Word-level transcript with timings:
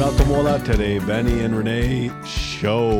welkom 0.00 0.32
alla 0.32 0.58
to 0.58 0.72
the 0.72 1.00
Benny 1.06 1.44
and 1.44 1.54
Renee 1.54 2.10
show. 2.24 2.90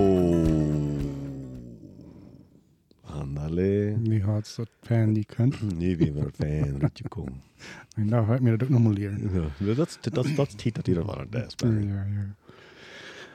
Andale. 3.07 3.97
Die 4.03 4.23
had 4.23 4.47
zo'n 4.47 4.67
fan 4.83 5.13
die 5.13 5.25
kunt. 5.25 5.79
Nu 5.79 5.97
wie 5.97 6.13
we 6.13 6.31
fan, 6.37 6.79
daar 8.09 8.25
ga 8.25 8.35
ik 8.35 8.41
me 8.41 8.51
dat 8.51 8.63
ook 8.63 8.69
nog 8.69 8.83
maar 8.83 8.93
leren. 8.93 9.31
Ja, 9.33 9.75
dat 9.75 9.89
is 9.89 9.99
dat 10.01 10.25
is 10.25 10.35
dat 10.35 10.47
is 10.47 10.55
tijd 10.55 10.75
dat 10.75 10.89
ieder 10.89 11.05
van 11.05 11.29
het 11.31 11.47
is. 11.47 11.55
Ja, 11.57 11.69
ja. 11.89 12.35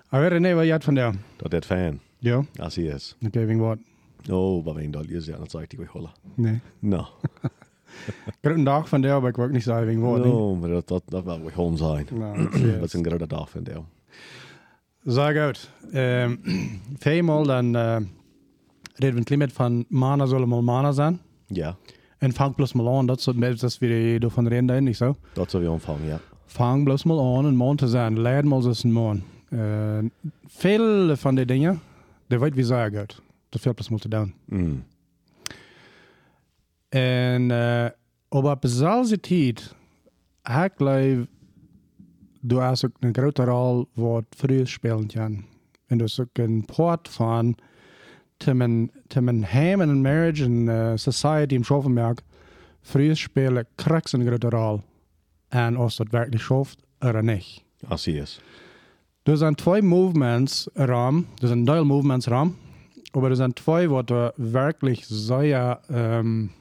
Maar 0.09 0.27
René, 0.27 0.53
wat 0.53 0.65
je 0.65 0.71
had 0.71 0.83
van 0.83 0.95
daar? 0.95 1.13
Dat 1.35 1.51
dat 1.51 1.65
fan. 1.65 1.99
Ja, 2.19 2.45
Als 2.55 2.75
hij 2.75 2.85
is. 2.85 3.15
ik 3.19 3.33
weet 3.33 3.57
wat. 3.57 3.77
Oh, 4.29 4.65
wat 4.65 4.75
een 4.75 4.91
dat 4.91 5.07
is 5.07 5.25
ja, 5.25 5.37
dat 5.37 5.51
zei 5.51 5.63
ik 5.63 5.77
weer 5.77 5.89
holla. 5.91 6.11
Nee. 6.33 6.59
No. 6.79 7.07
Grote 8.41 8.63
dag 8.63 8.89
van 8.89 9.01
daar, 9.01 9.21
maar 9.21 9.29
ik 9.29 9.37
ook 9.37 9.51
niet 9.51 9.65
wegen 9.85 10.01
wat. 10.01 10.17
nee. 10.23 10.31
No, 10.31 10.55
maar 10.55 10.69
dat 10.69 10.87
dat 10.87 11.03
dat 11.05 11.23
wil 11.23 11.43
we 11.43 11.51
gewoon 11.51 11.77
zijn. 11.77 12.07
Nou, 12.13 12.49
dat 12.79 12.83
is 12.83 12.93
een 12.93 13.05
grote 13.05 13.27
dag 13.27 13.49
van 13.49 13.61
jou. 13.63 13.83
Zeg 15.03 15.35
uit. 15.35 15.69
Um, 15.93 16.39
dan 17.45 17.75
uh, 17.75 17.97
reden 18.93 19.15
we 19.15 19.23
klein 19.23 19.39
beetje 19.39 19.55
van 19.55 19.85
mana 19.87 20.25
zullen 20.25 20.47
mal 20.47 20.63
mana 20.63 20.91
zijn. 20.91 21.19
Ja, 21.47 21.75
En 22.17 22.33
vang 22.33 22.55
plus 22.55 22.73
mal 22.73 22.97
aan, 22.97 23.05
dat 23.05 23.21
soort 23.21 23.37
mensen, 23.37 23.59
dat 23.59 23.71
door 24.21 24.31
van 24.31 24.47
reden, 24.47 24.83
niet 24.83 24.97
zo. 24.97 25.15
dat 25.33 25.51
zou 25.51 25.63
je 25.63 25.71
ontvangen, 25.71 26.05
ja. 26.05 26.19
Vang 26.45 26.83
plus 26.83 27.03
mal 27.03 27.37
aan 27.37 27.45
en 27.45 27.55
man 27.55 27.75
te 27.75 27.87
zijn. 27.87 28.21
Leid 28.21 28.45
mal 28.45 28.69
is 28.69 28.83
een. 28.83 29.23
Uh, 29.49 29.97
veel 30.45 31.15
van 31.15 31.35
die 31.35 31.45
dingen, 31.45 31.81
dat 32.27 32.39
weet 32.39 32.55
wie 32.55 32.63
zeggen 32.63 32.97
uit. 32.97 33.21
Dat 33.49 33.61
veel 33.61 33.73
plus 33.73 33.89
moeten 33.89 34.09
doen. 34.09 34.33
Mm. 34.45 34.83
En 36.95 37.49
uh, 37.49 37.85
op 38.29 38.61
dezelfde 38.61 39.19
tijd, 39.19 39.75
ik 40.43 40.71
geloof, 40.75 41.25
du 42.41 42.55
hast 42.55 42.85
ook 42.85 42.95
een 42.99 43.13
grote 43.13 43.43
rol 43.43 43.87
wat 43.93 44.23
vroeger 44.29 44.67
spelen 44.67 45.07
kan. 45.07 45.45
En 45.87 45.97
dus 45.97 46.19
ook 46.19 46.27
een 46.37 46.65
part 46.75 47.09
van 47.09 47.57
mijn, 48.53 49.43
heim 49.43 49.81
en 49.81 50.01
marriage 50.01 50.43
en 50.43 50.65
uh, 50.65 50.91
society 50.95 51.53
im 51.53 51.63
Schoffenberg 51.63 52.19
vroeger 52.81 53.17
spelen 53.17 53.67
krijgt 53.75 54.11
een 54.11 54.25
grote 54.25 54.49
rol. 54.49 54.81
En 55.47 55.75
als 55.75 55.95
dat 55.95 56.07
werkelijk 56.09 56.41
schafft, 56.41 56.83
er 56.97 57.23
niet. 57.23 57.63
Als 57.87 58.05
hij 58.05 58.13
is. 58.13 58.41
Er 59.23 59.37
zijn 59.37 59.55
twee 59.55 59.81
movements 59.81 60.67
ram, 60.73 61.27
er 61.41 61.47
zijn 61.47 61.65
deel 61.65 61.85
movements 61.85 62.25
ram, 62.25 62.55
maar 63.11 63.29
er 63.29 63.35
zijn 63.35 63.53
twee 63.53 63.89
wat 63.89 64.09
er 64.09 64.31
wirklich 64.35 65.03
sehr 65.03 65.79
ähm, 65.87 66.51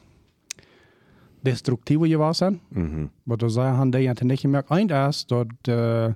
destructieve 1.45 2.09
geworden 2.09 2.35
zijn. 2.35 2.61
Mhm. 2.69 3.07
Wat 3.23 3.43
er 3.43 3.51
sehr 3.51 3.63
han 3.63 3.91
die 3.91 4.11
niet 4.21 4.41
gemerkt. 4.41 4.71
Eén 4.71 4.89
is 4.89 5.27
dat 5.27 5.47
uh, 5.47 6.07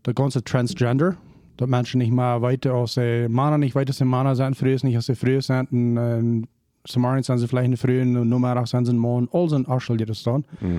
de 0.00 0.10
ganze 0.14 0.42
Transgender, 0.42 1.16
dat 1.54 1.68
mensen 1.68 1.98
niet 1.98 2.12
meer 2.12 2.40
weten 2.40 2.72
als 2.72 2.92
ze 2.92 3.26
mannen 3.30 3.60
niet 3.60 3.72
weten 3.72 3.88
als 3.88 3.96
ze 3.96 4.04
mannen 4.04 4.36
zijn, 4.36 4.54
vroeger 4.54 4.86
niet 4.86 4.96
als 4.96 5.04
ze 5.04 5.14
vroeger 5.14 5.42
zijn. 5.42 5.66
En, 5.70 5.98
en 5.98 6.48
Samarien 6.82 7.24
zijn 7.24 7.38
ze 7.38 7.48
vielleicht 7.48 7.78
vroeger, 7.78 8.02
en 8.02 8.28
nummer 8.28 8.66
zijn 8.66 8.84
ze 8.84 8.90
een 8.90 8.98
man, 8.98 9.28
al 9.30 9.48
zijn 9.48 9.66
Arschel 9.66 9.96
die 9.96 10.06
er 10.06 10.14
staan. 10.14 10.44
Mhm. 10.58 10.78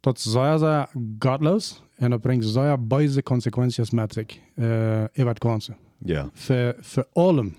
Dat 0.00 0.16
is 0.16 0.22
zeer, 0.22 0.58
zeer 0.58 0.88
gottlos 1.18 1.82
en 1.96 2.10
dat 2.10 2.20
brengt 2.20 2.44
zeer 2.44 2.86
böse 2.86 3.22
consequenties 3.22 3.90
met 3.90 4.12
zich. 4.12 4.38
Uh, 4.54 5.02
in 5.12 5.24
wat 5.24 5.44
ganze. 5.44 5.74
Ja. 5.98 6.30
Voor, 6.32 6.74
voor 6.80 7.06
allem. 7.12 7.54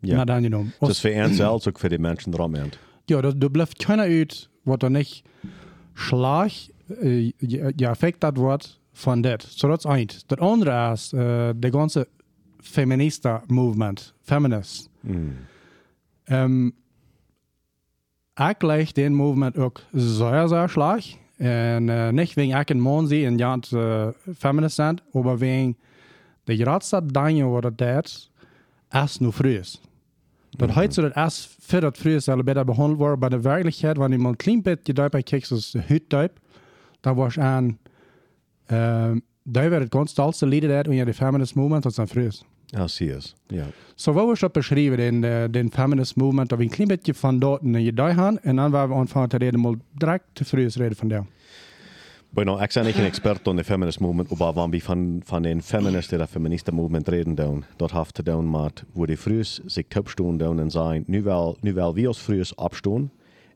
Ja. 0.00 0.24
Dan 0.24 0.42
genomen. 0.42 0.72
Dus 0.78 1.00
voor 1.00 1.10
ons 1.10 1.36
zelfs 1.36 1.68
ook 1.68 1.78
voor 1.78 1.88
die 1.88 1.98
mensen 1.98 2.32
eromheen. 2.32 2.72
Ja, 3.08 3.20
dat, 3.20 3.40
dat 3.40 3.52
blijft 3.52 3.84
keiner 3.84 4.06
uit 4.06 4.48
wat 4.62 4.82
er 4.82 4.90
niet 4.90 5.22
slag, 5.94 6.52
uh, 6.88 7.32
je, 7.38 7.72
je 7.76 7.86
effect 7.86 8.20
dat 8.20 8.36
wordt 8.36 8.80
van 8.92 9.20
dit. 9.20 9.42
Zo 9.42 9.68
dat 9.68 9.84
is 9.84 9.90
één. 9.90 10.08
Dat 10.26 10.40
andere 10.40 10.92
is 10.92 11.12
uh, 11.12 11.48
de 11.56 11.70
ganze 11.70 12.08
feminista 12.60 13.42
movement, 13.46 14.14
feminist. 14.22 14.88
Mm. 15.00 15.32
Um, 16.24 16.74
ik 18.34 18.62
leg 18.62 18.92
den 18.92 19.14
movement 19.14 19.58
ook 19.58 19.82
zeer, 19.92 20.48
zeer 20.48 20.68
slag. 20.68 21.04
En 21.36 21.88
uh, 21.88 22.08
niet 22.08 22.34
wegen 22.34 22.70
een 22.70 22.80
man 22.80 23.08
zie 23.08 23.26
en 23.26 23.38
ja, 23.38 23.58
uh, 23.70 24.08
feminist 24.36 24.74
zijn, 24.74 24.98
maar 25.12 25.38
wegen 25.38 25.76
de 26.44 26.56
grootste 26.56 27.06
dingen 27.06 27.50
wat 27.50 27.64
het 27.64 27.78
deed, 27.78 28.30
is 28.90 29.18
nu 29.18 29.32
vroeg 29.32 29.52
is. 29.52 29.80
Dat 30.56 30.68
Mhm. 30.68 30.78
heet 30.78 30.94
zo 30.94 31.02
dat 31.02 31.14
als 31.14 31.56
voor 31.60 31.80
dat 31.80 31.98
vroeger 31.98 32.20
zal 32.20 32.42
beter 32.42 32.64
behandeld 32.64 32.98
worden, 32.98 33.18
bij 33.18 33.28
de 33.28 33.40
werkelijkheid, 33.40 33.96
wanneer 33.96 34.20
man 34.20 34.30
een 34.30 34.36
klein 34.36 34.62
beetje 34.62 34.92
daarbij 34.92 35.22
kijkt, 35.22 35.46
zoals 35.46 35.70
de 35.70 35.82
huidtype, 35.86 36.32
dan 37.00 37.14
was 37.14 37.38
aan, 37.38 37.64
um, 38.70 39.22
daar 39.42 39.70
werd 39.70 39.82
het 39.82 39.90
constant 39.90 40.40
leden 40.40 40.70
uit, 40.70 40.86
wanneer 40.86 41.04
de 41.04 41.14
feminist 41.14 41.54
movement, 41.54 41.82
dat 41.82 41.94
zijn 41.94 42.08
vroeg 42.08 42.24
is. 42.24 42.44
Als 42.78 42.98
hij 42.98 43.08
is. 43.08 43.34
Ja. 43.46 43.64
So 43.94 44.12
wat 44.12 44.26
was 44.26 44.40
dat 44.40 44.52
beschreven, 44.52 44.96
den, 44.96 45.22
uh, 45.22 45.44
den 45.50 45.72
feminist 45.72 46.16
movement, 46.16 46.48
dat 46.48 46.58
we 46.58 46.64
een 46.64 46.70
klein 46.70 46.88
beetje 46.88 47.14
van 47.14 47.38
dort 47.38 47.62
naar 47.62 47.80
je 47.80 47.92
daar 47.92 48.14
gaan, 48.14 48.38
en 48.40 48.56
dan 48.56 48.70
waren 48.70 48.88
we 48.88 48.94
aanvangen 48.94 49.28
te 49.28 49.36
reden, 49.36 49.60
maar 49.60 49.74
direct 49.92 50.24
te 50.32 50.44
vroeg 50.44 50.64
is 50.64 50.76
reden 50.76 50.96
van 50.96 51.08
daar. 51.08 51.26
Bueno, 52.36 52.58
ik 52.58 52.70
ben 52.74 52.84
niet 52.84 52.96
een 52.96 53.04
expert 53.04 53.48
op 53.48 53.56
de 53.56 53.64
feminist 53.64 54.00
movement, 54.00 54.38
maar 54.38 54.52
wanneer 54.52 54.78
we 54.78 54.84
van, 54.84 55.20
van 55.24 55.42
den 55.42 55.62
feministen 55.62 56.20
of 56.20 56.30
feministen 56.30 56.74
movement 56.74 57.08
reden 57.08 57.34
doen, 57.34 57.64
dat 57.76 57.90
heeft 57.90 58.24
doen 58.24 58.50
met 58.50 58.84
hoe 58.92 59.06
die 59.06 59.18
vroeger 59.18 59.58
zich 59.64 59.84
opstaan 59.98 60.60
en 60.60 60.70
zijn, 60.70 61.04
nu 61.06 61.22
wel, 61.22 61.56
nu 61.60 61.74
wel 61.74 61.94
wie 61.94 62.06
als 62.06 62.18
vroeger 62.18 62.52
opstaan 62.56 63.10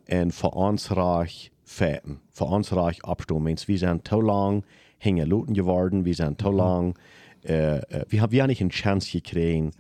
en 0.04 0.32
voor 0.32 0.50
ons 0.50 0.88
reich 0.88 1.48
feiten, 1.62 2.20
voor 2.30 2.48
ons 2.48 2.70
reich 2.70 3.02
opstaan. 3.02 3.42
Means, 3.42 3.64
we 3.64 3.76
zijn 3.76 4.02
te 4.02 4.16
lang 4.16 4.64
hingen 4.98 5.28
loten 5.28 5.54
geworden, 5.54 6.02
we 6.02 6.12
zijn 6.12 6.36
te 6.36 6.50
lang, 6.50 6.96
uh, 7.42 7.74
uh, 7.74 7.80
we 8.08 8.19
hebben 8.19 8.36
ja 8.36 8.46
niet 8.46 8.60
een 8.60 8.72
chance 8.72 9.10
gekregen, 9.10 9.72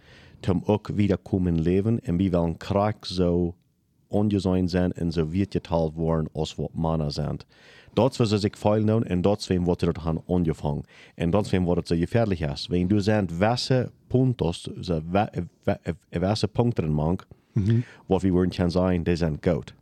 om 0.50 0.62
ook 0.64 0.88
wieder 0.88 1.18
komen 1.18 1.60
leven 1.60 2.00
en 2.02 2.16
we 2.16 2.30
willen 2.30 2.54
graag 2.58 2.94
zo 3.00 3.54
ongezoin 4.08 4.68
zijn 4.68 4.92
en 4.92 5.12
zo 5.12 5.28
weergeteld 5.28 5.94
worden 5.94 6.28
als 6.32 6.54
wat 6.54 6.70
mannen 6.72 7.10
zijn. 7.10 7.38
Dat 7.92 8.16
was 8.16 8.28
zich 8.28 8.58
feil 8.58 8.84
doen 8.84 9.04
en 9.04 9.20
dat 9.20 9.38
is 9.48 9.56
wat 9.60 9.82
er 9.82 9.96
han 10.00 10.22
ongevangen. 10.26 10.84
En 11.14 11.30
dat 11.30 11.50
het 11.50 11.88
zo 11.88 11.96
gefährlich 11.96 12.40
is. 12.52 12.66
Wenn 12.66 12.88
du 12.88 13.00
zijn 13.00 13.28
wessen 13.38 13.90
puntos, 14.06 14.68
so 14.80 15.00
wessen 16.10 16.50
punten 16.50 16.92
mank, 16.92 17.26
Mhm. 17.52 17.80
wat 18.06 18.22
we 18.22 18.30
worden 18.30 18.50
kan 18.50 18.70
zijn, 18.70 19.02
die 19.02 19.16
zijn 19.16 19.36
goud. 19.40 19.74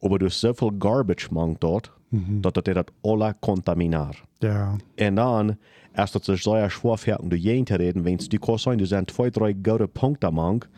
Aber 0.00 0.18
du 0.18 0.28
zoveel 0.30 0.72
garbage 0.78 1.28
mank 1.30 1.60
dort, 1.60 1.90
Mhm. 2.08 2.40
dat 2.40 2.54
het 2.56 2.64
dat 2.64 2.90
alle 3.00 3.34
contaminar. 3.40 4.24
Ja. 4.38 4.76
En 4.94 5.14
dan, 5.14 5.56
als 5.94 6.10
dat 6.12 6.24
zich 6.24 6.38
sehr 6.42 6.70
schwer 6.70 6.96
fällt, 6.98 7.20
um 7.20 7.28
du 7.28 7.36
jeden 7.36 7.64
te 7.64 7.76
reden, 7.76 8.02
wenn 8.02 8.16
du 8.16 8.38
kannst 8.38 8.62
sein, 8.64 8.78
du 8.78 8.84
sind 8.86 9.10
zwei, 9.10 9.30
drei 9.30 9.52
gute 9.62 9.86
Punkte 9.88 10.30
mank, 10.30 10.68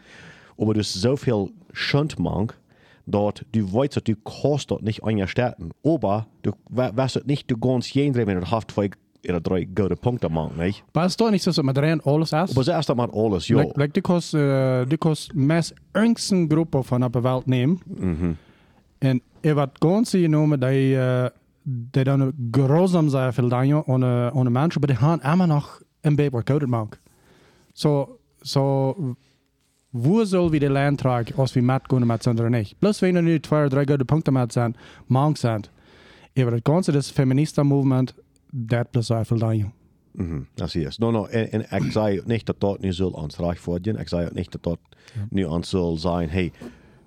aber 0.58 0.74
du 0.74 0.82
zoveel 0.82 1.50
Schund 1.72 2.18
mank, 2.18 2.58
dort 3.06 3.44
du 3.52 3.72
weißt, 3.72 4.00
du 4.06 4.14
kannst 4.16 4.70
dort 4.70 4.82
nicht 4.82 5.04
einstellen. 5.04 5.72
Aber 5.84 6.26
du 6.42 6.52
weißt 6.68 7.26
nicht, 7.26 7.50
du 7.50 7.56
kannst 7.56 7.94
jeden 7.94 8.14
wenn 8.14 8.40
du 8.40 8.50
hast 8.50 8.70
zwei 8.70 8.90
oder 9.28 9.40
drei 9.40 9.64
gute 9.64 9.96
Punkte 9.96 10.28
mank, 10.28 10.56
nicht? 10.56 10.84
Toch 11.16 11.30
niet 11.30 11.42
zo 11.42 11.50
dat 11.52 11.64
met 11.64 11.78
rein 11.78 12.02
alles 12.02 12.32
is? 12.32 12.50
Aber 12.50 12.64
zuerst 12.64 12.90
einmal 12.90 13.10
alles, 13.10 13.46
ja. 13.46 13.56
Like, 13.56 13.76
like, 13.76 13.92
du 13.92 14.00
kannst, 14.00 14.34
uh, 14.34 14.84
du 14.84 14.96
kannst 14.98 15.34
meest 15.34 15.74
engsten 15.92 16.48
Gruppe 16.48 16.82
von 16.82 17.00
der 17.00 17.22
Welt 17.22 17.46
nehmen. 17.46 17.80
Mhm. 17.86 18.36
En 18.98 19.20
er 19.40 19.54
wordt 19.54 19.76
ganze 19.78 20.18
genomen 20.18 20.60
die, 20.60 20.94
uh, 20.94 21.26
die 21.62 22.04
dan 22.04 22.32
grausam 22.50 23.10
dingen 23.10 23.84
aan, 23.86 24.02
uh, 24.02 24.26
aan 24.26 24.44
de 24.44 24.50
mensen, 24.50 24.80
maar 24.80 24.88
die 24.88 24.96
gaan 24.96 25.20
immer 25.22 25.78
een 26.00 26.16
beetje 26.16 26.30
wat 26.30 26.44
kouder 26.44 26.68
maken. 26.68 26.98
So, 27.72 28.18
so, 28.40 28.94
wo 29.92 30.24
soll 30.24 30.52
wir 30.52 30.60
die 30.60 30.66
Land 30.66 31.00
tragen, 31.00 31.34
als 31.38 31.54
wir 31.54 31.62
mitgehen 31.62 32.06
mit 32.06 32.22
sind 32.22 32.40
oder 32.40 32.50
nicht? 32.50 32.78
Plus, 32.80 33.02
wenn 33.02 33.14
wir 33.14 33.22
nu 33.22 33.38
zwei 33.40 33.66
oder 33.66 33.76
drei 33.76 33.84
gute 33.84 34.04
Punkte 34.04 34.30
mit 34.30 34.52
sind, 34.52 34.76
mank 35.08 35.36
sind. 35.38 35.70
Aber 36.38 36.50
das 36.50 36.62
ganze, 36.64 36.92
das 36.92 37.10
Feminista-Movement, 37.10 38.14
das 38.52 38.86
plus 38.90 39.06
sehr 39.08 39.24
viel 39.24 39.38
dingen. 39.38 39.72
Mhm, 40.14 40.46
das 40.56 40.74
ist. 40.74 40.98
No, 41.00 41.10
no, 41.10 41.26
en, 41.26 41.70
en 41.70 41.84
ik 41.84 41.92
zei 41.92 42.20
niet 42.24 42.46
dat 42.46 42.60
dat 42.60 42.80
nu 42.80 42.92
zal 42.92 43.10
ons 43.10 43.36
recht 43.36 43.64
worden. 43.64 43.96
Ik 43.98 44.08
zei 44.08 44.26
ook 44.26 44.34
niet 44.34 44.52
dat 44.52 44.62
dat 44.62 44.78
nu 45.30 45.44
ons 45.44 45.68
zal 45.68 45.96
zijn, 45.96 46.30
hey, 46.30 46.52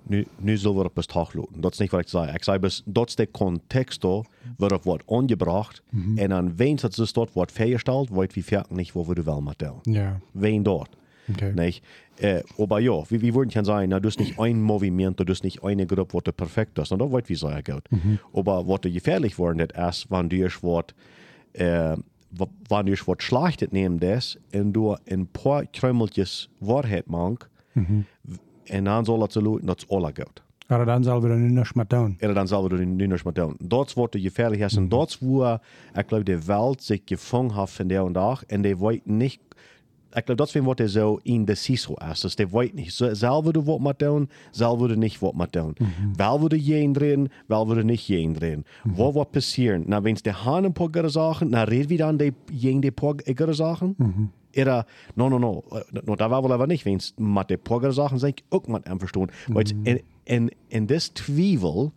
nu, 0.02 0.26
nu 0.38 0.56
zullen 0.56 0.76
we 0.76 0.84
op 0.84 0.96
het 0.96 1.08
tag 1.08 1.32
loten. 1.32 1.60
Dat 1.60 1.72
is 1.72 1.78
niet 1.78 1.90
wat 1.90 2.00
ik 2.00 2.08
zei. 2.08 2.32
Ik 2.32 2.44
zei, 2.44 2.58
bes, 2.58 2.82
dat 2.84 3.08
is 3.08 3.14
de 3.14 3.30
context 3.30 4.04
waarop 4.56 4.82
wordt 4.84 5.04
aangebracht. 5.10 5.82
En 6.16 6.28
dan 6.28 6.56
wens 6.56 6.82
dat 6.82 6.94
ze 6.94 7.08
dat 7.12 7.32
wordt 7.32 7.52
vergesteld, 7.52 8.10
weet 8.10 8.34
wie 8.34 8.44
verder 8.44 8.76
niet 8.76 8.92
wat 8.92 9.06
we 9.06 9.14
er 9.14 9.24
wel 9.24 9.40
met 9.40 9.58
doen. 9.58 9.78
Ja, 9.82 10.20
Wen 10.32 10.62
dort. 10.62 10.96
okay. 11.30 11.50
Nicht? 11.50 11.82
Äh, 12.18 12.42
aber 12.58 12.80
ja, 12.80 12.92
wie, 13.10 13.20
wie 13.20 13.34
würden 13.34 13.50
kann 13.50 13.64
sagen, 13.64 13.90
na, 13.90 14.00
du 14.00 14.08
hast 14.08 14.18
nicht 14.18 14.38
ein 14.38 14.62
Moviment, 14.62 15.20
du 15.20 15.24
hast 15.28 15.44
nicht 15.44 15.62
eine 15.62 15.86
Gruppe, 15.86 16.14
was 16.14 16.34
perfekt 16.34 16.78
ist. 16.78 16.92
Und 16.92 17.00
da 17.00 17.10
wird 17.10 17.28
wie 17.28 17.34
sehr 17.34 17.62
gut. 17.62 17.84
Aber 18.32 18.66
was 18.66 18.80
gefährlich 18.80 19.38
worden 19.38 19.60
ist, 19.60 20.10
wenn 20.10 20.28
du 20.28 20.44
was, 20.44 20.84
äh, 21.52 21.96
wenn 22.68 22.86
du 22.86 22.92
was 22.92 23.22
schlechtet 23.22 23.72
nehmen 23.72 23.98
das 24.00 24.38
und 24.54 24.72
du 24.72 24.96
ein 25.10 25.26
paar 25.26 25.64
Krümeltjes 25.66 26.48
Wahrheit 26.60 27.08
machst, 27.08 27.48
und 27.74 28.84
dann 28.84 29.04
soll 29.04 29.20
das 29.20 29.34
dass 29.34 29.76
es 29.78 29.90
alle 29.90 30.12
gut. 30.12 30.42
Aber 30.68 30.84
dann 30.84 31.04
soll 31.04 31.22
wir 31.22 31.36
nicht 31.36 31.76
mehr 31.76 31.88
tun. 31.88 32.16
er 32.18 32.34
dan 32.34 32.48
zal 32.48 32.70
we 32.70 32.76
er 32.76 32.86
nu 32.86 33.06
nog 33.06 33.24
maar 33.24 33.32
doen. 33.32 33.56
Dat 33.58 33.92
wordt 33.92 34.12
de 34.12 34.20
gefährlich 34.20 34.60
is. 34.60 34.76
En 34.76 34.88
dat 34.88 35.08
is 35.08 35.18
waar, 35.20 35.60
ik 35.94 36.08
geloof, 36.08 36.22
de 36.22 36.44
wereld 36.44 36.82
zich 36.82 37.00
gevangen 37.04 37.54
heeft 37.54 37.72
van 37.72 37.86
der 37.86 38.06
en 38.06 38.12
dag. 38.12 38.44
En 38.44 38.62
die 38.62 38.76
weet 38.76 39.06
niet, 39.06 39.38
ik 40.12 40.22
geloof, 40.22 40.36
dat 40.38 40.46
is 40.46 40.52
wat 40.62 40.80
er 40.80 40.88
zo 40.88 41.18
indeciso 41.22 41.94
is. 42.10 42.20
Dus 42.20 42.34
die 42.34 42.46
weet 42.50 42.74
niet, 42.74 42.92
we 43.42 43.52
er 43.52 43.62
wat 43.64 43.78
maar 43.78 43.96
doen, 43.96 44.28
we 44.78 44.88
er 44.88 44.96
niet 44.98 45.18
wat 45.18 45.34
maar 45.34 45.50
doen. 45.50 45.76
Wel 46.16 46.40
we 46.40 46.48
er 46.48 46.56
jeen 46.56 46.92
drehen, 46.92 47.28
wel 47.46 47.68
we 47.68 47.74
er 47.76 47.84
niet 47.84 48.06
jeen 48.06 48.32
drehen. 48.32 48.64
Wat 48.84 49.12
wordt 49.12 49.30
passeren? 49.30 49.82
Nou, 49.86 50.02
wens 50.02 50.22
de 50.22 50.32
haan 50.32 50.64
een 50.64 50.72
paar 50.72 50.88
goede 50.92 51.08
zaken, 51.08 51.48
nou 51.48 51.68
red 51.68 51.86
wie 51.86 51.96
dan 51.98 52.16
die 52.16 52.32
die 52.80 52.90
paar 52.92 53.14
zaken? 53.54 53.94
Era, 54.50 54.86
no, 55.14 55.28
no, 55.28 55.38
no, 55.38 55.62
eh, 55.70 55.80
no, 56.04 56.14
dat 56.16 56.28
wel 56.28 56.52
aber 56.52 56.66
nicht, 56.66 56.82
wens 56.84 57.12
met 57.16 57.48
die 57.48 57.56
paar 57.56 57.78
goede 57.78 57.92
zaken 57.92 58.18
zijn 58.18 58.32
ik 58.32 58.42
ook 58.48 58.66
met 58.66 58.86
hem 58.86 58.98
verstaan. 58.98 59.28
Maar 59.48 59.62
het- 59.62 59.74
en, 59.82 60.00
en, 60.24 60.50
en 60.68 60.86
des 60.86 61.08
twijfel, 61.08 61.92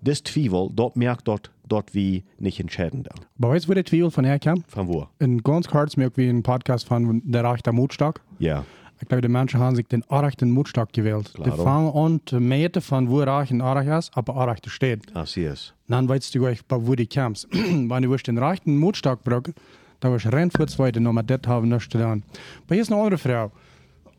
das 0.00 0.20
Twiebel, 0.20 0.70
dort 0.74 0.94
merkt 0.94 1.24
dort, 1.24 1.50
dort 1.70 1.94
wie 1.94 2.24
nicht 2.38 2.60
entscheiden 2.60 3.02
da. 3.02 3.10
Aber 3.38 3.54
weißt 3.54 3.66
du, 3.66 3.70
wo 3.70 3.74
der 3.74 3.84
Twiebel 3.84 4.10
von 4.10 4.24
herkam? 4.24 4.64
Von 4.68 4.88
wo? 4.88 5.06
In 5.18 5.42
ganz 5.42 5.68
kurz 5.68 5.96
merkt 5.96 6.16
wie 6.16 6.28
ein 6.28 6.42
Podcast 6.42 6.86
von 6.86 7.22
der 7.24 7.50
rechte 7.50 7.72
Mutstock. 7.72 8.20
Ja. 8.38 8.64
Ich 9.00 9.08
glaube, 9.08 9.22
die 9.22 9.28
Menschen 9.28 9.60
haben 9.60 9.76
sich 9.76 9.86
den 9.86 10.02
rechten 10.10 10.50
Mutstock 10.50 10.92
gewählt. 10.92 11.32
Die 11.38 11.42
Klaro. 11.42 11.64
fangen 11.64 11.92
an 11.94 12.20
zu 12.26 12.38
meten 12.38 12.82
von 12.82 13.08
wo 13.08 13.20
reich 13.20 13.50
ein 13.50 13.62
Arach 13.62 13.98
ist, 13.98 14.14
aber 14.14 14.36
Arach 14.36 14.58
steht. 14.66 15.10
Así 15.14 15.46
es. 15.46 15.72
Dann 15.88 16.06
weißt 16.06 16.34
du 16.34 16.42
bei 16.42 16.86
wo 16.86 16.94
du 16.94 17.06
kommst. 17.06 17.48
Wenn 17.52 18.02
du 18.02 18.16
den 18.16 18.38
rechten 18.38 18.76
Mutstock 18.76 19.24
brauchst, 19.24 19.54
dann 20.00 20.12
wirst 20.12 20.26
du 20.26 20.32
rennen 20.32 20.50
für 20.50 20.66
zweite 20.66 21.00
Nummer, 21.00 21.22
das 21.22 21.40
haben 21.46 21.70
wir 21.70 21.76
nicht 21.76 21.90
getan. 21.90 22.22
Aber 22.66 22.74
hier 22.74 22.82
ist 22.82 22.92
eine 22.92 23.00
andere 23.00 23.18
Frau. 23.18 23.52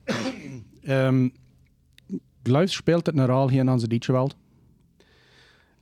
ähm, 0.86 1.32
glaubst 2.44 2.74
du, 2.74 2.78
spielt 2.78 3.08
das 3.08 3.14
eine 3.14 3.28
Rolle 3.28 3.52
hier 3.52 3.62
in 3.62 3.70
unserer 3.70 3.90
deutschen 3.90 4.16
Welt? 4.16 4.36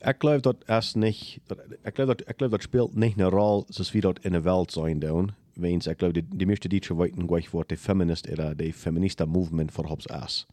Ik 0.02 0.16
geloof 0.18 0.42
dat 0.42 0.56
es 0.66 0.94
nicht, 0.96 1.40
dat, 1.48 1.58
ik 1.84 1.96
geloof 1.96 2.08
dat, 2.16 2.22
ik 2.30 2.34
geloof 2.38 2.52
dat 2.52 2.62
speelt 2.62 2.96
nicht 2.96 3.18
eine 3.20 3.30
Rolle, 3.30 3.64
zoals 3.68 3.92
dat 3.92 4.20
in 4.22 4.32
der 4.32 4.44
Welt 4.44 4.72
sein 4.72 5.00
doen. 5.00 5.32
Wens, 5.54 5.88
ik 5.88 5.98
geloof, 6.00 6.14
die, 6.14 6.26
die 6.36 6.48
meeste 6.48 6.68
Deutsche 6.70 6.96
weten 6.98 7.28
gleich, 7.28 7.52
wat 7.52 7.70
de 7.70 7.78
feminist 7.78 8.32
oder 8.32 8.56
de 8.58 8.74
feminista 8.74 9.26
movement 9.26 9.72
voorop 9.72 10.00
is. 10.26 10.46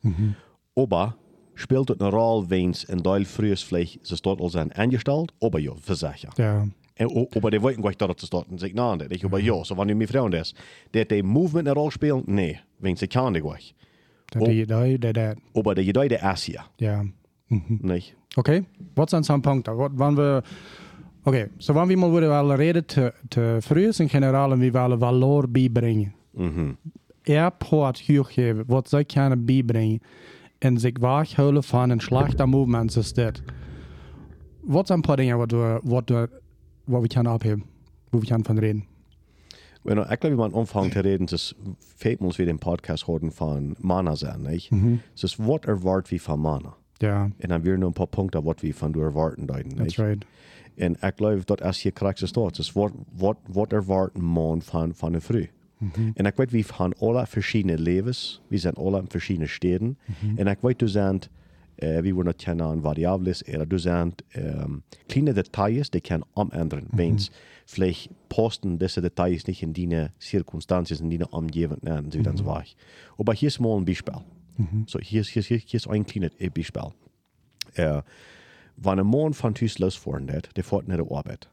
Aber 0.75 1.14
spielt 1.54 1.88
het 1.88 2.00
eine 2.00 2.10
Rolle, 2.10 2.46
wens 2.48 2.88
een 2.88 3.02
deel 3.02 3.25
früher 3.25 3.56
vielleicht 3.56 3.98
ze 4.02 4.16
dort 4.20 4.40
al 4.40 4.48
zijn 4.50 4.72
angestellt, 4.72 5.32
aber 5.38 5.60
ja, 5.60 5.72
versicher. 5.81 6.32
Ja. 6.37 6.66
En, 6.94 7.10
o- 7.10 7.28
aber 7.37 7.50
die 7.50 7.60
weten 7.62 7.82
gleich, 7.82 7.96
dort 7.96 8.48
een 8.50 8.58
Signal 8.58 9.00
ist. 9.00 9.12
Ich 9.12 9.25
aber 9.25 9.38
ja, 9.38 9.64
so 9.64 9.76
wenn 9.76 9.88
du 9.88 9.94
mir 9.94 10.08
Frauen 10.08 10.32
ist, 10.32 10.54
der 10.93 11.04
die 11.04 11.22
movement 11.22 11.69
eine 11.69 11.75
Rolle 11.78 11.90
spielt, 11.93 12.26
nee, 12.28 12.58
wens, 12.78 13.00
sie 13.00 13.06
kann 13.08 13.32
die 13.34 13.40
gleich. 13.40 13.75
Dat 14.31 14.43
Oh. 14.43 14.46
die, 14.46 14.66
die, 14.66 15.34
Aber 15.54 15.75
der 15.75 15.84
Gedei 15.84 16.08
der 16.08 16.32
ist 16.32 16.44
hier, 16.44 16.64
ja. 16.81 17.04
Nicht? 17.81 18.14
Oké, 18.34 18.64
wat 18.94 19.10
zijn 19.10 19.25
zo'n 19.25 19.40
punten? 19.40 19.76
Wat, 19.76 19.90
wanneer 19.94 20.25
we, 20.25 20.43
oké, 21.22 21.48
zo 21.56 21.72
wanneer 21.72 21.96
we 21.96 22.00
mal 22.02 22.12
willen 22.12 22.28
wel 22.28 22.54
reden 22.54 22.87
te, 22.87 23.14
te 23.28 23.56
vroeg 23.60 23.98
in 23.98 24.08
generaal 24.08 24.52
en 24.52 24.58
we 24.58 24.70
willen 24.70 24.98
valor 24.98 25.50
bijbrengen. 25.50 26.14
Mhm. 26.31 26.72
Er 27.22 27.50
poort 27.50 27.98
geven 27.98 28.64
wat 28.66 28.88
zij 28.88 29.04
kunnen 29.04 29.44
bijbrengen 29.44 30.00
en 30.58 30.78
zich 30.78 30.98
weghouden 31.00 31.62
van 31.62 31.90
een 31.90 32.00
slechte 32.00 32.46
movement 32.46 32.93
zoals 32.93 33.12
dit. 33.12 33.43
Wat 34.60 34.87
zijn 34.87 34.98
een 34.98 35.16
paar 35.16 35.37
wat 35.37 35.50
we, 35.50 35.81
wat 35.82 36.08
we 36.84 37.06
kunnen 37.08 37.32
opheffen, 37.32 37.64
waar 38.10 38.20
we 38.20 38.26
kunnen 38.26 38.46
van 38.46 38.58
reden? 38.58 38.84
Wenn 39.87 39.98
ich 39.98 40.19
glaube, 40.19 40.37
wenn 40.37 40.50
man 40.50 40.54
anfängt 40.54 40.94
zu 40.94 41.00
reden, 41.00 41.26
das 41.26 41.54
fehlt 41.78 42.20
uns 42.20 42.38
wie 42.38 42.44
den 42.44 42.58
Podcast 42.58 43.06
hören 43.06 43.31
von 43.31 43.76
Mana 43.78 44.16
sein, 44.16 44.43
nicht? 44.43 44.72
Es 45.14 45.22
ist, 45.22 45.38
was 45.38 45.60
erwartet 45.64 46.10
wie 46.10 46.19
von 46.19 46.40
Mana? 46.40 46.76
Ja, 47.02 47.25
Und 47.25 47.48
dann 47.48 47.64
wir 47.64 47.76
nur 47.76 47.90
ein 47.90 47.94
paar 47.94 48.06
Punkte, 48.06 48.44
was 48.44 48.62
wir 48.62 48.75
von 48.75 48.93
du 48.93 49.00
erwarten 49.00 49.46
deuten, 49.46 49.76
that's 49.76 49.98
right. 49.98 50.25
Und 50.78 50.98
ich 51.02 51.16
glaube, 51.16 51.43
dat 51.46 51.60
is 51.62 51.78
hier 51.78 51.93
krijgt 51.93 52.22
ist, 52.22 52.37
was, 52.37 52.93
was, 53.16 53.37
was 53.48 53.69
erwarten 53.70 54.20
man 54.22 54.60
von, 54.60 54.93
von 54.94 55.12
der 55.12 55.22
Früh? 55.22 55.46
Und 56.19 56.26
ich 56.26 56.38
weiß, 56.38 56.52
wir 56.52 56.64
haben 56.78 56.94
alle 57.00 57.26
verschiedene 57.26 57.76
Lebens, 57.76 58.40
wir 58.48 58.58
sind 58.58 58.78
alle 58.78 58.98
in 59.00 59.08
verschiedenen 59.08 59.48
Städten. 59.48 59.96
Und 60.38 60.46
ich 60.48 60.62
weiß, 60.62 60.76
du 60.78 60.88
sind, 60.88 61.31
äh, 61.76 62.02
wie 62.02 62.14
wir 62.16 62.25
noch 62.25 62.37
kennen, 62.37 62.82
Variables, 62.82 63.46
oder 63.46 63.66
du 63.66 63.78
sind 63.78 64.25
ähm, 64.34 64.82
kleine 65.08 65.34
Details, 65.34 65.90
die 65.90 66.00
können 66.00 66.25
umändern. 66.34 66.87
Wenn 66.93 67.16
es 67.16 67.31
vielleicht 67.66 68.10
posten 68.31 68.78
diese 68.78 69.02
Details 69.02 69.46
nicht 69.46 69.62
in 69.62 69.75
deine 69.75 70.12
Zirkunstanzen, 70.19 71.10
in 71.10 71.10
deine 71.10 71.28
Umgebung, 71.28 71.78
und 71.78 72.12
so, 72.12 72.22
dann 72.22 72.37
so 72.38 72.46
weiter. 72.46 72.70
Aber 73.19 73.34
hier 73.34 73.48
ist 73.48 73.60
mal 73.60 73.76
ein 73.76 73.84
Beispiel. 73.84 74.14
So, 74.87 74.99
hier 74.99 75.20
ist, 75.20 75.29
hier, 75.29 75.41
ist, 75.41 75.49
hier 75.49 75.76
ist 75.79 75.88
ein 75.88 76.06
kleines 76.06 76.32
Beispiel. 76.55 76.93
Äh, 77.75 78.03
wenn 78.76 79.00
ein 79.00 79.06
Mann 79.06 79.35
von 79.35 79.55
Hus 79.55 79.79
losfahren 79.79 80.29
wird, 80.29 80.56
der 80.56 80.64
fährt 80.64 80.88
nicht 80.88 80.99
zur 80.99 81.17
Arbeit. 81.17 81.49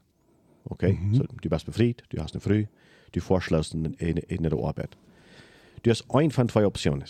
Okay? 0.66 0.98
So, 1.12 1.24
du 1.24 1.50
bist 1.50 1.66
befreit, 1.66 2.04
du 2.10 2.22
hast 2.22 2.34
eine 2.34 2.42
Früh, 2.42 2.66
du 3.12 3.22
fährst 3.22 3.74
in, 3.74 3.94
in, 3.96 4.18
in 4.18 4.44
der 4.44 4.54
Arbeit. 4.54 4.98
Du 5.84 5.90
hast 5.90 6.06
ein 6.10 6.32
von 6.32 6.50
zwei 6.50 6.66
Optionen. 6.66 7.06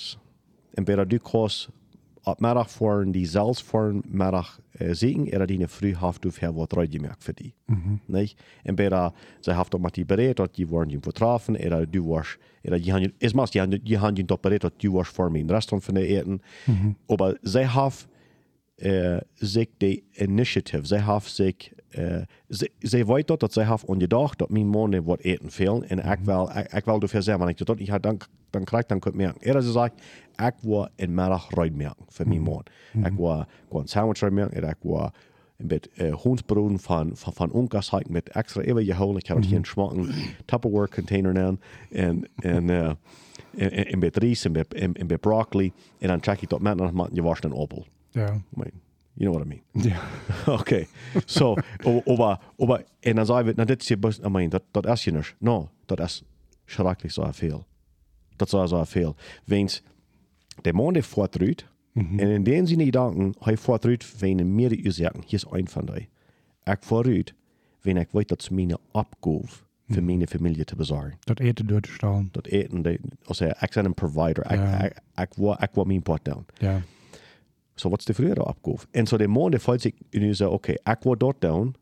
Entweder 0.76 1.06
du 1.06 1.20
kannst 1.20 1.72
Mittag 2.26 2.70
fahren, 2.70 3.12
die 3.14 3.26
selbst 3.26 3.64
fahren, 3.64 4.04
Mittag 4.08 4.60
äh, 4.80 4.94
sehen, 4.94 5.28
oder 5.28 5.46
die 5.46 5.66
früh 5.68 5.94
haft 5.96 6.24
du 6.24 6.32
für 6.32 6.56
was 6.56 6.90
gemerkt 6.90 7.24
für 7.24 7.34
die. 7.34 7.54
Nicht? 8.08 8.40
Entweder 8.64 9.14
sie 9.42 9.56
haft 9.56 9.78
mit 9.78 9.96
die 9.96 10.06
berät, 10.06 10.40
dass 10.40 10.52
die 10.52 10.70
waren 10.72 10.90
die 10.90 10.98
vertrafen, 10.98 11.56
oder 11.56 11.86
du 11.86 12.10
warst, 12.10 12.40
oder 12.64 12.80
die 12.80 12.94
haben, 12.94 13.12
es 13.20 13.34
macht, 13.34 13.54
die 13.54 13.62
haben, 13.62 13.72
die 13.84 14.00
haben 14.00 14.16
die 14.16 14.24
berät, 14.24 14.64
dass 14.64 14.72
du 14.78 14.94
warst 14.94 15.12
vor 15.12 15.30
mir 15.30 15.40
in 15.40 15.50
Restaurant 15.50 15.84
von 15.84 15.96
der 15.96 16.08
Eten. 16.10 16.42
Aber 17.08 17.36
sie 17.42 17.68
haben 17.68 17.94
äh, 18.78 19.22
sich 19.36 19.70
die 19.78 20.04
Initiative, 20.14 20.86
sie 20.86 21.06
haben 21.06 21.26
sich, 21.26 21.76
äh, 21.92 22.26
sie, 22.50 22.72
sie 22.82 23.08
weet 23.08 23.28
dat, 23.28 23.40
dat 23.40 23.54
zij 23.54 23.66
heeft 23.66 23.86
ongedacht 23.86 24.40
dat 24.40 24.50
mijn 24.50 24.68
mannen 24.68 25.04
wat 25.04 25.20
eten 25.20 25.52
veel. 25.52 25.84
En 25.84 26.00
ik 26.00 26.20
wil, 26.24 26.50
ik, 26.56 26.74
ik 26.74 26.86
wil 26.86 27.00
dafür 27.00 27.22
zeggen, 27.22 27.38
wanneer 27.38 27.60
ik 27.60 27.66
dat 27.66 27.80
niet 27.80 27.90
had, 27.90 28.04
dan, 28.04 28.18
dan 28.50 28.64
krijg 28.64 28.84
ik 28.84 28.90
dan 28.90 29.00
kunnen 29.00 29.22
merken. 29.22 29.42
Eerder 29.42 29.64
ze 29.64 29.72
zegt, 29.72 29.94
ik 30.36 30.54
wil 30.62 30.88
een 30.96 31.14
middag 31.14 31.50
ruim 31.50 31.76
merken 31.76 32.06
voor 32.08 32.28
mijn 32.28 32.42
man. 32.42 32.64
Ik 33.04 33.14
wil 33.14 33.46
een 33.70 33.88
sandwich 33.88 34.20
ruim 34.20 34.34
merken, 34.34 34.64
en 34.64 34.70
ik 34.70 34.78
wil 34.82 35.12
een 35.58 35.68
beetje 35.68 35.90
uh, 35.98 36.14
hondsbroden 36.14 36.80
van, 36.80 37.12
van, 37.14 37.34
van 37.34 37.52
onkas 37.52 37.90
haken 37.90 38.12
met 38.12 38.30
extra 38.30 38.62
gehouden. 38.64 39.18
Ik 39.18 39.28
heb 39.28 39.38
het 39.38 39.46
hier 39.46 39.58
een 39.58 39.66
schmakken 39.66 40.10
Tupperware 40.46 40.90
container 40.90 41.44
aan. 41.44 41.60
En, 41.92 42.30
en, 42.36 42.68
uh, 42.68 42.88
en, 42.88 42.98
en, 43.72 43.86
en 43.86 44.00
met 44.00 44.18
rijst 44.18 44.46
en 44.46 44.52
met, 44.52 44.74
en, 44.74 44.94
en 44.94 45.06
met 45.06 45.20
broccoli. 45.20 45.72
En 46.00 46.08
dan 46.08 46.24
check 46.24 46.42
ik 46.42 46.50
dat 46.50 46.62
met 46.62 46.76
nog 46.76 47.10
je 47.12 47.22
was 47.22 47.44
een 47.44 47.54
appel. 47.54 47.86
Ja. 47.86 48.03
I 48.16 48.42
mean, 48.50 48.72
you 49.14 49.32
know 49.32 49.34
what 49.34 49.46
I 49.46 49.48
mean. 49.48 49.62
Ja. 49.92 50.02
Okay. 50.60 50.88
So, 51.26 51.56
o- 51.84 52.02
aber, 52.06 52.40
aber, 52.58 52.84
en 53.00 53.16
dan 53.16 53.26
zei 53.26 53.44
we, 53.44 53.54
nou 53.56 53.68
dit 53.68 53.82
is 53.82 53.88
je 53.88 53.98
best, 53.98 54.24
I 54.26 54.30
mean, 54.30 54.50
dat, 54.50 54.64
dat 54.72 54.86
is 54.88 55.04
je 55.04 55.12
niet. 55.12 55.36
No, 55.40 55.70
dat 55.86 56.00
is 56.00 56.24
schrikkelijk 56.66 57.14
zo 57.14 57.28
veel. 57.32 57.66
Dat 58.36 58.54
is 58.54 58.70
zo 58.70 58.84
veel. 58.84 59.16
Weens, 59.46 59.84
de 60.62 60.74
man 60.74 60.94
die 60.94 61.04
voortruit, 61.04 61.66
en 61.94 62.20
in 62.20 62.44
den 62.44 62.68
zin 62.68 62.84
gedanken, 62.84 63.36
hij 63.40 63.58
voortruit, 63.58 64.20
ween 64.20 64.56
meer 64.56 64.70
die 64.70 64.92
zeggen, 64.92 65.20
hier 65.26 65.34
is 65.34 65.46
een 65.50 65.68
van 65.70 65.86
die. 65.86 66.10
Ik 66.64 66.78
vooruit, 66.80 67.34
wen 67.82 67.98
ik 67.98 68.08
weet 68.12 68.28
dat 68.28 68.44
ze 68.44 68.54
mijn 68.54 68.78
opgave 68.92 69.48
voor 69.88 70.04
mijn 70.04 70.28
familie 70.28 70.64
te 70.64 70.76
bezorgen. 70.76 71.18
Dat 71.20 71.40
eten 71.40 71.68
door 71.68 71.80
te 71.82 71.92
staan. 71.92 72.30
Dat 72.32 72.46
eten, 72.48 72.82
de, 72.82 73.00
als 73.24 73.42
ik 73.42 73.72
ben 73.74 73.86
een 73.86 73.94
provider, 73.94 74.44
ik, 74.52 74.52
Ja. 74.60 74.82
ik, 74.82 74.94
ik, 75.16 75.34
ik 75.60 76.24
doen. 76.24 76.46
Så 77.76 77.90
wat 77.90 78.00
is 78.00 78.06
de 78.06 78.14
vrede 78.14 78.46
opgave? 78.46 78.86
En 78.92 79.08
zo 79.08 79.18
de 79.18 79.28
man 79.28 79.52
die 79.52 79.60
voelt 79.60 79.82
zich 79.82 79.94
nu 80.10 80.34
zo, 80.34 80.50
oké, 80.50 80.72
ik 80.72 80.98
wil 81.00 81.18
dat 81.18 81.36
doen. 81.40 81.76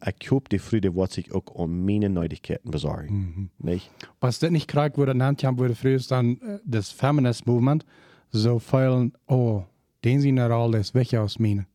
Ik 0.00 0.26
hoop 0.26 0.48
de 0.48 0.58
vrede 0.58 0.92
wat 0.92 1.12
zich 1.12 1.30
ook 1.30 1.58
om 1.58 1.84
mijn 1.84 2.12
nodigheden 2.12 2.70
bezorgen. 2.70 3.50
Nee? 3.56 3.82
Was 4.18 4.38
das 4.38 4.50
nicht 4.50 4.70
gekriegt 4.70 4.96
wurde, 4.96 5.14
nannt 5.14 5.42
haben, 5.42 5.58
wurde 5.58 5.74
früher 5.74 6.00
dann 6.08 6.38
äh, 6.40 6.58
das 6.64 6.92
Feminist 6.92 7.46
Movement 7.46 7.84
so 8.30 8.58
viel, 8.58 9.10
oh, 9.26 9.62
den 10.00 10.38
all 10.38 10.70
das 10.70 10.92
weg 10.94 11.14
aus 11.14 11.38
mir. 11.38 11.66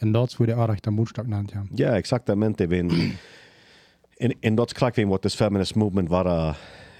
Und 0.00 0.12
das 0.12 0.38
wurde 0.38 0.56
auch 0.56 0.68
recht 0.68 0.86
am 0.86 0.94
Mutstock 0.94 1.26
nannt 1.26 1.54
haben. 1.54 1.68
Ja, 1.74 1.96
exactamente. 1.96 2.70
Wenn, 2.70 3.18
en, 4.20 4.34
en 4.40 4.54
dat 4.54 4.66
is 4.66 4.72
krijg 4.72 4.96
je 4.96 5.06
wat 5.06 5.22
das 5.22 5.34
feminist 5.34 5.74
movement 5.74 6.08
war, 6.08 6.56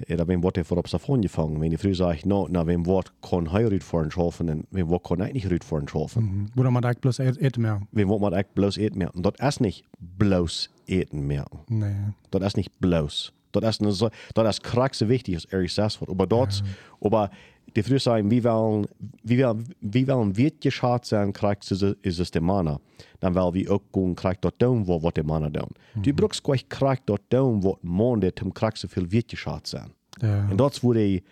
eller 0.07 0.27
vem 0.27 0.41
wat 0.43 0.55
det 0.55 0.67
för 0.67 0.79
observation 0.79 1.23
gefangen. 1.23 1.61
Wenn 1.61 1.71
die 1.71 1.79
früher 1.79 1.95
sagt, 1.95 2.27
no, 2.27 2.47
na, 2.51 2.65
vem 2.67 2.85
wat 2.87 3.13
kan 3.21 3.47
hij 3.49 3.63
ut 3.73 3.85
för 3.85 4.03
en 4.05 4.11
schaffen, 4.11 4.49
en 4.49 4.65
vem 4.71 4.87
wat 4.89 5.03
kan 5.03 5.19
hij 5.21 5.33
niet 5.33 5.51
ut 5.51 5.65
för 5.65 5.79
en 5.81 5.89
schaffen. 5.89 6.23
Mhm. 6.25 6.47
Wo 6.55 6.71
man 6.71 6.85
eigentlich 6.85 7.01
bloß 7.01 7.19
eten 7.19 7.61
mehr. 7.63 7.81
Vem 7.93 8.09
wat 8.09 8.21
man 8.21 8.33
echt 8.35 8.53
bloß 8.53 8.77
eten 8.77 8.99
merken. 8.99 9.23
Dat 9.23 9.41
is 9.41 9.57
niet 9.57 9.83
bloß 10.17 10.71
eten 10.85 11.27
merken. 11.27 11.59
Nee. 11.67 11.95
Dat 12.29 12.43
is 12.43 12.55
niet 12.55 12.71
bloos. 12.79 13.33
Dat 13.51 13.63
is, 13.65 13.79
een, 13.81 13.93
zo- 13.93 14.09
dat 14.33 14.47
is 14.47 14.61
krachtig 14.61 14.97
so 14.97 15.07
wichtig 15.07 15.35
als 15.35 15.47
er 15.49 15.61
gezegd 15.63 15.99
wordt. 15.99 16.17
Maar 16.17 16.29
dat, 16.29 16.63
maar 17.11 17.31
die 17.73 17.83
vroeger 17.83 18.01
zijn, 18.01 18.29
wie 18.29 18.43
willen, 18.43 18.87
wie 19.23 19.37
willen, 19.37 19.65
wie 19.79 20.05
willen 20.07 20.33
wit 20.33 20.55
geschaad 20.59 21.07
zijn, 21.07 21.33
krijgt 21.33 21.71
is, 21.71 21.83
is 22.01 22.19
es 22.19 22.31
de 22.31 22.41
mana. 22.41 22.79
Dan 23.21 23.33
wil 23.33 23.53
wie 23.53 23.69
ook 23.69 23.83
gewoon 23.93 24.15
krijgt 24.15 24.43
dat 24.43 24.55
doen 24.57 24.85
wat, 24.85 25.01
wat 25.01 25.15
de 25.15 25.23
mana 25.23 25.49
doen. 25.49 25.71
Die 25.95 26.15
brooks 26.15 26.41
kwijt 26.41 26.65
krijgt 26.67 27.03
dat 27.05 27.21
doen 27.29 27.61
wat 27.61 27.79
man 27.83 28.21
dit 28.21 28.39
hem 28.39 28.53
krijgt 28.53 28.79
zoveel 28.79 29.07
wit 29.07 29.31
geschaad 29.31 29.69
zijn. 29.69 29.93
Ja. 30.11 30.49
Is 30.71 30.81
waar 30.81 30.95
die, 30.95 31.23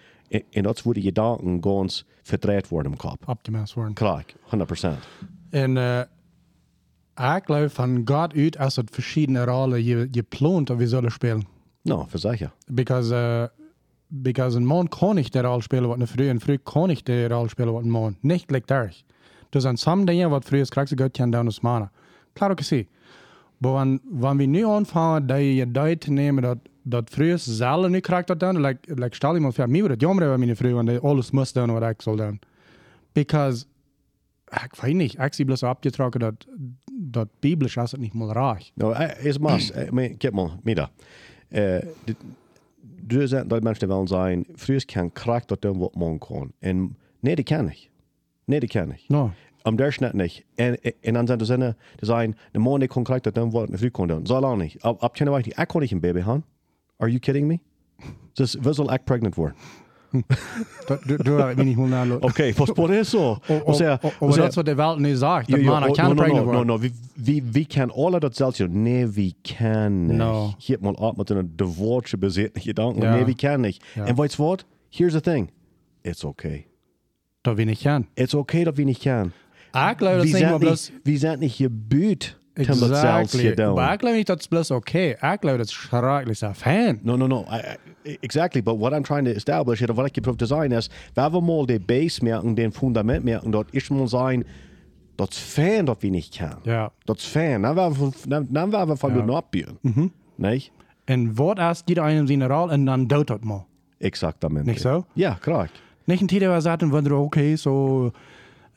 en 0.50 0.62
dat 0.62 0.82
die 0.84 1.02
gedanken 1.02 1.62
ganz 1.62 2.04
verdreht 2.22 2.68
worden 2.68 2.92
im 2.92 2.98
Kopf. 2.98 3.26
Abgemäßt 3.26 3.74
worden. 3.74 3.94
Krijg, 3.94 4.24
100%. 4.26 4.88
En 5.50 5.76
uh, 5.76 6.00
ik 7.36 7.42
geloof 7.44 7.72
van 7.72 8.02
God 8.04 8.34
uit 8.34 8.58
als 8.58 8.76
het 8.76 8.90
verschillende 8.90 9.44
rollen 9.44 9.84
je, 9.84 10.08
je 10.10 10.22
plant 10.22 10.66
dat 10.66 10.76
we 10.76 10.86
zullen 10.86 11.10
spelen. 11.10 11.46
No, 11.82 12.06
für 12.08 12.18
sicher. 12.18 12.52
Because, 12.66 13.14
uh, 13.14 13.44
because 14.06 14.56
een 14.56 14.66
man 14.66 14.88
kan 14.88 15.14
niet 15.14 15.32
de 15.32 15.40
rol 15.40 15.60
spelen 15.60 15.88
wat 15.88 16.00
een 16.00 16.06
vrouw, 16.06 16.28
en 16.28 16.40
vrouw 16.40 16.56
kan 16.62 16.88
niet 16.88 17.06
de 17.06 17.28
rol 17.28 17.48
spelen 17.48 17.72
wat 17.72 17.82
een 17.82 17.90
man. 17.90 18.16
Niet 18.20 18.42
gelijktijdig. 18.46 19.02
Dus 19.48 19.64
aan 19.64 19.76
some 19.76 20.04
dingen 20.04 20.30
wat 20.30 20.52
is 20.52 20.68
krijgt, 20.68 20.92
goed 21.00 21.10
kan 21.10 21.30
doen 21.30 21.44
als 21.46 21.60
mannen. 21.60 21.90
Klaar 22.32 22.50
ook 22.50 22.60
zie. 22.60 22.88
Maar 23.58 23.98
wanneer 24.10 24.36
we 24.36 24.44
nu 24.44 24.66
aanvangen 24.66 25.26
dat 25.26 25.38
je 25.38 25.70
duid 25.70 26.00
te 26.00 26.10
nemen 26.10 26.42
dat, 26.42 26.58
dat 26.82 27.10
vrouw 27.10 27.36
zelf 27.36 27.88
nu 27.88 28.00
krijgt 28.00 28.26
dat 28.26 28.40
doen, 28.40 28.60
like, 28.60 28.94
like 28.94 29.14
stel 29.14 29.34
iemand 29.34 29.54
voor 29.54 29.68
mij 29.68 29.78
wordt 29.78 29.92
het 29.94 30.00
jammer 30.02 30.24
dat 30.28 30.38
mijn 30.38 30.56
vrouw, 30.56 30.72
want 30.74 30.88
die 30.88 30.98
alles 30.98 31.30
moest 31.30 31.54
doen 31.54 31.72
wat 31.72 31.90
ik 31.90 32.02
zal 32.02 32.16
doen. 32.16 32.40
Because, 33.12 33.64
ik 34.64 34.74
weet 34.80 34.94
niet, 34.94 35.18
ik 35.18 35.34
zie 35.34 35.44
bloos 35.44 35.62
opgetrokken 35.62 36.20
dat, 36.20 36.46
dat 36.92 37.28
biblisch 37.40 37.76
is 37.76 37.90
het 37.90 38.00
niet 38.00 38.14
meer 38.14 38.28
raar. 38.28 38.70
No, 38.74 38.90
eh, 38.90 39.24
is 39.24 39.38
eh, 39.70 39.90
men, 39.90 40.16
kijk 40.16 40.32
mal, 40.32 40.52
mida. 40.62 40.90
Eh, 41.48 41.78
dit- 42.04 42.16
du 43.00 43.26
zijn 43.26 43.48
dat 43.48 43.62
mensen 43.62 43.88
wel 43.88 44.08
zijn, 44.08 44.44
früher 44.56 44.84
kan 44.84 45.12
kracht 45.12 45.48
dat 45.48 45.62
doen 45.62 45.78
wat 45.78 45.94
man 45.94 46.18
kan. 46.18 46.52
En 46.58 46.96
nee, 47.20 47.34
dat 47.34 47.44
kan 47.44 47.64
niet. 47.64 47.88
Nee, 48.48 48.60
dat 48.60 48.70
kan 48.70 48.88
niet. 48.88 49.08
No. 49.08 49.30
Am 49.62 49.76
der 49.76 49.96
net 49.98 50.12
nicht. 50.12 50.44
En, 50.54 50.80
en 51.00 51.14
dan 51.14 51.26
zijn 51.26 51.38
de 51.38 51.44
zinnen, 51.44 51.76
de 51.96 52.06
zijn, 52.06 52.36
de 52.52 52.58
man 52.58 52.78
die 52.78 52.88
kracht 52.88 53.24
dat 53.24 53.34
doen 53.34 53.50
wat 53.50 53.68
een 53.70 53.78
vrouw 53.78 54.06
doen. 54.06 54.26
Zal 54.26 54.44
al 54.44 54.56
niet. 54.56 54.76
Ab, 54.80 55.00
ab 55.00 55.12
kennen 55.12 55.34
wij 55.34 55.42
niet. 55.46 55.58
Ik 55.58 55.68
kan 55.68 55.80
niet 55.80 55.90
een 55.90 56.00
baby 56.00 56.20
gaan. 56.20 56.44
Are 56.96 57.10
you 57.10 57.20
kidding 57.20 57.46
me? 57.46 57.58
Dus 58.32 58.56
we 58.60 58.72
zullen 58.72 58.92
echt 58.92 59.04
pregnant 59.04 59.34
worden. 59.34 59.56
Du 61.22 61.32
weet 61.32 61.56
niet 61.56 61.76
hoe 61.76 61.88
naar 61.88 62.16
Oké, 62.16 62.52
was 62.52 62.70
por 62.70 62.90
eso. 62.90 63.38
O 63.64 63.72
sea, 63.72 63.98
o 64.02 64.26
och 64.26 64.34
sea, 64.34 64.42
that's 64.42 64.54
what 64.54 64.66
de 64.66 64.74
Welt 64.74 64.98
nu 64.98 65.16
sagt, 65.16 65.52
att 65.52 65.62
man 65.62 65.92
kan 65.92 66.04
no, 66.04 66.14
no, 66.14 66.22
pregnant 66.22 66.46
no, 66.46 66.52
no, 66.52 66.64
no, 66.64 66.78
vi, 66.78 66.92
vi, 67.14 67.42
vi 67.52 67.64
kan 67.64 67.90
alla 67.90 68.18
dat 68.18 68.36
zelfs 68.36 68.58
göra. 68.58 68.70
Nej, 68.72 69.06
vi 69.06 69.34
kan 69.42 70.06
nicht. 70.06 70.18
No. 70.18 70.54
Hier 70.58 70.78
mal 70.80 70.96
ab 70.96 71.16
mit 71.16 71.30
einer 71.30 71.44
devotsche 71.44 72.18
besätten 72.18 72.62
Gedanken. 72.62 73.10
Nee, 73.10 73.24
vi 73.24 73.34
kan 73.34 73.60
nicht. 73.60 73.82
En 73.94 74.16
weißt 74.16 74.38
du 74.38 74.42
wat? 74.42 74.64
Here's 74.90 75.12
the 75.12 75.20
thing. 75.20 75.50
It's 76.02 76.24
okay. 76.24 76.67
Da 77.42 77.56
wenig 77.56 77.84
Jahren. 77.84 78.06
Ist 78.14 78.34
okay, 78.34 78.64
da 78.64 78.76
wenig 78.76 79.04
Jahren. 79.04 79.32
Auch 79.72 79.96
glaube 79.96 80.26
ich, 80.26 80.32
das 80.32 80.40
nicht 80.40 80.60
bloß. 80.60 80.92
Wir 81.04 81.18
sind 81.18 81.40
nicht 81.40 81.58
gebüht. 81.58 82.36
Exactly. 82.56 83.62
Aber 83.62 83.92
ich 83.92 83.98
glaube 84.00 84.16
nicht, 84.16 84.28
das 84.28 84.40
ist 84.40 84.50
bloß 84.50 84.72
okay. 84.72 85.12
Ich 85.12 85.40
glaube, 85.40 85.58
das 85.58 85.68
ist 85.68 85.74
schrecklich 85.74 86.44
ein 86.44 86.54
Fan. 86.54 86.98
No, 87.04 87.16
no, 87.16 87.28
no. 87.28 87.46
I, 87.48 88.08
I, 88.08 88.18
exactly. 88.20 88.60
But 88.60 88.80
what 88.80 88.92
I'm 88.92 89.04
trying 89.04 89.24
to 89.26 89.30
establish, 89.30 89.80
oder 89.80 89.96
was 89.96 90.08
ich 90.08 90.14
geprüft 90.14 90.44
sein 90.44 90.72
ist, 90.72 90.90
wenn 91.14 91.32
wir 91.32 91.40
mal 91.40 91.66
die 91.66 91.78
Base 91.78 92.24
merken, 92.24 92.56
den 92.56 92.72
Fundament 92.72 93.24
merken, 93.24 93.52
dort 93.52 93.70
ist 93.70 93.88
mal 93.92 94.08
sein, 94.08 94.44
das 95.16 95.38
Fan, 95.38 95.86
das 95.86 95.98
wir 96.00 96.10
nicht 96.10 96.34
kennen. 96.34 96.58
Ja. 96.64 96.90
Das 97.06 97.24
Fan. 97.24 97.62
Dann 97.62 97.76
werden 97.76 98.88
wir 98.88 98.96
von 98.96 99.14
ja. 99.14 99.20
den 99.20 99.30
abbieten. 99.30 99.78
Mhm. 99.82 100.10
Nicht? 100.36 100.72
Und 101.08 101.38
Wort 101.38 101.60
erst 101.60 101.86
geht 101.86 102.00
einem 102.00 102.26
seine 102.26 102.48
Rolle 102.48 102.74
und 102.74 102.86
dann 102.86 103.06
dauert 103.06 103.44
mal. 103.44 103.66
Exaktamente. 104.00 104.70
Nicht 104.70 104.80
so? 104.80 105.04
Ja, 105.14 105.38
korrekt. 105.40 105.80
19 106.08 106.62
zaten 106.62 106.90
van 106.90 107.02
wenn 107.02 107.04
du, 107.04 107.16
okay, 107.16 107.56
zo. 107.56 108.10
So, 108.10 108.12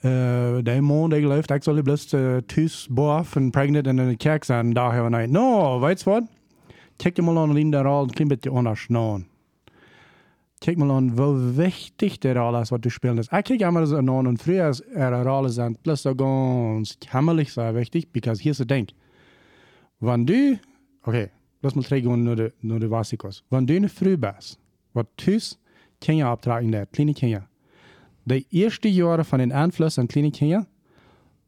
uh, 0.04 0.62
der 0.64 0.82
maand 0.82 1.14
die 1.14 1.28
leeft 1.28 1.52
actually 1.52 1.82
best 1.82 2.14
uh, 2.14 2.38
äh, 2.38 2.42
thuis 2.42 2.88
boven 2.90 3.44
en 3.44 3.52
pregnant 3.52 3.88
en 3.88 4.00
in 4.00 4.08
de 4.08 4.18
kerk 4.18 4.44
zijn. 4.44 4.74
Daar 4.74 4.94
hebben 4.94 5.12
wij, 5.12 5.26
no, 5.26 5.80
weißt 5.80 6.04
du 6.04 6.10
was? 6.10 6.24
Check 6.98 7.16
je 7.16 7.22
mal 7.22 7.38
an, 7.38 7.58
in 7.58 7.72
der 7.72 7.86
al 7.86 8.04
een 8.04 8.10
klein 8.10 8.28
beetje 8.28 8.50
anders 8.50 8.88
naar. 8.88 9.20
Mal 10.76 10.92
an, 10.92 11.16
wo 11.16 11.56
wichtig 11.56 12.20
der 12.20 12.40
al 12.40 12.62
ist, 12.62 12.70
was 12.70 12.80
du 12.80 12.90
spelen 12.90 13.18
is. 13.18 13.28
Ik 13.28 13.44
kijk 13.44 13.62
immer 13.62 13.88
so 13.88 13.98
an 13.98 14.10
und 14.10 14.42
früher 14.42 14.70
ist 14.70 14.82
er 14.94 15.14
eine 15.14 15.24
Rolle 15.24 15.64
an, 15.64 15.76
plus 15.82 16.02
so 16.02 16.16
ganz 16.16 16.98
kämmerlich 17.00 17.54
sehr 17.54 17.74
wichtig, 17.74 18.12
because 18.12 18.42
hier 18.42 18.52
ist 18.52 18.60
der 18.60 18.68
thing. 18.68 18.88
Wenn 20.00 20.26
du, 20.26 20.60
okay, 21.04 21.30
lass 21.62 21.76
mal 21.76 21.84
trägen 21.84 22.24
nur 22.24 22.36
die, 22.36 22.52
nur 22.62 22.80
die 22.80 22.90
Vasikos. 22.90 23.44
Wenn 23.50 23.66
du 23.66 23.76
in 23.76 23.84
der 23.84 23.90
Früh 23.90 24.18
bist, 24.18 24.60
was 24.94 25.06
tust 25.18 25.61
Kinder 26.02 26.28
abtragen 26.28 26.72
der, 26.72 26.86
kleine 26.88 27.14
Kinder. 27.14 27.48
Die 28.26 28.46
ersten 28.52 28.90
Jahre 28.90 29.24
von 29.24 29.40
den 29.40 29.52
Einfluss 29.52 29.98
an 29.98 30.08
kleine 30.08 30.32
Kinder, 30.32 30.66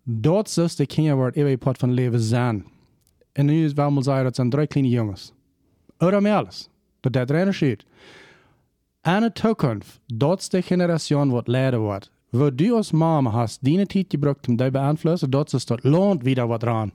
dort 0.05 0.47
sollst 0.47 0.79
die 0.79 0.87
Kinder 0.87 1.17
wird 1.17 1.35
ewig 1.35 1.59
Part 1.59 1.77
von 1.77 1.91
Leben 1.91 2.19
sein. 2.19 2.65
Und 3.35 3.47
nu 3.47 3.65
is 3.65 3.75
wel 3.75 3.91
mal 3.91 4.03
sagen, 4.03 4.23
dat 4.25 4.35
zijn 4.35 4.49
drei 4.49 4.67
kleine 4.67 4.89
jongens. 4.89 5.33
Oder 5.99 6.21
mehr 6.21 6.35
alles. 6.35 6.69
Dat 7.01 7.13
dat 7.13 7.31
reine 7.31 7.51
steht. 7.51 7.85
Eine 9.01 9.33
Zukunft, 9.33 9.99
dort 10.07 10.53
die 10.53 10.61
Generation 10.61 11.31
wird 11.31 11.47
leiden 11.47 11.81
wird. 11.81 12.09
Wo 12.31 12.49
du 12.49 12.77
als 12.77 12.93
Mama 12.93 13.33
hast, 13.33 13.61
deine 13.61 13.87
Zeit 13.87 14.09
gebraucht, 14.09 14.47
um 14.47 14.57
dich 14.57 14.71
beeinflussen, 14.71 15.29
dort 15.29 15.53
ist 15.53 15.69
dort 15.69 15.83
lohnt 15.83 16.23
wieder 16.23 16.47
was 16.47 16.59
dran. 16.59 16.91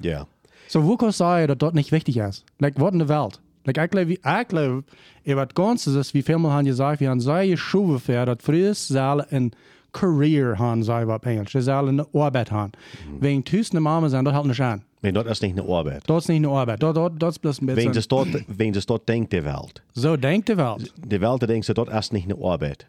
Ja. 0.00 0.26
So, 0.68 0.84
wo 0.84 0.96
kann 0.96 1.10
ich 1.10 1.16
sagen, 1.16 1.48
dass 1.48 1.58
das 1.58 1.74
nicht 1.74 1.92
wichtig 1.92 2.16
ist? 2.16 2.44
Like, 2.58 2.80
was 2.80 2.92
in 2.92 3.00
der 3.00 3.08
Welt? 3.08 3.40
Like, 3.66 3.78
ich 3.78 3.90
glaube, 3.90 4.12
ich 4.12 4.48
glaube, 4.48 4.84
was 5.24 5.48
ganz 5.54 5.86
ist, 5.86 6.14
wie 6.14 6.36
mal 6.36 6.52
haben 6.52 6.64
gesagt, 6.66 7.00
wir 7.00 7.10
haben 7.10 7.20
solche 7.20 7.56
Schuhe 7.56 7.98
für, 7.98 8.24
dass 8.24 8.38
früher 8.40 8.74
sollen 8.74 9.26
ein 9.30 9.50
Career 9.92 10.58
haben, 10.58 10.82
sagen 10.82 11.08
wir 11.08 11.16
auf 11.16 11.24
Englisch. 11.26 11.52
Sie 11.52 11.62
sollen 11.62 12.00
eine 12.00 12.06
Arbeit 12.14 12.50
haben. 12.50 12.72
Wegen 13.20 13.44
Tüßen 13.44 13.80
Mama 13.80 14.08
sein, 14.08 14.24
das 14.24 14.34
halt 14.34 14.46
nicht 14.46 14.60
an. 14.60 14.82
Nee, 15.02 15.12
dat 15.12 15.26
is 15.26 15.40
niet 15.40 15.58
een 15.58 15.68
arbeid. 15.68 16.02
Das 16.08 16.22
ist 16.22 16.28
nicht 16.28 16.38
eine 16.44 16.48
Arbeit. 16.48 16.82
Das, 16.82 16.94
das, 16.94 17.10
das 17.18 17.30
ist 17.34 17.38
bloß 17.38 17.60
ein 17.60 17.66
Wen 17.68 17.74
bisschen. 17.76 17.94
ze 17.94 18.08
dort, 18.08 18.28
wen 18.48 18.74
ze 18.74 18.86
dort 18.86 19.06
denkt, 19.06 19.30
de 19.30 19.44
Welt. 19.44 19.82
So 19.92 20.16
denkt 20.16 20.48
die 20.48 20.56
Welt. 20.56 20.92
De 21.06 21.18
Welt 21.18 21.40
die 21.40 21.46
denkt, 21.46 21.66
ze, 21.66 21.74
dat 21.74 21.88
is 21.92 22.10
niet 22.10 22.30
een 22.30 22.42
arbeid. 22.42 22.86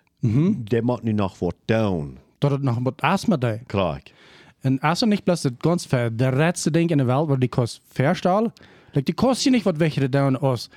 Der 0.69 0.84
macht 0.84 1.03
nu 1.03 1.13
nog 1.13 1.39
wat 1.39 1.55
doen. 1.65 2.17
Das 2.39 2.51
ist 2.53 2.63
noch 2.63 2.79
was 2.84 2.93
erstmal 3.01 3.38
da. 3.39 3.57
Klar. 3.67 4.00
Und 4.63 4.84
also 4.84 5.05
nicht 5.05 5.25
bloß 5.25 5.43
das 5.43 5.53
ganz 5.60 5.86
fair, 5.86 6.10
der 6.10 6.31
letzte 6.31 6.72
Ding 6.72 6.89
in 6.89 6.98
der 6.98 7.07
Welt, 7.07 7.29
wo 7.29 7.36
die 7.36 7.48
kost 7.50 7.81
verstehen. 7.89 8.51
Like, 8.98 9.06
die 9.06 9.13
kostet 9.13 9.46
ja 9.46 9.51
nicht 9.51 9.66
was 9.66 9.80
welche 9.80 10.10
da 10.10 10.27
aus. 10.30 10.70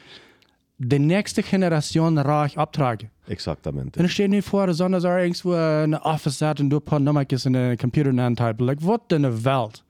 Die 0.77 0.99
nächste 0.99 1.43
Generation 1.43 2.19
reich 2.19 2.59
abtragen. 2.59 3.11
Exactamente. 3.29 3.99
En 3.99 4.05
dan 4.05 4.11
steht 4.11 4.29
nu 4.29 4.43
voor, 4.43 4.75
zonder 4.75 5.05
er 5.05 5.23
irgendwo 5.23 5.55
een 5.55 6.05
office 6.05 6.37
zat 6.37 6.59
en 6.59 6.69
doe 6.69 6.79
een 6.79 6.85
paar 6.85 7.01
nummertjes 7.01 7.45
in 7.45 7.53
de 7.53 7.77
computer 7.79 8.21
aantypen. 8.21 8.67
Like, 8.67 8.85
wat 8.85 9.01
in 9.07 9.23
de 9.23 9.43
wereld? 9.43 9.85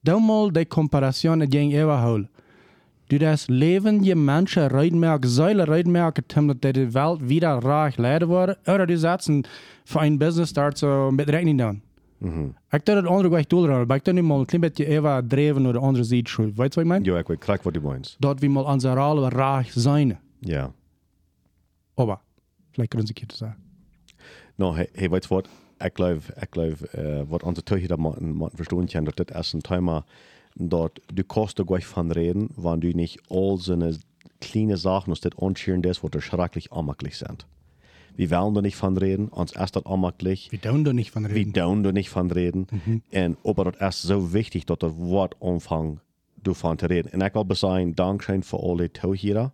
Dan 0.00 0.22
mal 0.22 0.52
die 0.52 0.66
comparatie 0.66 1.30
ging 1.48 1.74
overhouden. 1.74 2.28
Du 3.06 3.18
das 3.18 3.48
Leben 3.48 4.04
je 4.04 4.14
Menschen 4.14 4.68
Reitmerk, 4.68 5.24
Säule 5.26 5.66
Reitmerk, 5.66 6.28
damit 6.28 6.62
die 6.62 6.94
Welt 6.94 7.28
wieder 7.28 7.58
reich 7.58 7.96
leiden 7.96 8.28
worden, 8.28 8.56
oder 8.66 8.86
du 8.86 8.96
setzen 8.96 9.44
für 9.84 10.00
ein 10.00 10.18
Business 10.18 10.52
dort 10.52 10.78
so 10.78 11.10
mit 11.10 11.28
Rechnung 11.28 11.58
down. 11.58 11.82
Mhm. 12.20 12.48
Ik 12.70 12.84
dacht 12.84 12.86
het 12.86 13.06
andere 13.06 13.28
weg 13.28 13.46
doel 13.46 13.66
maar 13.66 13.80
ik 13.80 13.88
dacht 13.88 14.12
nu 14.12 14.22
mal 14.22 14.44
klein 14.44 14.60
beetje 14.60 14.86
even 14.86 15.28
dreven 15.28 15.62
naar 15.62 15.72
de 15.72 15.78
andere 15.78 16.04
zijde 16.04 16.28
schuld. 16.28 16.56
Weet 16.56 16.74
je 16.74 16.80
wat 16.80 16.88
meen? 16.88 17.04
Jo, 17.04 17.16
ik 17.16 17.26
weet 17.26 17.38
krak 17.38 17.62
wat 17.62 17.74
du 17.74 17.80
meinst. 17.80 18.16
Dat 18.18 18.40
we 18.40 18.48
mal 18.48 18.64
onze 18.64 18.92
rol 18.94 19.28
reich 19.28 19.72
zijn. 19.72 20.20
Ja. 20.38 20.72
Aber, 21.94 22.20
vielleicht 22.70 22.90
können 22.90 23.06
Sie 23.06 23.16
het 23.20 23.36
sagen. 23.36 23.56
No, 24.56 24.74
hey, 24.74 24.88
hey 24.92 25.08
weißt 25.08 25.28
du 25.28 25.34
was? 25.34 25.44
Ich 25.78 25.94
glaube, 25.94 26.20
ich 26.40 26.50
glaube, 26.50 26.76
äh, 26.92 27.24
was 27.30 27.42
unsere 27.42 27.64
Töchter 27.64 27.88
da 27.88 27.96
machen, 27.96 28.34
machen 28.36 28.56
verstehen 28.56 28.86
können, 28.86 29.06
dass 29.06 29.26
das 29.26 29.54
ein 29.54 29.62
Thema, 29.62 30.04
dort 30.54 31.00
du 31.12 31.24
kannst 31.24 31.58
da 31.58 31.62
gleich 31.62 31.86
von 31.86 32.10
reden, 32.10 32.50
wenn 32.56 32.80
du 32.80 32.88
nicht 32.88 33.18
all 33.30 33.56
so 33.56 33.72
eine 33.72 33.98
kleine 34.40 34.76
Sachen 34.76 35.12
aus 35.12 35.20
das 35.20 35.38
anschieren, 35.38 35.80
das, 35.80 36.02
was 36.02 36.22
schrecklich 36.22 36.70
anmachlich 36.72 37.16
sind. 37.16 37.46
Wir 38.16 38.30
wollen 38.30 38.54
da 38.54 38.62
nicht 38.62 38.76
von 38.76 38.96
reden, 38.96 39.28
uns 39.28 39.52
ist 39.52 39.76
das 39.76 39.86
anmachlich. 39.86 40.48
Wir 40.50 40.60
tun 40.60 40.84
da 40.84 40.92
nicht 40.92 41.10
von 41.10 41.28
Wir 41.28 41.34
reden. 41.34 41.52
down 41.52 41.82
da 41.82 41.92
nicht 41.92 42.10
von 42.10 42.30
reden. 42.30 42.66
Und 43.12 43.36
aber 43.44 43.72
das 43.72 43.96
ist 43.96 44.02
so 44.02 44.32
wichtig, 44.32 44.66
dass 44.66 44.78
das 44.78 44.96
Wort 44.96 45.36
anfangen, 45.40 46.00
davon 46.42 46.78
zu 46.78 46.86
reden. 46.86 47.10
Und 47.12 47.26
ich 47.26 47.34
will 47.34 47.56
sagen, 47.56 47.94
Dankeschön 47.94 48.42
für 48.42 48.60
alle 48.62 48.92
Tauchierer. 48.92 49.52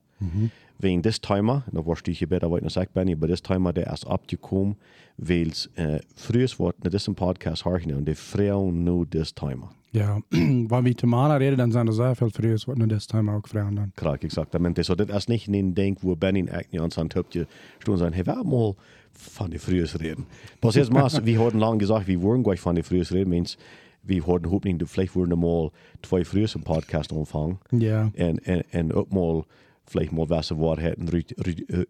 Wegen 0.79 1.01
des 1.01 1.21
Thema, 1.23 1.65
da 1.73 1.87
warst 1.87 2.07
du 2.07 2.13
hier 2.13 2.29
besser, 2.29 2.51
weil 2.51 2.67
ich 2.67 2.89
bin, 2.91 3.13
aber 3.13 3.29
das 3.29 3.43
Thema, 3.43 3.73
der 3.73 3.91
ist 3.93 4.07
abgekommen, 4.07 4.77
weil 5.17 5.49
es 5.49 5.71
äh, 5.77 6.01
früher 6.15 6.49
Wort 6.59 6.77
in 6.85 6.91
diesem 6.91 7.15
Podcast 7.15 7.65
hören 7.65 7.95
und 7.95 8.05
die 8.07 8.15
Frauen 8.15 8.85
nur 8.85 9.07
das 9.07 9.35
Thema. 9.35 9.71
Ja, 9.97 10.21
wenn 10.31 10.85
wir 10.85 10.97
zu 10.97 11.07
Mana 11.07 11.37
reden, 11.37 11.57
dann 11.57 11.73
sind 11.73 11.87
das 11.87 11.97
sehr 11.97 12.15
viel 12.15 12.29
früher, 12.29 12.53
was 12.53 12.67
nur 12.67 12.87
das 12.87 13.07
Thema 13.07 13.37
auch 13.37 13.49
Frauen 13.49 13.77
dann. 13.77 13.93
Klar, 13.97 14.23
exaktamente. 14.23 14.85
So, 14.85 14.95
das 14.95 15.09
ist 15.09 15.29
nicht 15.31 15.49
ein 15.49 15.75
Ding, 15.75 15.97
wo 16.03 16.15
Benny 16.15 16.51
eigentlich 16.51 16.83
uns 16.83 16.99
an 16.99 17.09
Töpfchen 17.09 17.47
stehen 17.79 17.93
und 17.93 17.99
sagen, 17.99 18.13
hey, 18.13 18.27
wer 18.27 18.45
mal 18.45 18.75
von 19.13 19.51
den 19.51 19.59
Frühs 19.59 19.99
reden. 19.99 20.27
Was 20.61 20.75
jetzt 20.75 20.93
mal, 20.93 21.11
wir 21.25 21.41
hatten 21.41 21.59
lange 21.59 21.79
gesagt, 21.79 22.07
wir 22.09 22.21
wollen 22.21 22.43
gleich 22.43 22.61
von 22.61 22.75
den 22.75 22.85
Frühs 22.85 23.11
reden, 23.11 23.31
means, 23.31 23.57
wir 24.03 24.27
hatten 24.27 24.51
hoffentlich, 24.51 24.89
vielleicht 24.89 25.17
würden 25.17 25.31
wir 25.31 25.37
mal 25.37 25.71
zwei 26.03 26.25
Frühs 26.25 26.55
im 26.55 26.63
Podcast 26.63 27.13
anfangen. 27.13 27.59
Ja. 27.73 28.13
Und 28.17 28.95
auch 28.95 29.11
mal, 29.11 29.45
vielleicht 29.87 30.13
mal 30.13 30.29
was 30.29 30.57
Wort 30.57 30.81
hätten, 30.81 31.09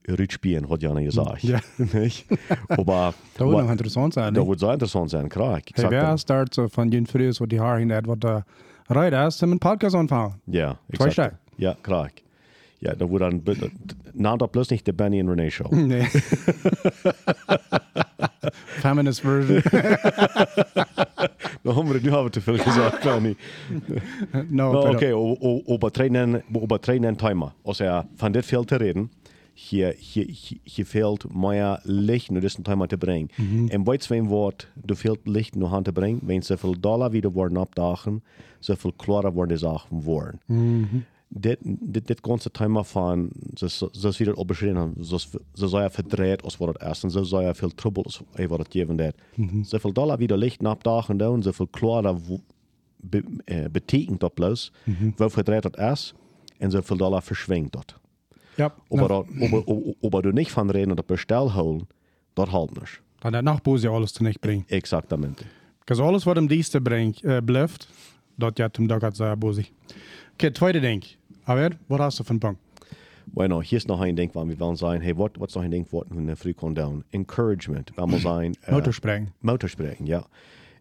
Rütspielen, 0.08 0.68
hat 0.68 0.82
Jana 0.82 1.00
gesagt. 1.02 1.42
Ja. 1.42 1.60
Nicht? 1.78 2.26
Aber, 2.68 3.14
Das 3.36 3.46
würde 3.46 3.72
interessant 3.72 4.14
sein. 4.14 4.34
das 4.34 4.46
wird 4.46 4.60
sehr 4.60 4.72
interessant 4.74 5.10
sein, 5.10 5.28
klar. 5.28 5.54
Hey, 5.54 5.62
Exakt. 5.66 5.90
wer 5.90 6.18
start 6.18 6.54
so 6.54 6.68
von 6.68 6.90
den 6.90 7.06
früher, 7.06 7.32
wo 7.38 7.46
die 7.46 7.60
Haare 7.60 7.78
hin 7.80 7.92
hat, 7.92 8.06
was 8.06 8.18
da 8.20 8.44
reit 8.88 9.12
ist, 9.28 9.38
zum 9.38 9.58
Podcast 9.58 9.96
anfangen. 9.96 10.34
Ja, 10.46 10.78
Zwei 10.94 11.06
exakt. 11.06 11.36
Ja, 11.58 11.74
klar. 11.82 12.10
Ja, 12.80 12.94
da 12.94 13.08
wurde 13.08 13.30
dann, 13.30 13.42
nahm 14.12 14.38
doch 14.38 14.48
bloß 14.48 14.68
nicht 14.70 14.86
der 14.86 14.92
Benny 14.92 15.20
und 15.22 15.30
Renee 15.30 15.50
Show. 15.50 15.68
Nee. 15.72 16.04
Feminist 18.80 19.22
version. 19.22 19.62
Nu 21.66 21.72
haben 21.72 21.92
wir, 21.92 22.00
nu 22.02 22.10
haben 22.10 22.22
wir 22.22 22.30
te 22.30 22.40
veel 22.40 22.58
gezegd, 22.58 23.02
Benny. 23.04 23.36
no, 24.30 24.44
Nou, 24.48 24.80
pero- 24.80 24.92
Oké, 24.92 25.12
o- 25.12 25.36
o- 25.40 25.62
over 25.64 25.90
trainen, 25.90 26.42
over 26.52 26.78
trainen 26.80 27.16
timer. 27.16 27.52
Als 27.62 27.78
er 27.78 28.04
van 28.16 28.32
dit 28.32 28.44
veel 28.46 28.64
te 28.64 28.76
reden, 28.76 29.10
hier, 29.54 29.94
hier, 29.98 30.26
hier, 30.26 30.58
hier 30.62 30.84
fehlt 30.84 31.34
meer 31.34 31.80
licht 31.82 32.30
naar 32.30 32.40
deze 32.40 32.62
timer 32.62 32.88
te 32.88 32.96
brengen. 32.96 33.28
En 33.68 33.84
bij 33.84 33.96
twee 33.98 34.22
woord, 34.22 34.70
er 34.86 34.94
fehlt 34.94 35.18
licht 35.24 35.54
naar 35.54 35.68
hand 35.68 35.84
te 35.84 35.92
brengen, 35.92 36.20
wenn 36.22 36.42
zoveel 36.42 36.74
dollar 36.80 37.10
wieder 37.10 37.32
worden 37.32 37.58
opdagen, 37.58 38.22
zoveel 38.58 38.92
klarer 38.96 39.32
worden 39.32 39.56
de 39.58 39.62
zaken 39.64 40.00
worden. 40.02 40.40
Dit, 40.46 41.15
zoals 43.54 44.18
we 44.18 44.24
dat 44.24 44.36
al 44.36 44.44
beschreven 44.44 44.76
hebben, 44.76 45.04
zoals 45.04 45.30
zo 45.54 45.66
zou 45.66 45.82
je 45.82 45.90
verdreht 45.90 46.42
als 46.42 46.56
wat 46.56 46.68
het 46.68 46.90
is, 46.90 47.02
en 47.02 47.10
zo 47.10 47.22
zou 47.22 47.44
je 47.46 47.54
veel 47.54 47.74
trouble 47.74 48.02
als 48.02 48.20
wat 48.48 48.58
het 48.58 48.68
geven 48.70 48.96
dat. 48.96 49.14
Zoveel 49.62 49.92
dollar 49.92 50.18
wieder 50.18 50.36
licht 50.38 50.64
opdagen 50.66 51.16
doen, 51.16 51.42
zoveel 51.42 51.66
klarer 51.66 52.18
wo- 52.18 52.40
be, 52.96 53.24
eh, 53.44 53.64
betekent 53.72 54.20
dat 54.20 54.34
plus, 54.34 54.72
wel 55.16 55.30
verdreht 55.30 55.62
dat 55.62 55.78
is, 55.78 56.14
en 56.58 56.70
zoveel 56.70 56.96
dollar 56.96 57.22
verschwingt 57.22 57.72
dat. 57.72 57.94
ja, 58.56 58.74
aber 60.02 60.22
du 60.22 60.32
nicht 60.32 60.50
van 60.52 60.70
reden 60.70 60.96
dat 60.96 61.06
bestel 61.06 61.52
holen, 61.52 61.88
dat 62.32 62.48
halt 62.48 62.80
nicht. 62.80 63.00
dan 63.18 63.32
dat 63.32 63.42
nog 63.42 63.62
boos 63.62 63.80
je 63.82 63.88
alles 63.88 64.12
te 64.12 64.22
nicht 64.22 64.40
brengt. 64.40 64.70
Exactamente. 64.70 65.44
Dus 65.84 65.98
alles 65.98 66.24
wat 66.24 66.36
hem 66.36 66.46
diensten 66.46 66.82
brengt, 66.82 67.22
uh, 67.24 67.36
blijft, 67.44 67.88
dat 68.34 68.56
je 68.56 68.68
hem 68.72 68.86
dat 68.86 69.00
gaat 69.00 69.16
zeggen, 69.16 69.38
boos. 69.38 69.58
Oké, 70.36 70.50
tweede 70.50 70.80
ding. 70.80 71.04
Aber, 71.44 71.76
wat 71.86 71.98
hast 71.98 72.18
du 72.18 72.24
van 72.24 72.38
punt? 72.38 72.58
Bueno, 73.24 73.60
hier 73.62 73.78
ist 73.78 73.86
noch 73.88 74.00
ein 74.02 74.14
Ding, 74.16 74.34
waar 74.34 74.46
we 74.46 74.56
willen 74.56 74.76
zijn, 74.76 75.02
hey, 75.02 75.14
wat, 75.14 75.36
wat 75.38 75.48
is 75.48 75.54
nog 75.54 75.64
een 75.64 75.70
ding 75.70 75.86
wat 75.90 76.04
we 76.08 76.36
früh 76.36 76.54
kon 76.54 76.74
doen? 76.74 77.04
Encouragement, 77.10 77.90
waar 77.94 78.06
we 78.06 78.18
zijn. 78.18 78.54
eh, 78.60 78.72
Motorspringen. 78.72 79.32
Motorspringen, 79.38 80.06
ja. 80.06 80.26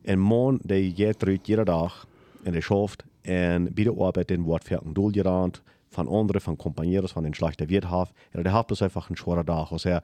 En 0.02 0.20
man, 0.20 0.60
die 0.64 0.94
geht 0.96 1.22
eruit 1.22 1.48
jede 1.48 1.64
dag 1.64 2.08
en 2.44 2.52
die 2.52 2.62
schafft 2.62 3.04
en 3.22 3.74
bij 3.74 3.84
de 3.84 3.96
arbeid 3.96 4.32
in 4.32 4.42
wordt 4.42 4.64
veel 4.64 4.84
doel 4.94 5.10
gerand 5.12 5.62
van 5.90 6.08
anderen, 6.08 6.42
van 6.42 6.56
compañeros, 6.56 7.12
van 7.12 7.24
een 7.24 7.34
slechte 7.34 7.66
weerhaaf. 7.66 8.12
En 8.32 8.44
die 8.44 8.52
heeft 8.52 8.68
dus 8.68 8.82
einfach 8.82 9.10
een 9.10 9.18
zware 9.18 9.44
dag. 9.44 9.70
Dus 9.70 9.84
er 9.84 10.04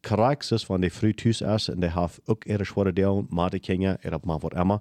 krijgt 0.00 0.52
is 0.52 0.64
van 0.64 0.80
die 0.80 0.90
früh 0.90 1.14
thuis 1.14 1.40
is 1.40 1.68
en 1.68 1.80
die 1.80 1.90
heeft 2.00 2.20
ook 2.24 2.44
ihre 2.44 2.92
dag, 2.92 3.22
maar 3.28 3.50
die 3.50 3.60
kinderen, 3.60 4.02
er 4.02 4.18
maar 4.24 4.38
wat 4.38 4.54
immer. 4.54 4.80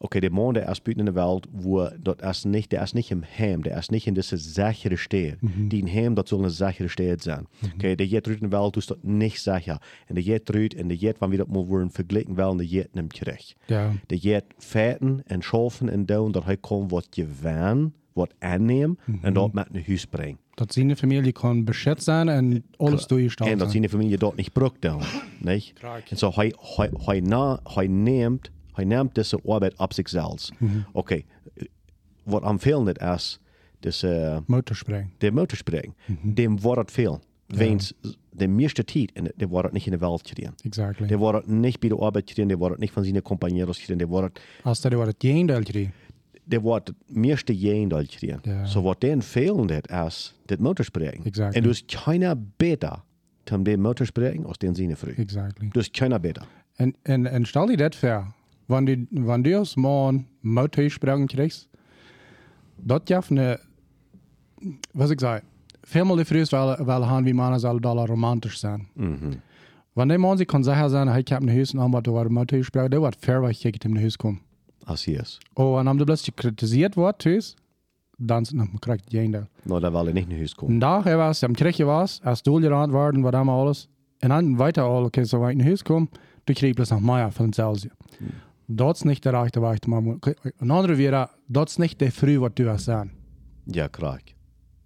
Okay, 0.00 0.20
der 0.20 0.30
Mann, 0.30 0.54
der 0.54 0.68
ist 0.70 0.86
in 0.86 1.06
der 1.06 1.14
Welt, 1.14 1.48
wo 1.50 1.88
dort 2.00 2.22
ist 2.22 2.44
nicht, 2.46 2.70
der 2.70 2.82
ist 2.84 2.94
nicht 2.94 3.10
im 3.10 3.24
Heim, 3.24 3.62
der 3.62 3.76
ist 3.78 3.90
nicht 3.90 4.06
in 4.06 4.14
dieser 4.14 4.36
sichere 4.36 4.96
Stadt. 4.96 5.38
Die 5.42 5.80
in 5.80 5.88
Heim, 5.92 6.14
das 6.14 6.28
soll 6.28 6.38
eine 6.38 6.50
sichere 6.50 6.88
Stadt 6.88 7.22
sein. 7.22 7.46
Okay, 7.74 7.96
der 7.96 8.06
geht 8.06 8.26
in 8.28 8.50
der 8.50 8.60
Welt, 8.60 8.76
du 8.76 8.78
ist 8.78 8.90
dort 8.90 9.02
nicht 9.04 9.40
sicher. 9.40 9.80
Und 10.08 10.14
der 10.14 10.22
geht 10.22 10.48
drüt, 10.48 10.74
und 10.74 10.88
der 10.88 10.96
geht, 10.98 11.20
wenn 11.20 11.30
wir 11.32 11.38
das 11.38 11.48
mal 11.48 11.68
wollen 11.68 11.90
vergleichen 11.90 12.36
wollen, 12.36 12.58
der 12.58 12.66
geht 12.66 12.94
nicht 12.94 13.16
zurecht. 13.16 13.56
Ja. 13.68 13.94
Der 14.08 14.18
geht 14.18 14.44
fäten 14.58 15.22
und 15.28 15.44
schaffen 15.44 15.88
und 15.88 16.06
down, 16.08 16.32
dat 16.32 16.44
hij 16.44 16.56
kan 16.56 16.90
wat 16.90 17.08
gewaan, 17.10 17.92
wat 18.12 18.34
aannemen, 18.38 18.98
en 19.22 19.32
dat 19.34 19.52
met 19.52 19.72
naar 19.72 19.82
huis 19.86 20.06
brengen. 20.06 20.38
Dat 20.54 20.72
zijn 20.72 20.96
familie 20.96 21.32
kan 21.32 21.64
beschützt 21.64 22.04
sein 22.04 22.28
und 22.28 22.62
alles 22.78 23.02
En 23.02 23.08
durchgestanden 23.08 23.58
dat 23.58 23.70
sein. 23.70 23.82
zijn 23.82 23.90
Familie 23.90 24.18
dort 24.18 24.36
nicht 24.36 24.54
down. 24.80 25.02
Nicht? 25.40 25.74
Und 26.10 26.18
so, 26.18 26.32
hij, 26.34 26.54
hij, 26.76 26.90
hij, 27.04 27.20
na, 27.20 27.60
hij 27.64 27.86
neemt, 27.88 28.50
hij 28.78 28.86
neemt 28.86 29.14
deze 29.14 29.40
arbeid 29.46 29.78
op 29.78 29.92
zichzelf. 29.92 30.48
Okay, 30.92 31.24
wat 32.22 32.42
am 32.42 32.58
fehlen 32.58 32.94
is, 32.94 33.40
deze, 33.80 34.42
Motorspringen. 34.46 35.10
de 35.18 35.30
motorspring, 35.30 35.94
dem 36.22 36.60
wordt 36.60 36.80
het 36.80 36.90
veel. 36.90 37.20
Weens 37.46 37.92
de 38.30 38.48
meeste 38.48 38.84
tijd, 38.84 39.12
en 39.12 39.32
der 39.36 39.48
wordt 39.48 39.64
het 39.64 39.74
niet 39.74 39.84
in 39.86 39.92
de 39.92 39.98
wereld 39.98 40.28
gedaan. 40.28 40.54
Exactly. 40.62 41.06
Der 41.06 41.18
wordt 41.18 41.38
het 41.38 41.46
niet 41.46 41.80
bij 41.80 41.88
de 41.88 41.96
arbeid 41.96 42.28
gedaan, 42.30 42.48
der 42.48 42.56
wordt 42.58 42.72
het 42.72 42.80
niet 42.82 42.90
van 42.90 43.04
zijn 43.04 43.22
compañeros 43.22 43.78
gedaan, 43.80 43.98
der 43.98 44.06
wordt 44.06 44.26
het 44.38 44.42
Als 44.62 44.80
dat 44.80 44.92
wat 44.92 45.06
het 45.06 45.22
jeendeel 45.22 45.62
kreeg. 45.62 45.88
det 46.48 46.60
var 46.62 46.80
det 46.84 46.94
meeste 47.06 47.58
jendal 47.58 48.04
gedaan. 48.06 48.40
Ja. 48.42 48.64
Så 48.66 48.82
wat 48.82 49.00
den 49.00 49.22
fehlen 49.22 49.66
det 49.66 49.90
is 49.90 50.34
dit 50.46 50.60
motorspringen. 50.60 51.24
Exactly. 51.24 51.56
En 51.56 51.62
dus 51.62 51.84
keiner 51.84 52.36
beter 52.56 53.02
om 53.52 53.62
den 53.62 53.80
motorspringen 53.80 54.46
als 54.46 54.58
den 54.58 54.74
zine 54.74 54.96
früh. 54.96 55.18
Exactly. 55.18 55.68
Dus 55.72 55.90
keiner 55.90 56.20
beter. 56.20 56.46
En, 56.76 56.94
en, 57.02 57.26
en 57.26 57.44
stel 57.44 57.70
je 57.70 57.76
dat 57.76 57.96
voor. 57.96 58.26
Du, 58.68 59.06
wanneer 59.10 59.42
du 59.42 59.56
als 59.56 59.74
man 59.74 60.26
motorspringen 60.40 61.26
krijgt, 61.26 61.68
dat 62.76 63.08
je 63.08 63.20
een, 63.28 63.58
was 64.92 65.10
zei, 65.10 65.40
veel 65.82 66.16
de 66.16 66.24
vroeg 66.24 66.50
wel, 66.50 66.84
wel 66.84 67.02
gaan 67.02 67.24
wie 67.24 67.34
mannen 67.34 67.60
zal 67.60 67.80
dollar 67.80 68.06
romantisch 68.06 68.58
zijn. 68.58 68.88
Mhm. 68.94 69.32
Wanneer 69.92 70.20
man 70.20 70.36
zich 70.36 70.46
kan 70.46 70.64
zeggen 70.64 70.90
zijn, 70.90 71.08
ik 71.08 71.28
heb 71.28 71.42
een 71.42 71.48
huis 71.48 71.72
en 71.72 71.90
wat 71.90 72.04
door 72.04 72.32
motorspringen, 72.32 72.90
dat 72.90 72.98
wordt 72.98 73.16
ver 73.20 73.40
wat 73.40 73.64
ik 73.64 73.84
in 73.84 73.96
huis 73.96 74.16
kom. 74.16 74.40
Als 74.84 75.04
hier 75.04 75.20
is. 75.20 75.38
Oh, 75.52 75.78
en 75.78 75.88
om 75.88 75.96
de 75.96 76.04
plötzlich 76.04 76.34
kritisiert 76.34 76.94
wordt, 76.94 77.18
thuis, 77.18 77.56
dan 78.16 78.40
is 78.40 78.48
het 78.48 78.56
nog 78.56 78.68
krijgt 78.78 79.04
jeendeel. 79.06 79.46
Nou, 79.62 79.80
daar 79.80 79.92
wil 79.92 80.06
ik 80.06 80.14
niet 80.14 80.28
naar 80.28 80.36
huis 80.36 80.54
komen. 80.54 80.74
En 80.74 80.80
daar 80.80 81.04
hij 81.04 81.16
was, 81.16 81.42
am 81.42 81.52
kreeg 81.52 81.76
je 81.76 81.84
was, 81.84 82.20
als 82.22 82.42
doel 82.42 82.60
gerand 82.60 82.92
worden, 82.92 83.20
wat 83.20 83.34
allemaal 83.34 83.60
alles. 83.60 83.88
En 84.18 84.28
dan 84.28 84.56
weiter 84.56 84.82
al, 84.82 85.04
okay, 85.04 85.24
so 85.24 85.38
weit 85.38 85.58
in 85.58 85.64
huis 85.64 85.82
kom, 85.82 86.08
du 86.44 86.52
kriegst 86.52 86.74
bloß 86.74 86.90
noch 86.90 87.00
mehr 87.00 87.32
von 87.32 87.52
Celsius. 87.52 87.92
Dat 88.70 88.94
is 88.94 89.02
niet 89.02 89.22
de 89.22 89.30
rechte 89.30 89.60
weg 89.60 89.78
te 89.78 89.88
maken. 89.88 90.36
Een 90.56 90.70
andere 90.70 90.94
weer, 90.94 91.28
dat 91.46 91.68
is 91.68 91.76
niet 91.76 91.98
de 91.98 92.12
früh 92.12 92.38
wat 92.38 92.56
du 92.56 92.66
hast 92.66 92.84
zijn. 92.84 93.12
Ja. 93.64 93.90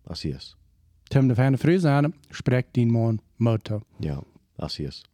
Als 0.04 0.22
hier 0.22 0.34
is. 0.34 0.56
Tim 1.02 1.28
de 1.28 1.34
fijne 1.34 1.58
früh 1.58 1.78
zijn, 1.78 2.14
spreekt 2.28 2.68
die 2.70 2.86
man 2.86 3.20
motor. 3.36 3.82
Ja, 3.98 4.22
als 4.56 4.76
hier 4.76 4.86
is. 4.86 5.04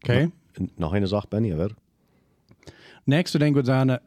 Oké? 0.00 0.30
En 0.52 0.70
Nog 0.76 0.94
een 0.94 1.06
zaak 1.06 1.28
ben 1.28 1.44
je 1.44 1.54
weer. 1.54 1.74
Nächste 3.04 3.38
ding 3.38 3.52
wordt 3.52 3.68
zijn, 3.68 4.00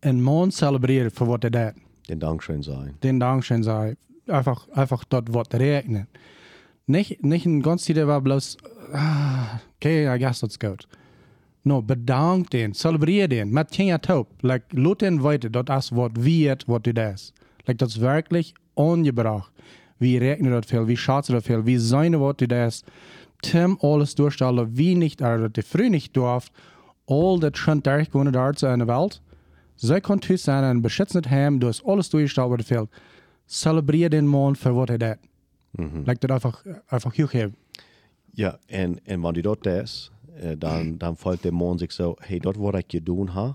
een 0.00 0.22
man 0.22 0.50
celebreren 0.50 1.10
voor 1.10 1.26
wat 1.26 1.42
hij 1.42 1.50
deed. 1.50 1.72
Den 2.00 2.18
Dankeschön 2.18 2.62
sein. 2.62 2.96
Den 2.98 3.18
Dankeschön 3.18 3.62
sei, 3.62 3.96
einfach, 4.26 4.68
einfach 4.74 5.04
dort 5.08 5.28
wat 5.28 5.52
regnen. 5.52 6.08
Nicht, 6.84 7.22
nicht 7.22 7.46
ein 7.46 7.62
ganz 7.62 7.84
Zeit 7.84 8.06
war 8.06 8.20
bloß, 8.20 8.56
ah, 8.92 9.60
okay, 9.76 10.14
I 10.14 10.18
guess 10.18 10.40
that's 10.40 10.58
good. 10.58 10.86
No, 11.64 11.82
bedank 11.82 12.50
den, 12.50 12.74
celebrier 12.74 13.28
den, 13.28 13.52
met 13.52 13.74
geen 13.74 14.00
taub. 14.00 14.28
Like, 14.40 14.64
laat 14.68 14.98
den 14.98 15.22
weten 15.22 15.52
dat 15.52 15.70
als 15.70 15.90
wat 15.90 16.10
wird, 16.12 16.64
wat 16.66 16.84
du 16.84 16.92
das. 16.92 17.32
Like, 17.64 17.78
dat 17.78 17.88
is 17.88 17.96
wirklich 17.96 18.52
ongebracht. 18.74 19.52
Wie 19.96 20.18
regnet 20.18 20.52
dat 20.52 20.66
veel, 20.66 20.84
wie 20.86 20.96
schaut 20.96 21.26
dat 21.26 21.44
veel, 21.44 21.64
wie 21.64 21.78
seine 21.78 22.18
wat 22.18 22.38
du 22.38 22.46
das. 22.46 22.84
Tim 23.40 23.78
alles 23.80 24.14
durchstellen, 24.14 24.76
wie 24.76 24.94
nicht, 24.94 25.20
dat 25.20 25.54
de 25.54 25.62
früh 25.62 25.88
nicht 25.88 26.14
durft, 26.14 26.52
all 27.06 27.38
dat 27.38 27.56
schon 27.56 27.82
durchgewonnen 27.82 28.32
dort 28.32 28.62
in 28.62 28.78
der 28.78 28.88
Welt. 28.88 29.22
Zij 29.74 30.00
kon 30.00 30.18
thuis 30.18 30.42
zijn 30.42 30.64
en 30.64 30.80
beschützen 30.80 31.20
het 31.20 31.28
hem, 31.28 31.58
dus 31.58 31.84
alles 31.84 32.10
durchstellen 32.10 32.50
wat 32.50 32.64
fehlt. 32.64 32.90
Celebrier 33.46 34.10
den 34.10 34.26
man 34.26 34.56
voor 34.56 34.72
wat 34.72 34.88
hij 34.88 34.96
deed. 34.96 35.16
Like 36.04 36.26
dat 36.26 36.30
einfach, 36.30 36.62
einfach 36.86 37.14
geven. 37.14 37.56
Ja, 38.30 38.58
en, 38.66 39.04
en 39.04 39.20
wanneer 39.20 39.42
dat 39.42 39.66
is, 39.66 40.10
dan, 40.58 40.98
dan 40.98 41.16
voelt 41.16 41.42
de 41.42 41.52
man 41.52 41.78
zich 41.78 41.92
zo, 41.92 42.14
hey, 42.18 42.38
dat 42.38 42.56
wat 42.56 42.74
ik 42.74 42.84
gedaan 42.88 43.28
heb, 43.28 43.54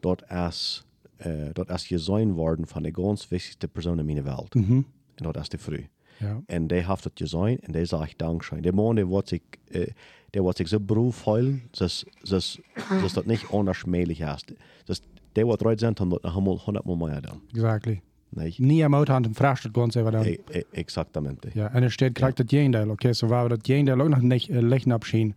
dat 0.00 0.22
is, 0.48 0.84
eh, 1.16 1.32
dat 1.52 1.70
is 1.70 1.86
gezien 1.86 2.32
worden 2.32 2.66
van 2.66 2.82
de 2.82 2.90
ganz 2.92 3.28
wichtigste 3.28 3.68
persoon 3.68 3.98
in 3.98 4.04
mijn 4.04 4.22
wereld. 4.22 4.54
En 4.54 4.84
dat 5.14 5.36
is 5.36 5.48
de 5.48 5.58
vrouw. 5.58 5.84
Ja. 6.18 6.42
En 6.46 6.66
die 6.66 6.84
heeft 6.84 7.04
het 7.04 7.12
gezien 7.14 7.58
en 7.60 7.72
die 7.72 7.84
zegt 7.84 8.18
dankzij. 8.18 8.60
De 8.60 8.72
man 8.72 8.94
die 8.94 9.04
wordt 9.04 9.28
zich, 9.28 9.40
eh, 9.70 9.86
die 10.30 10.42
wordt 10.42 10.56
zich 10.56 10.68
zo 10.68 10.78
broervol, 10.78 11.52
dat 11.70 12.04
dat 13.00 13.12
dat 13.14 13.26
niet 13.26 13.46
onafschmelig 13.50 14.18
is. 14.18 14.44
Dus 14.84 15.00
die 15.32 15.44
wordt 15.44 15.60
eruit 15.60 15.80
zijn, 15.80 15.92
dan 15.94 16.08
dat 16.08 16.22
helemaal 16.22 16.58
honderdmaal 16.58 16.96
meer 16.96 17.20
dan. 17.20 17.42
Exactly. 17.52 18.00
Nee? 18.28 18.54
Nie 18.56 18.84
am 18.84 18.94
Auto 18.94 19.12
hand 19.12 19.28
fragt 19.32 19.62
het 19.62 19.72
gewoon 19.72 19.88
even 19.88 20.12
dan. 20.12 20.24
E- 20.24 20.36
e- 20.50 20.62
Exactamente. 20.70 21.48
Ja, 21.52 21.72
en 21.72 21.82
er 21.82 21.92
steht 21.92 22.12
krijgt 22.12 22.38
het 22.38 22.50
jeendeel. 22.50 22.90
Oké, 22.90 23.12
zo 23.12 23.26
waar 23.26 23.42
we 23.42 23.48
dat 23.48 23.66
jeendeel 23.66 24.00
ook 24.00 24.08
nog 24.08 24.20
niet 24.20 24.48
uh, 24.48 24.60
lichten 24.62 24.92
opzien. 24.92 25.34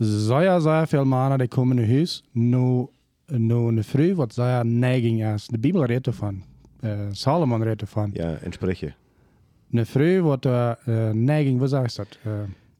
Zeer, 0.00 0.60
zeer 0.60 0.86
veel 0.86 1.04
mannen 1.04 1.38
die 1.38 1.48
komen 1.48 1.76
naar 1.76 1.86
huis, 1.88 2.24
nu, 2.32 2.86
nu 3.26 3.54
een 3.54 3.84
vrouw 3.84 4.14
wat 4.14 4.34
zeer 4.34 4.66
neiging 4.66 5.24
is. 5.24 5.46
De 5.46 5.58
Bijbel 5.58 5.84
redt 5.84 6.06
ervan. 6.06 6.42
Uh, 6.80 7.00
Salomon 7.10 7.62
redt 7.62 7.80
ervan. 7.80 8.10
Ja, 8.12 8.34
en 8.34 8.52
spreche. 8.52 8.92
Een 9.70 9.86
vrouw 9.86 10.22
wat 10.22 10.44
uh, 10.46 10.72
uh, 10.86 11.10
neiging, 11.10 11.58
wat 11.58 11.70
zeg 11.70 11.90
je 11.90 11.96
dat? 11.96 12.18
Uh, 12.26 12.32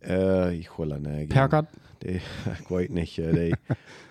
Uh, 0.09 0.53
ik 0.53 0.71
wil 0.77 0.91
een 0.91 1.27
perkert. 1.27 1.67
Ich 2.05 2.23
weiß 2.71 2.91
nicht, 2.91 3.19
äh, 3.19 3.33
die, 3.33 3.55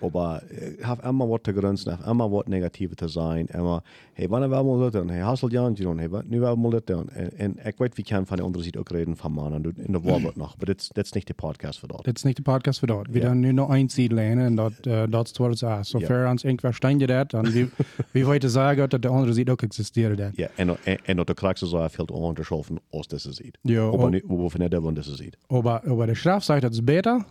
aber 0.00 0.42
ich 0.78 0.84
habe 0.86 1.08
immer 1.08 1.28
was 1.28 1.40
zu 1.44 1.52
grenzen, 1.52 1.92
habe 1.92 2.10
immer 2.10 2.30
was 2.30 2.46
Negatives 2.46 2.96
zu 2.96 3.08
sein, 3.08 3.46
immer, 3.46 3.82
hey, 4.14 4.26
wann 4.30 4.50
wir 4.50 4.62
mal 4.62 4.90
das 4.90 5.00
tun, 5.00 5.08
hey, 5.10 5.22
hast 5.22 5.42
du 5.42 5.48
ja 5.48 5.68
nicht 5.68 5.80
hey, 5.84 6.08
nu 6.08 6.40
wir 6.40 6.56
mal 6.56 6.70
das 6.70 6.84
tun, 6.84 7.08
und, 7.08 7.40
und 7.40 7.58
ich 7.66 7.80
weiß, 7.80 7.90
wir 7.94 8.04
können 8.04 8.26
von 8.26 8.36
der 8.36 8.46
anderen 8.46 8.64
Seite 8.64 8.80
auch 8.80 8.90
reden 8.92 9.16
von 9.16 9.34
Mann, 9.34 9.54
und 9.54 9.78
in 9.78 9.92
der 9.92 10.04
Wahl 10.04 10.20
noch, 10.36 10.56
aber 10.56 10.66
das 10.66 10.90
das 10.94 11.06
ist 11.08 11.14
nicht 11.14 11.28
der 11.28 11.34
Podcast 11.34 11.78
für 11.78 11.88
dort. 11.88 12.06
Das 12.06 12.14
ist 12.16 12.24
nicht 12.24 12.38
der 12.38 12.42
Podcast 12.44 12.80
für 12.80 12.86
dort. 12.86 13.12
Wir 13.12 13.22
Ja. 13.22 13.28
dann 13.28 13.40
nur 13.40 13.52
noch 13.52 13.70
ein 13.70 13.88
Ziel 13.88 14.12
lernen 14.14 14.58
und 14.58 14.86
äh, 14.86 15.08
dort 15.08 15.28
ist 15.30 15.40
es 15.40 15.64
auch. 15.64 15.84
Sofern 15.84 16.30
uns 16.30 16.44
irgendwer 16.44 16.72
steinge 16.72 17.06
das, 17.06 17.28
dann 17.28 17.52
wie, 17.54 17.68
wie 18.12 18.24
heute 18.24 18.48
sagen, 18.48 18.88
dass 18.88 19.00
der 19.00 19.10
andere 19.10 19.32
sieht 19.32 19.50
auch 19.50 19.62
existiert. 19.62 20.18
Das. 20.18 20.36
Ja, 20.36 20.48
en, 20.56 20.76
en, 20.84 20.98
en 21.04 21.16
dat 21.16 21.26
de 21.26 21.34
kraakse 21.34 21.66
zo 21.66 21.88
veel 21.88 22.04
onderschoven 22.04 22.80
als 22.90 23.08
dat 23.08 23.20
ze 23.20 23.32
ziet. 23.32 23.58
Ja, 23.62 23.82
aber 23.88 24.10
niet, 24.10 24.22
we 24.26 24.34
hoeven 24.34 24.60
net 24.60 24.70
dat 24.70 25.04
ze 25.04 25.14
ziet. 25.16 25.36
Aber, 25.48 26.06
der 26.06 26.14
Schrift 26.16 26.46
sagt, 26.46 26.64
es 26.64 26.70
ist 26.70 26.84
besser, 26.84 27.24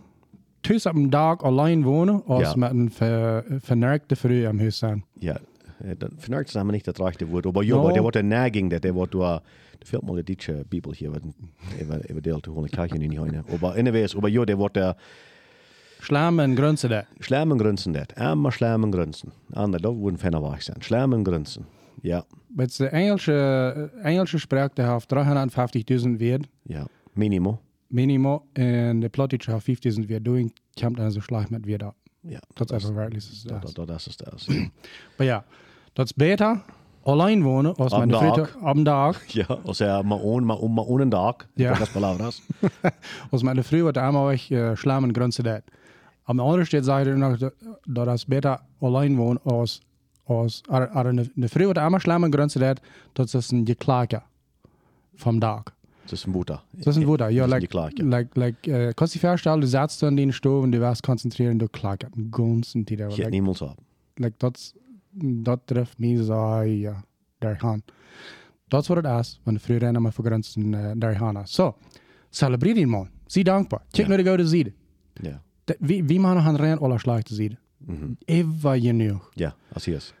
tussen 0.72 0.90
op 0.90 0.96
een 0.96 1.10
dag 1.10 1.42
allein 1.42 1.82
wohnen, 1.82 2.22
als 2.26 2.40
Ja. 2.42 2.54
mit 2.56 2.68
einem 2.68 2.90
ver, 2.90 3.44
vernerkten 3.60 4.16
Früh 4.16 4.46
am 4.46 4.58
Haus 4.58 4.78
sein. 4.78 5.04
Ja, 5.18 5.36
eh, 5.78 5.90
vind 6.16 6.40
ik 6.40 6.48
samen 6.48 6.72
niet 6.72 6.86
het 6.86 6.98
rechte 6.98 7.26
woord. 7.26 7.52
Maar 7.52 7.64
ja, 7.64 7.74
No. 7.74 7.88
er 7.88 8.00
wordt 8.02 8.16
een 8.16 8.28
neiging 8.28 8.70
dat 8.70 8.84
er 8.84 8.92
wordt 8.92 9.12
door 9.12 9.40
de 9.78 9.86
veel 9.86 10.00
mal 10.04 10.14
de 10.14 10.22
Duitse 10.24 10.64
Bibel 10.68 10.92
hier 10.96 11.10
even 12.06 12.22
deel 12.22 12.40
te 12.40 12.50
horen 12.50 12.70
krijg 12.70 12.92
je 12.92 12.98
niet 12.98 13.12
heen. 13.12 13.42
Maar 13.60 13.76
anyways, 13.78 14.14
maar 14.14 14.30
ja, 14.30 14.44
der 14.44 14.56
wordt 14.56 14.74
der 14.74 14.96
Schlammen 16.00 16.56
Grenze 16.56 16.88
das. 16.88 17.04
Schlemmen 17.18 17.58
grenzen 17.58 17.92
dat. 17.92 18.12
Immer 18.18 18.52
schlemmen 18.52 18.92
grenzen. 18.92 19.32
Ander, 19.52 19.80
dat 19.80 19.94
worden 19.94 20.18
fijner 20.18 20.42
weg 20.50 20.62
zijn. 20.62 20.76
Schlemmen 20.80 21.24
grenzen. 21.26 21.66
Ja, 22.02 22.24
Met 22.46 22.76
de 22.76 22.86
Engelse, 22.88 23.90
Engelse 24.02 24.38
spraak, 24.38 24.74
die 24.76 24.84
heeft 24.84 25.08
350.000 25.08 26.18
woorden, 26.18 26.46
ja. 26.62 26.86
Minimo. 27.90 28.46
en 28.52 29.00
de 29.00 29.08
Plottische 29.08 29.50
heeft 29.50 29.86
50.000 29.86 29.98
woorden. 29.98 30.22
Doen 30.22 30.52
komt 30.80 30.96
dan 30.96 31.12
zo 31.12 31.20
slag 31.20 31.50
met 31.50 31.66
woorden. 31.66 31.94
Ja, 32.20 32.40
Dat 32.54 32.72
is 32.72 32.82
even 32.82 32.94
werkelijk. 32.94 33.24
zo 33.24 33.48
dat, 33.48 33.62
dat. 33.62 33.74
dat, 33.74 33.86
dat 33.86 33.96
is 34.34 34.46
het. 34.46 34.70
Maar 35.16 35.26
ja, 35.26 35.44
dat 35.92 36.04
is 36.06 36.14
beter 36.14 36.62
allein 37.02 37.42
wohnen, 37.42 37.74
als 37.74 37.92
Am 37.92 38.10
vriend 38.10 38.38
op 38.38 38.76
een 38.76 38.82
dag. 38.82 39.26
Ja, 39.26 39.44
als 39.64 39.80
er 39.80 40.06
maar 40.06 40.18
on, 40.18 40.44
maar 40.44 40.56
om, 40.56 40.74
maar 40.74 40.84
on 40.84 41.00
een 41.00 41.08
dag. 41.08 41.36
Ja. 41.54 41.72
Dat 41.72 41.80
is 41.80 41.90
palabras. 41.92 42.42
Als 43.30 43.42
een 43.42 43.64
vriend 43.64 43.82
wordt 43.82 43.96
allemaal 43.96 44.30
echt 44.30 44.50
uh, 44.50 44.70
schlammen 44.74 45.14
Grenze 45.14 45.42
dat. 45.42 45.62
Aan 46.24 46.36
de 46.36 46.42
andere 46.42 46.64
steht 46.64 46.84
sagt 46.84 47.06
er 47.06 47.18
noch, 47.18 47.38
dat 47.38 47.54
dat 47.82 48.08
is 48.08 48.26
beter 48.26 48.60
allein 48.80 49.16
wohnen, 49.16 49.40
als, 49.44 49.80
als, 50.24 50.62
aber 50.68 50.90
aber 50.90 51.08
eine, 51.08 51.30
eine 51.36 51.48
Frau, 51.48 51.72
die 51.72 51.82
einmal 51.82 52.00
schlammen 52.00 52.30
Grenze 52.30 52.58
dat, 52.58 52.80
dat 53.12 53.34
is 53.34 53.50
een 53.50 53.66
geklage 53.66 54.22
vom 55.14 55.38
Tag. 55.40 55.62
Das 56.10 56.18
ist 56.20 56.26
ein 56.26 56.32
Butter. 56.32 56.64
Das 56.72 56.96
ist 56.96 57.02
ein 57.02 57.06
Wunder, 57.06 57.28
ja. 57.30 57.46
Like, 57.46 57.60
die 57.60 57.66
Klage. 57.68 58.02
like, 58.02 58.36
like, 58.36 58.62
kannst 58.96 59.14
du 59.14 59.18
dir 59.20 59.28
vorstellen, 59.28 59.60
du 59.60 59.66
sitzt 59.68 60.02
in 60.02 60.16
den 60.16 60.32
Stoff 60.32 60.64
und 60.64 60.72
du 60.72 60.80
wirst 60.80 61.04
konzentrieren, 61.04 61.56
du 61.58 61.68
klagst 61.68 62.08
den 62.16 62.32
ganzen 62.32 62.84
Tag. 62.84 62.98
Ich 62.98 63.18
hätte 63.18 63.22
Like, 63.22 63.30
niemals 63.30 63.60
haben. 63.60 63.76
like, 64.18 64.36
das, 64.40 64.74
das 65.12 65.58
trifft 65.66 66.00
mich 66.00 66.18
so, 66.18 66.32
ja, 66.62 67.02
der 67.40 67.58
Hand. 67.60 67.84
Das 68.68 68.90
war 68.90 69.00
das, 69.02 69.38
wenn 69.44 69.54
du 69.54 69.60
früher 69.60 69.82
einmal 69.84 70.10
vergrenzen, 70.10 70.74
äh, 70.74 70.96
der 70.96 71.18
Hand. 71.20 71.46
So, 71.46 71.74
zelebrier 72.32 72.76
ihn 72.76 72.88
mal. 72.88 73.08
Sei 73.28 73.44
dankbar. 73.44 73.82
Check 73.92 74.08
nur 74.08 74.18
die 74.18 74.24
gute 74.24 74.46
Seite. 74.46 74.72
Ja. 75.22 75.40
Wie, 75.78 76.08
wie 76.08 76.18
man 76.18 76.42
han 76.44 76.56
rein 76.56 76.78
alle 76.80 76.98
schlechte 76.98 77.34
Seite. 77.34 77.56
Mhm. 77.80 78.16
Immer 78.26 78.80
genug. 78.80 79.30
Ja, 79.36 79.54
als 79.72 79.84
hier 79.84 79.98
ist. 79.98 80.12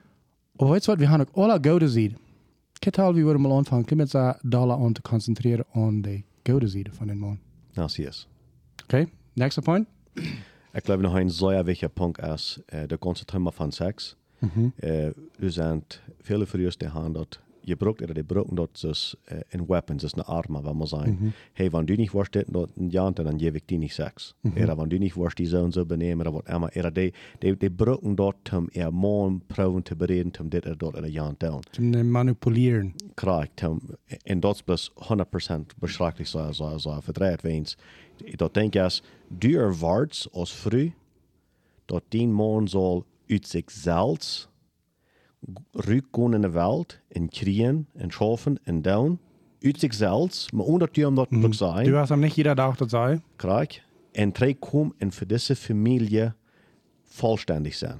Aber 0.56 0.70
weißt 0.70 0.86
du 0.86 0.92
was, 0.92 1.00
wir 1.00 1.10
haben 1.10 1.26
auch 1.32 1.48
alle 1.48 1.60
gute 1.60 1.88
Seite. 1.88 2.14
Ketal, 2.82 3.14
wie 3.14 3.26
wir 3.26 3.36
mal 3.36 3.52
anfangen, 3.52 3.84
können 3.84 3.98
wir 3.98 4.04
uns 4.04 4.12
da 4.12 4.38
Dollar 4.42 4.80
an 4.80 4.94
zu 4.94 5.02
konzentrieren 5.02 5.64
an 5.74 6.02
die 6.02 6.24
gute 6.46 6.66
Seite 6.66 6.90
von 6.92 7.08
den 7.08 7.18
Mann. 7.18 7.38
Als 7.76 7.96
hier 7.96 8.08
ist. 8.08 8.26
Okay, 8.84 9.06
nächster 9.34 9.60
Point. 9.60 9.86
Ich 10.72 10.84
glaube 10.84 11.02
noch 11.02 11.12
ein 11.14 11.28
sehr 11.28 11.66
wichtiger 11.66 11.90
Punkt 11.90 12.20
ist, 12.20 12.62
äh, 12.68 12.88
der 12.88 12.96
ganze 12.96 13.26
Thema 13.26 13.52
von 13.52 13.70
Sex. 13.70 14.16
Mhm. 14.40 14.72
Äh, 14.78 15.12
wir 15.38 15.50
sind 15.50 16.00
viele 16.22 16.46
von 16.46 16.64
uns, 16.64 16.78
die 16.78 16.88
haben 16.88 17.12
dort 17.76 17.98
gebruikt, 17.98 18.02
oder 18.02 18.14
die 18.14 18.22
brauchen 18.22 18.56
dort 18.56 18.82
das, 18.82 19.16
äh, 19.26 19.42
ein 19.52 19.68
Weapon, 19.68 19.96
das 19.96 20.12
ist 20.12 20.14
eine 20.14 20.28
Arme, 20.28 20.64
wenn 20.64 20.76
man 20.76 20.86
sagen, 20.86 21.34
hey, 21.54 21.72
wenn 21.72 21.86
du 21.86 21.94
nicht 21.94 22.14
wirst, 22.14 22.36
dort 22.48 22.76
ein 22.76 22.90
Jahr, 22.90 23.12
dann 23.12 23.38
gebe 23.38 23.58
ich 23.58 23.66
dir 23.66 23.78
nicht 23.78 23.94
Sex. 23.94 24.34
Oder 24.56 24.76
wenn 24.78 24.90
du 24.90 24.98
nicht 24.98 25.16
wirst, 25.16 25.38
die 25.38 25.46
so 25.46 25.62
und 25.62 25.72
so 25.72 25.84
benehmen, 25.84 26.26
oder 26.26 26.34
was 26.34 26.54
immer. 26.54 26.70
Oder 26.76 26.90
die, 26.90 27.12
die, 27.42 27.56
die 27.56 27.68
brauchen 27.68 28.16
dort, 28.16 28.52
um 28.52 28.68
ihr 28.72 28.90
Mann 28.90 29.42
proben 29.48 29.84
zu 29.84 29.96
bereden, 29.96 30.32
um 30.40 30.50
das 30.50 30.62
oder 30.62 30.76
dort 30.76 30.96
oder 30.96 31.08
Jahr 31.08 31.34
down. 31.38 31.62
Zum 31.72 32.10
Manipulieren. 32.10 32.94
Um, 33.62 33.80
en 34.24 34.40
dat 34.40 34.54
is 34.54 34.62
plus 34.62 34.92
100% 34.94 35.76
beschrijkelijk 35.78 36.28
zo, 36.28 36.52
zo, 36.52 36.78
zo 36.78 37.00
verdreid 37.00 37.42
weens. 37.42 37.76
Dat 38.36 38.54
denk 38.54 38.74
ik 38.74 38.82
als 38.82 39.02
duur 39.28 39.76
wordt 39.76 40.28
als 40.32 40.54
vrouw, 40.54 40.90
dat 41.84 42.02
die 42.08 42.28
man 42.28 42.68
zal 42.68 43.04
uit 43.28 43.48
zichzelf 43.48 44.48
ruggaan 45.72 46.34
in 46.34 46.40
de 46.40 46.50
wereld 46.50 46.98
en 47.08 47.28
kriegen 47.28 47.88
en 47.94 48.10
schaffen 48.10 48.58
en 48.62 48.82
doen. 48.82 49.18
Uit 49.60 49.80
zichzelf, 49.80 50.52
maar 50.52 50.64
onder 50.64 50.88
die 50.92 51.06
om 51.06 51.14
dat 51.14 51.28
te 51.28 51.38
Du 51.38 51.52
zijn, 51.52 51.94
hast 51.94 52.10
am 52.10 52.20
nicht 52.20 52.36
jeder 52.36 52.54
Tag 52.54 52.76
das 52.76 52.90
sei. 52.90 53.20
krijg. 53.36 53.82
En 54.12 54.32
terugkomen 54.32 54.94
en 54.98 55.12
voor 55.12 55.26
deze 55.26 55.56
familie 55.56 56.32
vollständig 57.04 57.74
zijn. 57.74 57.96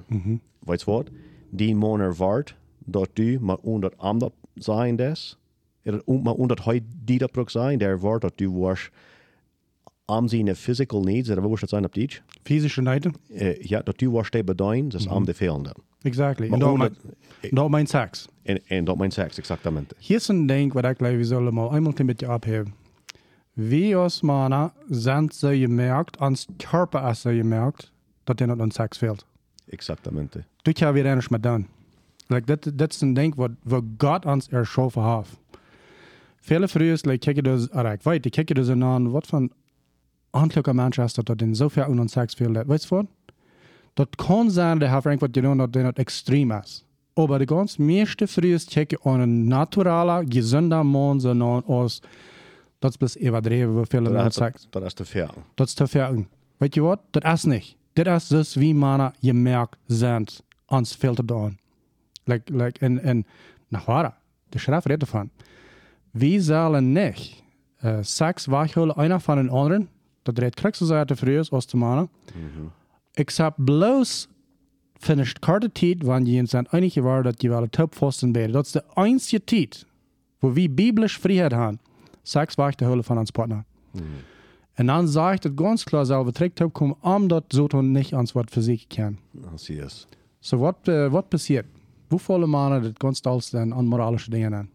Weet 0.59 0.81
je 0.81 0.91
wat? 0.91 1.09
Die 1.49 1.75
man 1.75 1.99
ervaart 1.99 2.55
dat 2.85 3.09
du 3.13 3.37
maar 3.39 3.57
onder 3.61 3.93
ander 3.97 4.31
zijn 4.53 4.95
des. 4.95 5.37
Maar 6.05 6.33
onder 6.33 6.63
hij 6.63 6.83
die 7.03 7.17
dat 7.17 7.37
ook 7.37 7.49
zijn, 7.49 7.77
der 7.77 7.89
ervaart 7.89 8.21
dat 8.21 8.37
du 8.37 8.51
was 8.51 8.89
am 10.05 10.27
zijn 10.27 10.55
physical 10.55 11.01
needs, 11.01 11.29
er 11.29 11.49
was 11.49 11.59
dat 11.59 11.69
zijn 11.69 11.85
op 11.85 11.93
die. 11.93 12.09
Physische 12.43 12.81
Neide. 12.81 13.11
Uh, 13.29 13.55
ja, 13.55 13.81
dat 13.81 13.97
du 13.97 14.09
was 14.09 14.29
te 14.29 14.43
bedoelen, 14.43 14.89
dat 14.89 14.99
is 14.99 15.07
am 15.07 15.25
de 15.25 15.33
fehlende. 15.33 15.75
Exactly. 16.03 16.49
Maar 16.49 16.57
Und 16.57 16.63
auch 16.63 16.73
onder, 16.73 16.91
mein, 17.43 17.57
auch 17.57 17.69
mein 17.69 17.87
Sex. 17.87 18.27
en, 18.43 18.59
en 18.67 18.85
dat 18.85 18.97
mijn 18.97 19.11
seks, 19.11 19.37
exactamente. 19.37 19.95
Hier 19.99 20.17
ist 20.17 20.29
ein 20.29 20.47
Ding, 20.47 20.73
was 20.73 20.83
ich 20.91 20.97
glaube, 20.97 21.17
wir 21.17 21.25
sollen 21.25 21.53
mal 21.53 21.69
einmal 21.69 21.93
mit 22.03 22.21
dir 22.21 22.29
abheben. 22.29 22.73
Wie 23.55 23.95
aus 23.95 24.23
Mana 24.23 24.71
sind 24.89 25.33
sie 25.33 25.59
gemerkt, 25.59 26.19
ans 26.21 26.47
Körper 26.57 27.11
ist 27.11 27.23
sie 27.23 27.37
gemerkt, 27.37 27.91
dass 28.25 28.37
dir 28.37 28.47
noch 28.47 28.59
an 28.59 28.71
Sex 28.71 28.97
fehlt. 28.97 29.25
Exactamente. 29.67 30.45
Du 30.63 30.73
kannst 30.73 30.95
wieder 30.95 31.15
nicht 31.15 31.31
mehr 31.31 31.41
tun. 31.41 31.67
Like, 32.29 32.47
das, 32.47 32.59
das 32.63 32.95
ist 32.95 33.01
ein 33.03 33.13
Ding, 33.13 33.33
was, 33.37 33.51
was 33.63 33.83
Gott 33.97 34.25
uns 34.25 34.47
erschaffen 34.47 35.03
hat. 35.03 35.25
Viele 36.41 36.67
früher, 36.67 36.97
like, 37.03 37.21
kijken 37.21 37.43
dus, 37.43 37.69
oder 37.71 37.93
ich 37.93 38.05
weiß, 38.05 38.21
die 38.21 38.31
kijken 38.31 38.55
dus 38.55 38.69
an, 38.69 39.13
was 39.13 39.27
von 39.27 39.51
aantelijke 40.31 40.73
Mensch 40.73 40.97
ist, 40.97 41.17
dass 41.17 41.37
den 41.37 41.53
so 41.53 41.69
viel 41.69 41.83
an 41.83 42.07
Sex 42.07 42.33
fehlt. 42.35 42.67
Weißt 42.67 42.89
du 42.89 42.95
was? 42.97 43.05
Das 43.95 44.07
kann 44.17 44.49
sein, 44.49 44.79
der 44.79 44.91
hat 44.91 45.05
irgendwas 45.05 45.31
getan, 45.31 45.57
dass 45.57 45.71
der 45.71 45.83
nicht 45.83 45.99
extrem 45.99 46.51
ist. 46.51 46.85
Aber 47.15 47.39
die 47.39 47.45
ganz 47.45 47.77
meiste 47.77 48.25
früher 48.27 48.57
kijken 48.59 48.97
an 49.03 49.21
einen 49.21 49.47
naturalen, 49.47 50.29
gesunder 50.29 50.83
Mann, 50.83 51.19
sondern 51.19 51.63
aus, 51.65 52.01
das 52.79 52.91
ist 52.91 52.97
bis 52.97 53.15
überdreven, 53.15 53.75
wie 53.77 53.85
viele 53.85 54.09
an 54.09 54.15
Dat, 54.15 54.33
Sex. 54.33 54.67
dat, 54.71 54.81
dat 54.81 54.85
is 54.85 54.93
te 54.93 55.05
veel. 55.05 55.33
Dat 55.55 55.67
is 55.67 55.73
te 55.73 55.87
ver. 55.87 56.25
Weet 56.57 56.75
je 56.75 56.81
wat? 56.81 56.99
Dat 57.11 57.23
is 57.23 57.43
niet. 57.43 57.75
Dit 57.93 58.07
is 58.07 58.27
dus 58.27 58.55
wie 58.55 58.73
mannen 58.75 59.13
gemerkt 59.21 59.77
zijn 59.87 60.25
ans 60.65 60.97
te 60.97 61.25
doen. 61.25 61.57
Like, 62.23 62.53
like, 62.53 62.79
en, 62.79 62.99
en, 63.03 63.25
nou 63.67 63.83
waar, 63.85 64.17
de 64.49 64.59
schrijf 64.59 64.85
redt 64.85 65.01
ervan. 65.01 65.29
Wie 66.11 66.41
zullen 66.41 66.91
niet 66.91 67.43
uh, 67.83 67.97
seks 68.01 68.45
wegholen 68.45 68.95
einer 68.95 69.19
van 69.19 69.35
den 69.35 69.49
anderen, 69.49 69.89
dat 70.23 70.37
redt 70.37 70.55
krijgsgezette 70.55 71.15
vroeger 71.15 71.47
als 71.49 71.67
de 71.67 71.77
mannen, 71.77 72.09
except 73.13 73.63
bloos 73.65 74.27
finished 74.93 75.39
karte 75.39 75.71
tijd, 75.71 76.03
wanneer 76.03 76.33
je 76.33 76.45
zijn 76.45 76.67
einige 76.67 77.01
waren 77.01 77.23
dat 77.23 77.41
je 77.41 77.49
wel 77.49 77.69
top 77.69 77.95
vasten 77.95 78.31
beden. 78.31 78.51
Dat 78.51 78.65
is 78.65 78.71
de 78.71 78.83
einzige 78.93 79.43
tijd, 79.43 79.85
wo 80.39 80.51
we 80.51 80.69
biblisch 80.69 81.17
vrijheid 81.17 81.51
hebben, 81.51 81.79
seks 82.21 82.55
weg 82.55 82.75
te 82.75 82.85
holen 82.85 83.03
van 83.03 83.17
ons 83.17 83.31
partner. 83.31 83.63
En 84.73 84.85
dan 84.85 85.07
zegt 85.07 85.43
het 85.43 85.53
ganz 85.55 85.83
klar 85.83 86.05
selber, 86.05 86.33
trägt 86.33 86.71
kommen, 86.71 86.95
um 87.03 87.27
dat 87.27 87.43
so 87.47 87.67
tun 87.67 87.91
nicht 87.91 88.13
ans 88.13 88.33
Wort 88.33 88.49
für 88.49 88.61
sich 88.61 88.87
kann. 88.87 89.17
Als 89.51 89.67
hier 89.67 89.83
is. 89.83 90.07
So, 90.39 90.73
uh, 90.87 91.11
wat 91.11 91.29
passiert? 91.29 91.65
Hoeveel 92.07 92.47
mannen 92.47 92.81
dat 92.81 92.97
ganz 92.97 93.21
als 93.21 93.53
aan 93.53 93.85
moralische 93.85 94.29
dingen 94.29 94.55
aan? 94.55 94.69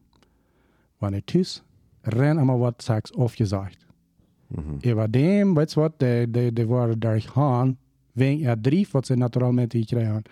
Wanneer 0.99 1.25
thuis, 1.25 1.63
ren 2.01 2.37
allemaal 2.37 2.59
wat 2.59 2.83
seks 2.83 3.15
afgezegd. 3.15 3.87
Über 4.81 5.09
dem, 5.09 5.55
weißt 5.55 5.75
du 5.75 5.81
was, 5.81 5.91
de, 5.97 6.27
de, 6.31 6.53
de 6.53 6.67
waren 6.67 6.99
daar 6.99 7.21
gaan, 7.21 7.79
er 8.17 8.61
drie, 8.61 8.87
wat 8.91 9.07
ze 9.07 9.15
naturalmente 9.15 9.79
gekregen 9.79 10.23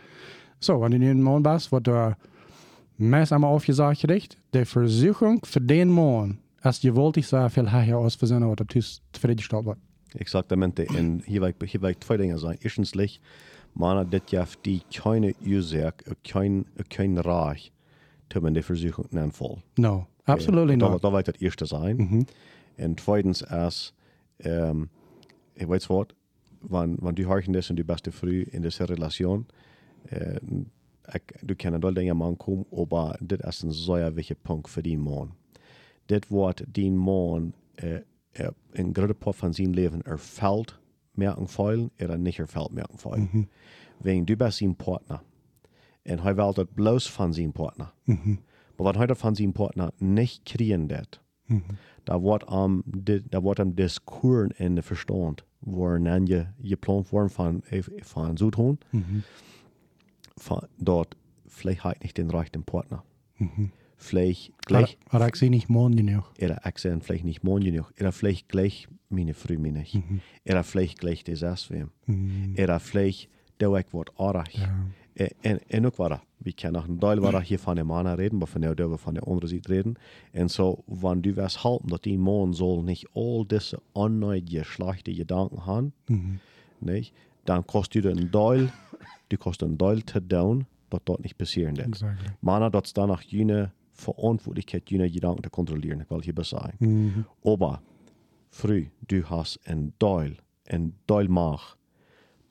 So, 0.59 0.79
wanneer 0.79 1.01
je 1.01 1.09
een 1.09 1.23
man 1.23 1.43
bent, 1.43 1.69
wat 1.69 1.87
er 1.87 2.17
meest 2.95 3.31
allemaal 3.31 3.55
afgezegd 3.55 4.01
gericht, 4.01 4.37
de 4.51 4.65
versuchung 4.67 5.47
für 5.47 5.65
den 5.65 5.89
man, 5.89 6.39
als 6.61 6.81
je 6.81 6.93
wilt 6.93 7.17
ik 7.17 7.25
zo 7.25 7.49
veel 7.49 7.69
höher 7.69 7.97
als 7.97 8.17
für 8.17 8.27
seine, 8.27 8.47
wat 8.47 8.59
er 8.59 8.67
thuis 8.67 9.03
zufriedengestellt 9.11 9.65
wordt. 9.65 9.81
Exactamente. 10.09 10.87
En 10.87 11.23
hier 11.25 11.47
ik, 11.47 11.55
hier 11.71 11.81
wil 11.81 11.89
ik 11.89 11.99
twee 11.99 12.19
dingen 12.19 12.39
zijn. 12.39 12.57
Eerstens, 12.61 13.21
mannen, 13.73 14.11
dit 14.11 14.31
heeft 14.31 14.59
die 14.61 14.83
keine 14.89 15.35
Ursache, 15.45 16.17
kein, 16.23 16.67
kein 16.89 17.19
Reich, 17.19 17.71
um 18.35 18.53
die 18.53 18.63
Versuchung 18.63 19.07
zu 19.11 19.31
voll. 19.31 19.63
No, 19.75 20.07
absolutely 20.25 20.77
Dat, 20.77 20.91
not. 20.91 21.03
dat 21.03 21.11
wil 21.11 21.21
het 21.21 21.41
eerste 21.41 21.65
zijn. 21.65 22.27
En 22.75 22.95
tweitens, 22.95 23.47
als, 23.47 23.95
um, 24.37 24.91
je 25.55 25.67
weet 25.67 25.87
wat, 25.87 26.15
wann, 26.69 26.97
wann 27.01 27.15
du 27.15 27.27
horchen 27.27 27.53
das 27.53 27.71
und 27.71 27.77
du 27.77 27.85
bist 27.85 28.09
früh 28.13 28.43
in 28.43 28.63
dieser 28.63 28.89
Relation, 28.89 29.47
äh, 30.11 30.41
ik, 31.13 31.39
du 31.43 31.55
kan 31.55 31.83
wel 31.83 31.95
dingen 31.95 32.17
man 32.17 32.37
komen, 32.37 32.67
maar 32.89 33.19
dit 33.21 33.45
is 33.45 33.63
een 33.63 33.73
zeer 33.73 34.15
wichtige 34.15 34.41
punt 34.43 34.69
voor 34.69 34.83
die 34.83 34.99
man. 34.99 35.35
Dit 36.07 36.29
wordt 36.29 36.65
die 36.67 36.91
man 36.91 37.53
äh, 37.75 38.01
er, 38.33 38.55
een 38.73 38.91
grote 38.93 39.15
part 39.15 39.37
van 39.37 39.55
zijn 39.55 39.75
leven 39.75 40.03
ervalt 40.03 40.79
merken 41.11 41.49
feilen, 41.49 41.91
er 41.97 42.19
niet 42.19 42.39
ervalt 42.39 42.73
merken 42.73 42.99
feilen. 42.99 43.29
-hmm. 43.31 43.49
Wegen 43.99 44.25
du 44.25 44.37
bist 44.37 44.57
zijn 44.57 44.77
partner. 44.77 45.23
En 46.03 46.19
hij 46.19 46.35
wil 46.35 46.53
dat 46.53 46.75
bloos 46.75 47.11
van 47.11 47.35
zijn 47.35 47.53
partner. 47.53 47.93
Maar 48.77 48.87
wat 48.87 48.95
hij 48.95 49.07
dat 49.07 49.19
van 49.19 49.37
zijn 49.37 49.53
partner 49.53 49.91
niet 49.97 50.41
kriegen 50.43 50.87
dat, 50.87 51.21
mm 51.47 51.57
-hmm. 51.57 51.75
da 52.05 52.21
wordt 52.21 52.47
am, 52.47 52.83
da 53.29 53.41
wordt 53.41 53.61
am 53.61 53.75
Diskurs 53.75 54.51
in 54.57 54.75
de 54.75 54.83
verstand, 54.83 55.45
waarin 55.59 56.27
je 56.27 56.47
je 56.57 56.77
plan 56.77 57.05
vorm 57.05 57.31
van, 57.31 57.63
van 58.03 58.37
zo 58.37 58.51
doen. 58.51 58.79
Dort 60.77 61.17
vielleicht 61.47 62.03
nicht 62.03 62.17
den 62.17 62.31
rechten 62.31 62.65
Partner. 62.65 63.03
Mhm. 63.37 63.71
Vielleicht 63.97 64.53
gleich. 64.67 64.99
Aber 65.09 65.29
ich 65.29 65.37
sehe 65.37 65.51
nicht 65.51 65.69
morgen 65.69 65.97
genug. 65.97 66.33
Oder 66.41 66.61
ich 66.67 66.79
sehe 66.79 67.01
vielleicht 67.01 67.25
nicht 67.25 67.43
morgen 67.43 67.65
genug. 67.65 67.93
Oder 67.99 68.13
vielleicht 68.13 68.49
gleich 68.49 68.89
meine 69.09 69.35
nicht. 69.73 69.95
Mhm. 69.95 70.21
Oder 70.45 70.65
vielleicht 70.65 70.99
gleich 70.99 71.25
das 71.25 71.43
Essen. 71.43 71.91
Mhm. 72.07 72.55
Oder 72.59 72.81
vielleicht 72.81 73.29
der 73.61 73.73
Weg 73.73 73.93
wird. 73.93 74.11
Ja. 74.19 74.87
En, 75.41 75.61
en 75.67 75.87
ook 75.87 75.97
waar, 75.97 76.23
we 76.37 76.53
kunnen 76.53 76.85
een 76.89 76.99
deel 76.99 77.19
waar 77.19 77.43
hier 77.43 77.59
van 77.59 77.75
de 77.75 77.85
mannen 77.85 78.15
reden, 78.15 78.39
maar 78.39 78.47
van 78.47 78.61
nu 78.61 78.75
deel 78.75 78.99
van 78.99 79.15
de 79.15 79.21
andere 79.21 79.47
zijde 79.47 79.69
reden. 79.69 79.95
En 80.31 80.51
zo, 80.51 80.83
wanneer 80.87 81.23
du 81.23 81.35
wirst 81.35 81.57
halten, 81.57 81.89
dat 81.89 82.03
die 82.03 82.19
man 82.19 82.55
soll 82.55 82.83
nicht 82.83 83.07
all 83.13 83.45
diese 83.47 83.81
unnötige, 83.93 84.65
schlechte 84.65 85.15
Gedanken 85.15 85.67
haben, 85.67 85.93
mhm. 86.07 86.39
nicht? 86.79 87.13
dann 87.45 87.65
kostet 87.67 88.03
du 88.03 88.11
een 88.11 88.31
deel 88.31 88.69
die 89.27 89.39
kosten 89.39 89.69
een 89.69 89.77
deel 89.77 90.03
te 90.05 90.27
doen 90.27 90.67
dat 90.89 91.01
dat 91.05 91.23
niet 91.23 91.37
passeren 91.37 91.75
wird. 91.75 91.89
Exactly. 91.89 92.37
Maar 92.39 92.71
dat 92.71 92.85
is 92.85 92.93
dan 92.93 93.09
nog 93.09 93.23
jene 93.23 93.71
verantwoordelijkheid, 93.93 94.89
jene 94.89 95.11
gedanken 95.11 95.45
ik 96.01 96.09
wil 96.09 96.21
je 96.23 96.33
zeggen. 96.45 96.75
Mm 96.79 97.13
-hmm. 97.13 97.27
Aber 97.53 97.81
früh, 98.51 98.89
du 98.99 99.23
hast 99.23 99.59
een 99.63 99.93
deel, 99.97 100.31
een 100.63 100.95
deel 101.05 101.29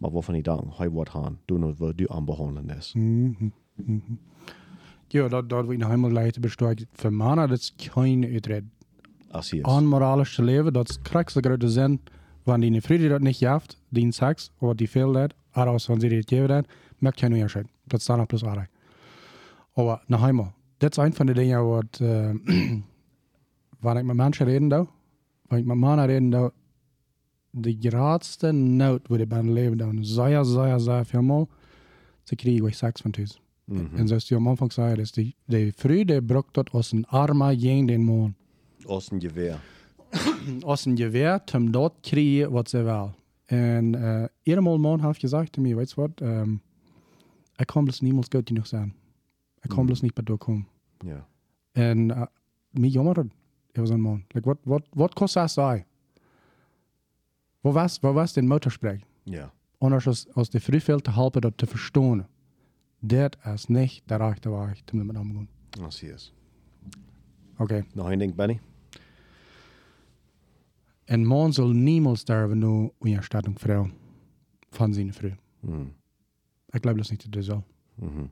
mag, 0.03 0.11
maar 0.11 0.11
waarvan 0.11 0.35
ik 0.35 0.43
dan, 0.43 0.73
hij 0.77 0.89
wordt 0.89 1.09
gaan, 1.09 1.39
doen 1.45 1.75
wat 1.77 1.97
du 1.97 2.07
is. 2.77 2.93
Mm. 2.93 3.35
Mm 3.35 3.53
-hmm. 3.75 4.19
Ja, 5.07 5.27
dat, 5.27 5.49
dat 5.49 5.63
wil 5.63 5.71
ik 5.73 5.79
nog 5.79 5.91
eenmaal 5.91 6.11
laten 6.11 6.41
bespreken. 6.41 6.87
Voor 6.91 7.13
mannen, 7.13 7.49
dat 7.49 7.57
is 7.57 7.73
geen 7.77 8.23
uitred. 8.23 8.63
Onmoralisch 9.61 10.35
te 10.35 10.43
leven, 10.43 10.73
dat 10.73 10.89
is 10.89 10.99
de 11.33 11.41
grote 11.41 11.69
zin, 11.69 12.01
wanneer 12.43 12.71
die 12.71 12.81
vrienden 12.81 13.09
dat 13.09 13.21
niet 13.21 13.39
heeft, 13.39 13.81
die 13.89 14.11
seks, 14.11 14.51
of 14.57 14.73
die 14.73 15.07
leert, 15.11 15.33
Aros 15.51 15.85
van 15.85 15.99
sie 15.99 16.09
geven 16.09 16.47
dat, 16.47 16.65
merkt 16.97 17.19
je 17.19 17.27
nu 17.27 17.37
ja 17.37 17.47
schon. 17.47 17.69
Dat 17.83 18.01
staat 18.01 18.17
nog 18.17 18.25
plus 18.25 18.45
aardig. 18.45 18.67
Aber 19.73 20.03
nog 20.07 20.27
eenmaal, 20.27 20.53
dat 20.77 20.97
is 20.97 21.03
een 21.03 21.13
van 21.13 21.25
de 21.25 21.33
dingen 21.33 21.67
wat, 21.67 21.99
uh, 22.01 22.29
waar 23.79 23.97
ik 23.97 24.03
met 24.03 24.15
mensen 24.15 24.45
reden 24.45 24.67
doe, 24.67 24.87
waar 25.47 25.59
ik 25.59 25.65
met 25.65 25.77
mannen 25.77 26.05
reden 26.05 26.29
doe, 26.29 26.51
de 27.55 27.75
grootste 27.79 28.51
nood 28.51 29.07
waar 29.07 29.19
ik 29.19 29.27
ben 29.27 29.53
leven 29.53 29.77
doe, 29.77 29.97
zeer, 30.01 30.43
zeer, 30.43 30.79
zeer 30.79 31.05
veel 31.05 31.21
mal, 31.21 31.49
ze 32.23 32.35
krijgen 32.35 32.65
ik 32.67 32.73
seks 32.73 33.01
van 33.01 33.11
thuis. 33.11 33.41
Mm 33.65 33.77
-hmm. 33.77 33.97
En 33.97 34.07
zoals 34.07 34.27
je 34.27 34.35
am 34.35 34.47
Anfang 34.47 34.73
zei, 34.73 35.01
is 35.01 35.11
die, 35.11 35.35
die 35.45 35.73
früh, 35.73 36.05
die 36.05 36.21
brukt 36.21 36.53
dat 36.53 36.71
als 36.71 36.91
een 36.91 37.05
arme 37.05 37.59
gegen 37.59 37.85
den 37.85 38.03
man. 38.03 38.35
Als 38.85 39.11
een 39.11 39.21
geweer. 39.21 39.61
als 40.61 40.85
een 40.85 40.97
geweer, 40.97 41.43
om 41.55 41.71
dat 41.71 41.93
krijgen 42.01 42.51
wat 42.51 42.69
ze 42.69 42.81
wil. 42.81 43.15
En 43.45 43.95
uh, 43.95 44.23
eenmaal 44.43 44.77
man 44.77 45.05
heeft 45.05 45.19
gezegd 45.19 45.51
te 45.51 45.61
mij, 45.61 45.75
weet 45.75 45.89
je 45.89 45.95
wat, 45.95 46.21
um, 46.21 46.61
ik 47.55 47.65
kan 47.65 47.83
bloos 47.83 47.99
niemals 47.99 48.25
goed 48.29 48.47
genoeg 48.47 48.67
zijn. 48.67 48.93
Ik 49.61 49.69
kan 49.69 49.79
mm. 49.79 49.85
bloos 49.85 50.01
niet 50.01 50.13
bij 50.13 50.23
doorkomen. 50.23 50.67
Ja. 51.05 51.27
En 51.71 52.09
uh, 52.09 52.21
mij 52.69 52.89
jongeren, 52.89 53.31
er 53.71 53.81
was 53.81 53.89
een 53.89 54.01
man. 54.01 54.23
Like, 54.27 54.47
wat, 54.47 54.57
wat, 54.63 54.87
wat 54.89 55.13
kost 55.13 55.33
dat 55.33 55.51
zijn? 55.51 55.85
Waar 57.63 57.73
was, 57.73 57.99
waar 57.99 58.13
was 58.13 58.33
den 58.33 58.47
Motorsprech? 58.47 59.01
Ja. 59.23 59.53
Anders 59.77 60.07
als, 60.07 60.27
als 60.33 60.49
de 60.49 60.59
frühveld 60.59 61.03
te 61.03 61.11
helpen 61.11 61.41
dat 61.41 61.57
te 61.57 61.65
verstaan. 61.65 62.27
Dat 62.99 63.37
is 63.53 63.65
niet 63.65 64.01
de 64.05 64.15
rechte 64.15 64.49
weg 64.49 64.81
te 64.85 64.95
met 64.95 65.17
omgaan. 65.17 65.47
Dat 65.69 65.93
zie 65.93 66.07
je. 66.07 66.29
Oké. 67.53 67.61
Okay. 67.61 67.85
Nog 67.93 68.09
één 68.09 68.19
ding, 68.19 68.35
Benny? 68.35 68.59
En 71.05 71.25
man 71.25 71.53
soll 71.53 71.73
niemals 71.73 72.19
sterben 72.19 72.59
nur 72.59 72.91
in 72.99 73.15
Erstattung 73.15 73.59
Frau 73.59 73.89
von 74.69 74.93
seiner 74.93 75.13
Frau. 75.13 75.35
Mhm. 75.59 75.93
Ich 76.71 76.81
glaube 76.81 76.97
das 76.97 77.09
nicht, 77.09 77.35
das 77.35 77.45
soll. 77.45 77.63
Mhm. 77.95 78.29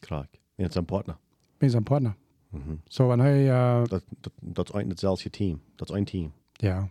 Klar. 0.00 0.28
Wenn 0.56 0.66
es 0.66 0.76
ein 0.76 0.84
Partner. 0.84 1.18
Wenn 1.58 1.68
es 1.68 1.74
ein 1.74 1.84
Partner. 1.84 2.16
Mhm. 2.50 2.80
So, 2.88 3.08
wenn 3.08 3.20
hij... 3.20 3.46
Uh, 3.46 3.84
dat, 3.86 4.04
dat, 4.20 4.32
dat 4.40 4.68
is 4.68 4.80
een 4.80 4.88
hetzelfde 4.88 5.30
team. 5.30 5.60
Dat 5.76 5.90
is 5.90 5.96
een 5.96 6.04
team. 6.04 6.32
Ja. 6.52 6.88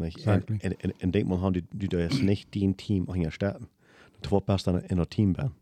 Nicht? 0.00 0.16
Exactly. 0.16 0.58
En, 0.60 0.80
en, 0.80 0.92
en 0.98 1.10
denk 1.10 1.28
man, 1.28 1.52
du, 1.52 1.62
du 1.62 1.88
darfst 1.88 2.22
nicht 2.22 2.54
dein 2.54 2.76
Team 2.76 3.08
an 3.08 3.22
erstatten. 3.22 3.68
Du 4.22 4.30
wird 4.30 4.46
best 4.46 4.66
dann 4.66 4.82
in 4.82 4.98
ein 4.98 5.08
Team 5.08 5.32
ben. 5.32 5.52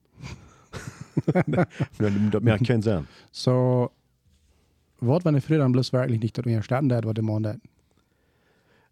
dat 2.31 2.43
merkt 2.43 2.67
keinen 2.67 2.83
Sinn. 2.83 3.07
So, 3.31 3.91
wat 5.01 5.25
wenn 5.25 5.37
ich 5.37 5.45
früher 5.45 5.59
dann 5.59 5.73
bloß 5.73 5.93
wirklich 5.93 6.21
nicht 6.21 6.37
darüber 6.37 6.57
erstatten 6.57 6.93
hat, 6.93 7.05
was 7.05 7.15
der 7.15 7.25
Mann 7.25 7.47
hat? 7.47 7.61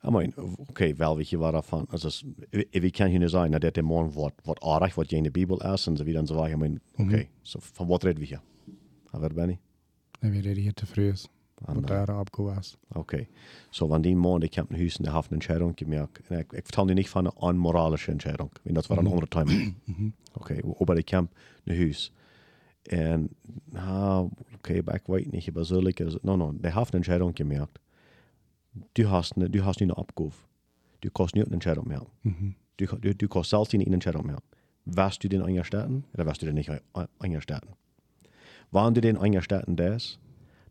I 0.04 0.10
mean, 0.10 0.32
okay, 0.68 0.94
wel 0.96 1.16
weet 1.16 1.30
je 1.30 1.36
waar 1.36 1.62
van. 1.62 1.86
Also, 1.90 2.26
wie 2.70 2.90
kan 2.90 3.12
je 3.12 3.18
nu 3.18 3.28
zijn 3.28 3.50
dat 3.50 3.60
dit 3.60 3.82
morgen 3.82 4.12
wat, 4.12 4.32
wat 4.44 4.62
aardig, 4.62 4.94
wat 4.94 5.10
je 5.10 5.16
in 5.16 5.22
de 5.22 5.30
Bibel 5.30 5.72
is 5.72 5.86
en 5.86 5.96
zo 5.96 6.04
weer 6.04 6.16
en 6.16 6.26
zo 6.26 6.34
verder. 6.34 6.52
I 6.52 6.56
mean, 6.56 6.80
oké, 6.92 7.02
okay, 7.02 7.30
so, 7.42 7.58
van 7.62 7.86
wat 7.86 8.02
reden 8.02 8.20
we 8.20 8.26
hier? 8.26 8.40
Waar 9.10 9.32
ben 9.32 9.48
je? 9.48 9.58
Nee, 10.20 10.30
we 10.30 10.40
reden 10.40 10.62
hier 10.62 10.72
vroeg. 10.74 11.10
Wat 11.10 11.30
daar 11.84 12.10
abgehouden 12.10 12.62
is. 12.62 12.76
Oké, 12.88 12.98
okay. 12.98 13.28
so 13.70 13.86
van 13.86 14.02
die 14.02 14.16
man, 14.16 14.40
die 14.40 14.50
komt 14.50 14.70
in 14.70 14.76
huis 14.76 14.96
en 14.96 15.04
die 15.04 15.12
heeft 15.12 15.26
een 15.26 15.32
Entscheidung 15.32 15.72
gemerkt. 15.74 16.20
En 16.28 16.38
ik, 16.38 16.52
ik 16.52 16.62
vertel 16.62 16.84
nu 16.84 16.92
niet 16.92 17.08
van 17.08 17.24
een 17.24 17.36
onmoralische 17.36 18.10
Entscheidung. 18.10 18.50
Want 18.62 18.74
dat 18.74 18.86
was 18.86 18.98
een 18.98 19.06
andere 19.06 19.28
time. 19.28 19.72
Oké, 20.38 20.60
aber 20.78 20.94
die 20.94 21.04
komt 21.04 21.30
naar 21.64 21.76
huis. 21.76 22.12
En, 22.82 23.28
ah, 23.72 24.18
oké, 24.54 24.78
okay, 24.78 24.94
ik 24.94 25.06
weet 25.06 25.30
niet, 25.30 25.48
aber 25.48 25.66
so 25.66 25.82
lekker. 25.82 26.18
No, 26.22 26.36
no, 26.36 26.52
die 26.60 26.72
heeft 26.72 26.88
een 26.88 26.94
Entscheidung 26.94 27.36
gemerkt 27.36 27.78
du 28.94 29.08
hast, 29.10 29.36
ne, 29.36 29.48
du 29.48 29.64
hast 29.64 29.80
eine 29.80 29.96
Abgabe. 29.96 30.32
Du 31.00 31.10
kannst 31.10 31.34
nicht 31.34 31.46
eine 31.46 31.54
Entscheidung 31.54 31.88
mehr. 31.88 32.06
Mhm. 32.22 32.54
Du, 32.76 32.86
du, 32.86 33.14
du 33.14 33.28
kannst 33.28 33.50
selbst 33.50 33.72
nicht 33.72 33.86
eine 33.86 33.94
Entscheidung 33.94 34.26
mehr. 34.26 34.38
Wirst 34.84 35.24
du 35.24 35.28
den 35.28 35.42
eingestellten 35.42 36.04
oder 36.14 36.26
wirst 36.26 36.42
du 36.42 36.46
den 36.46 36.54
nicht 36.54 36.70
eingestellten? 37.18 37.70
Wenn 38.70 38.94
du 38.94 39.00
den 39.00 39.16
eingestellten 39.16 39.76
das, 39.76 40.18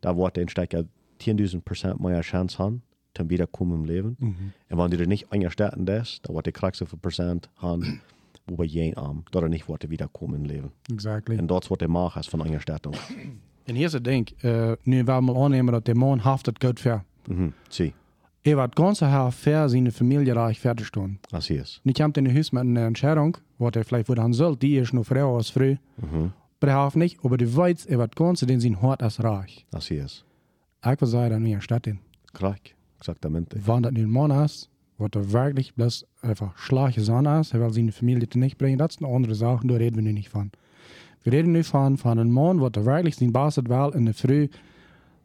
da 0.00 0.16
wird 0.16 0.36
der 0.36 0.48
Stecker 0.48 0.84
10.000 1.20 1.60
Prozent 1.62 2.00
mehr 2.00 2.20
Chance 2.20 2.58
haben, 2.58 2.82
zum 3.14 3.30
Wiederkommen 3.30 3.80
im 3.80 3.84
Leben. 3.84 4.16
Mhm. 4.18 4.52
Und 4.70 4.78
wenn 4.78 4.90
du 4.90 4.96
den 4.96 5.08
nicht 5.08 5.32
eingestellten 5.32 5.86
das, 5.86 6.20
da 6.22 6.34
wird 6.34 6.76
so 6.76 6.86
viel 6.86 6.98
Prozent 6.98 7.48
haben, 7.56 8.00
wo 8.46 8.56
bei 8.56 8.64
jedem 8.64 8.98
Arm, 8.98 9.24
da 9.32 9.40
er 9.40 9.48
nicht 9.48 9.68
wird 9.68 9.88
wiederkommen 9.90 10.36
im 10.36 10.44
Leben. 10.44 10.72
Exactly. 10.90 11.38
Und 11.38 11.50
das, 11.50 11.70
was 11.70 11.78
der 11.78 11.88
macht, 11.88 12.18
ist 12.18 12.28
von 12.28 12.42
Eingestellung. 12.42 12.94
Und 13.68 13.74
hier 13.74 13.86
ist 13.86 13.94
das 13.94 14.02
Ding, 14.02 14.26
uh, 14.44 14.76
nu 14.84 15.06
werden 15.06 15.26
wir 15.26 15.36
annehmen, 15.36 15.72
dass 15.72 15.84
der 15.84 15.96
Mann 15.96 16.24
haftet 16.24 16.60
gut 16.60 16.78
für. 16.78 17.04
Mhm. 17.26 17.52
Zie. 17.68 17.92
Er 18.44 18.56
wird 18.58 18.76
ganz 18.76 19.00
her 19.00 19.32
fair 19.32 19.68
seine 19.68 19.90
Familie 19.90 20.36
reich 20.36 20.60
fertig 20.60 20.92
tun. 20.92 21.18
Así 21.32 21.58
es. 21.58 21.80
Nicht 21.82 21.98
kommt 21.98 22.16
in 22.16 22.32
Haus 22.32 22.52
mit 22.52 22.60
einer 22.60 22.86
Entscheidung, 22.86 23.36
was 23.58 23.74
er 23.74 23.84
vielleicht 23.84 24.08
wohl 24.08 24.18
haben 24.18 24.34
soll, 24.34 24.56
die 24.56 24.76
ist 24.76 24.92
noch 24.92 25.04
Frau 25.04 25.36
als 25.36 25.50
früh. 25.50 25.76
Mhm. 25.96 26.32
Nicht, 26.94 27.24
aber 27.24 27.36
du 27.36 27.56
weißt, 27.56 27.88
er 27.88 27.98
wird 27.98 28.16
ganz 28.16 28.40
den 28.40 28.60
sein 28.60 28.80
Hort 28.80 29.02
als 29.02 29.22
reich. 29.22 29.66
Así 29.72 29.98
es. 29.98 30.24
Ich 30.82 30.90
würde 30.90 31.06
sagen, 31.06 31.44
in 31.44 31.60
Stadt 31.60 31.86
in. 31.86 31.98
Klar, 32.32 32.56
exactamente. 32.98 33.60
Wenn 33.66 33.82
das 33.82 33.92
nicht 33.92 34.04
ein 34.04 34.10
Mann 34.10 34.30
ist, 34.30 34.70
wird 34.98 35.16
er 35.16 35.32
wirklich 35.32 35.74
bloß 35.74 36.06
einfach 36.22 36.56
schlechte 36.56 37.02
Sonne 37.02 37.40
ist, 37.40 37.52
er 37.52 37.60
will 37.60 37.72
seine 37.72 37.92
Familie 37.92 38.28
nicht 38.34 38.58
bringen, 38.58 38.78
das 38.78 38.96
ist 38.96 39.02
eine 39.02 39.14
andere 39.14 39.34
Sache, 39.34 39.66
da 39.66 39.74
reden 39.74 40.04
wir 40.04 40.12
nicht 40.12 40.30
von. 40.30 40.50
Wir 41.22 41.32
reden 41.32 41.52
nicht 41.52 41.68
von, 41.68 41.96
von 41.96 42.18
einem 42.18 42.30
Mann, 42.30 42.58
der 42.58 42.84
wirklich 42.86 43.16
sein 43.16 43.32
Basis 43.32 43.64
will 43.64 43.90
in 43.94 44.04
der 44.06 44.14
Früh 44.14 44.48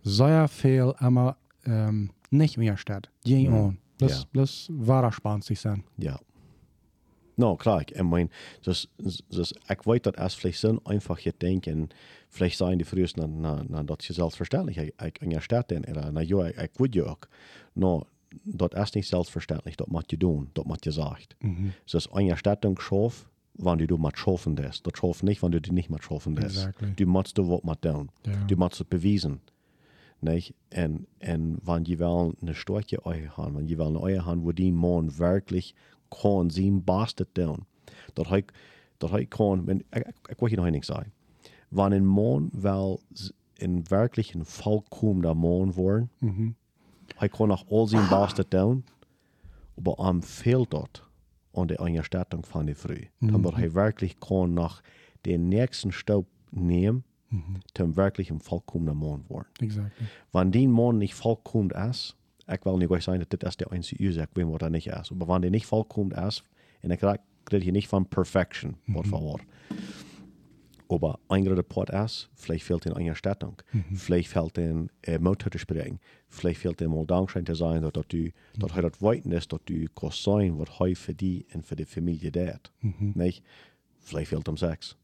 sehr 0.04 0.48
viel 0.48 0.94
immer 1.00 1.38
ähm, 1.66 2.10
nicht 2.32 2.58
mehr 2.58 2.76
statt. 2.76 3.10
Ging 3.24 3.54
on. 3.54 3.78
Das, 4.00 4.24
ja. 4.34 4.42
das 4.42 4.68
war 4.72 5.12
spannend 5.12 5.44
zu 5.44 5.54
sein. 5.54 5.84
Ja. 5.98 6.20
No, 7.36 7.56
klar, 7.56 7.84
ich 7.90 8.04
meine, 8.04 8.30
das, 8.64 8.88
das, 8.98 9.54
ich 9.70 9.86
weiß, 9.86 10.02
dass 10.02 10.16
es 10.18 10.34
vielleicht 10.34 10.60
sind, 10.60 10.86
einfach 10.86 11.18
hier 11.18 11.34
denken, 11.34 11.90
vielleicht 12.30 12.58
sein 12.58 12.78
die 12.78 12.86
frühest, 12.86 13.18
na, 13.18 13.28
na, 13.28 13.64
na, 13.68 13.84
das 13.84 14.10
ist 14.10 14.16
selbstverständlich, 14.18 14.78
ich, 14.78 14.94
ich, 15.02 15.22
in 15.22 15.30
der 15.30 15.42
Stadt, 15.42 15.72
oder, 15.72 16.12
na, 16.12 16.22
ja, 16.22 16.48
ich, 16.48 16.58
ich 16.58 16.80
würde 16.80 17.00
ja 17.00 17.06
auch. 17.06 17.20
No, 17.74 18.06
das 18.46 18.90
ist 18.90 18.96
nicht 18.96 19.10
selbstverständlich, 19.10 19.78
das 19.78 19.88
macht 19.88 20.12
ihr 20.14 20.20
tun, 20.20 20.50
das 20.54 20.66
macht 20.66 20.86
ihr 20.86 20.92
sagt. 20.92 21.36
Mhm. 21.42 21.74
Das 21.86 22.06
ist 22.06 22.14
eine 22.14 22.32
Erstattung 22.32 22.76
geschaffen, 22.76 23.28
wenn 23.56 23.78
du 23.78 23.98
mal 23.98 24.16
schaffen 24.16 24.56
das. 24.56 24.82
Das 24.82 24.94
schaffen 24.98 25.26
nicht, 25.26 25.44
wenn 25.44 25.52
du 25.52 25.62
die 25.62 25.72
nicht 25.72 25.90
mal 25.90 26.02
schaffen 26.02 26.36
das. 26.36 26.58
Exactly. 26.58 26.94
Du 26.96 27.06
musst 27.06 27.38
du 27.38 27.50
was 27.50 27.64
mal 27.64 27.76
tun. 27.76 28.10
Ja. 28.26 28.34
Du 28.48 28.56
musst 28.56 28.80
es 28.80 28.84
beweisen. 28.86 29.42
Nicht? 30.22 30.54
En, 30.70 31.08
en 31.18 31.58
wanneer 31.64 31.90
je 31.90 31.98
wel 31.98 32.34
een 32.42 32.56
stortje 32.56 33.06
oor 33.06 33.14
gaan, 33.14 33.54
wanneer 33.54 33.70
je 33.70 33.76
wel 33.76 33.88
een 33.88 33.98
oor 33.98 34.22
gaan, 34.22 34.42
wo 34.42 34.54
die 34.54 34.72
man 34.72 35.16
wirklich 35.16 35.74
kan 36.20 36.50
sin 36.50 36.84
bastet 36.84 37.28
doen. 37.32 37.66
Dat 38.14 38.28
hij, 38.28 38.46
dat 38.98 39.10
hij 39.10 39.28
men, 39.38 39.84
ik, 39.90 40.08
ik, 40.08 40.16
ik 40.26 40.40
wil 40.40 40.50
je 40.50 40.56
nog 40.56 40.70
ding 40.70 40.86
zeggen. 40.86 41.14
Wanneer 41.70 42.04
man 42.04 42.50
wel 42.54 43.02
in 43.54 43.84
werkelijk 43.88 44.34
een 44.34 44.46
volkomen 44.46 45.38
man 45.38 45.74
worden, 45.74 46.12
hij 47.16 47.30
kan 47.30 47.48
nog 47.48 47.70
al 47.70 47.88
zijn 47.88 48.10
bastet 48.10 48.52
doen, 48.52 48.86
aber 49.78 49.96
am 49.96 50.22
fehlt 50.24 50.72
dort 50.72 51.04
an 51.54 51.68
der 51.68 51.80
Einstellung 51.80 52.46
von 52.46 52.66
der 52.66 52.76
Früh. 52.76 53.08
Dann 53.20 53.44
wird 53.44 53.58
er 53.58 53.74
wirklich 53.74 54.20
kann 54.20 54.54
nach 54.54 54.82
den 55.26 55.50
nächsten 55.50 55.92
Staub 55.92 56.26
nehmen, 56.52 57.04
zum 57.74 57.96
wirklich 57.96 58.32
ein 58.32 58.40
vollkommener 58.40 58.94
Mann 58.94 59.24
werden. 59.30 59.48
Exactly. 59.60 60.08
Wenn 60.32 60.52
die 60.52 60.68
Mann 60.68 60.98
nicht 60.98 61.14
vollkommen 61.14 61.72
ist, 61.72 62.16
ich 62.48 62.66
will 62.66 62.78
nicht 62.78 62.92
euch 62.92 63.04
sagen, 63.04 63.20
dass 63.20 63.40
das 63.40 63.58
der 63.58 63.72
einzige 63.72 64.04
Ursache 64.04 64.30
ist, 64.36 64.48
was 64.48 64.62
er 64.62 64.70
nicht 64.70 64.88
ist. 64.88 65.12
Aber 65.12 65.28
wenn 65.28 65.42
der 65.42 65.52
nicht 65.52 65.66
vollkommen 65.66 66.12
ist, 66.12 66.44
und 66.84 66.92
ich 66.92 67.04
rede 67.04 67.64
hier 67.64 67.72
nicht 67.72 67.88
von 67.88 68.06
Perfection, 68.06 68.76
por 68.92 69.06
favor. 69.06 69.40
Aber 70.90 71.20
ein 71.30 71.46
guter 71.46 71.64
Port 71.64 71.90
ist, 71.90 72.30
vielleicht 72.36 72.66
fehlt 72.66 72.86
in 72.86 72.94
einer 72.94 73.16
Stattung, 73.16 73.62
vielleicht 73.94 74.30
fehlt 74.30 74.58
in 74.58 74.90
äh, 75.04 75.20
Motor 75.20 75.50
zu 75.52 75.58
sprechen, 75.58 76.00
vielleicht 76.28 76.60
fehlt 76.60 76.82
in 76.82 76.92
mal 76.92 77.06
Dankschein 77.06 77.46
zu 77.46 77.56
sein, 77.56 77.82
dass 77.82 78.08
du, 78.10 78.32
dass 78.58 78.76
er 78.76 78.82
das 78.90 79.02
weiten 79.02 79.32
ist, 79.32 79.54
dass 79.54 79.62
du 79.66 79.86
kannst 79.96 80.24
sein, 80.24 80.60
was 80.60 80.68
er 80.80 80.96
für 80.96 81.14
die 81.14 81.46
und 81.54 81.66
für 81.66 81.78
die 81.78 81.86
Familie 81.86 82.32
tät. 82.32 82.72
Nicht? 82.82 83.44
Vielleicht 84.00 84.30
fehlt 84.30 84.50
um 84.50 84.58
Sex. 84.58 84.98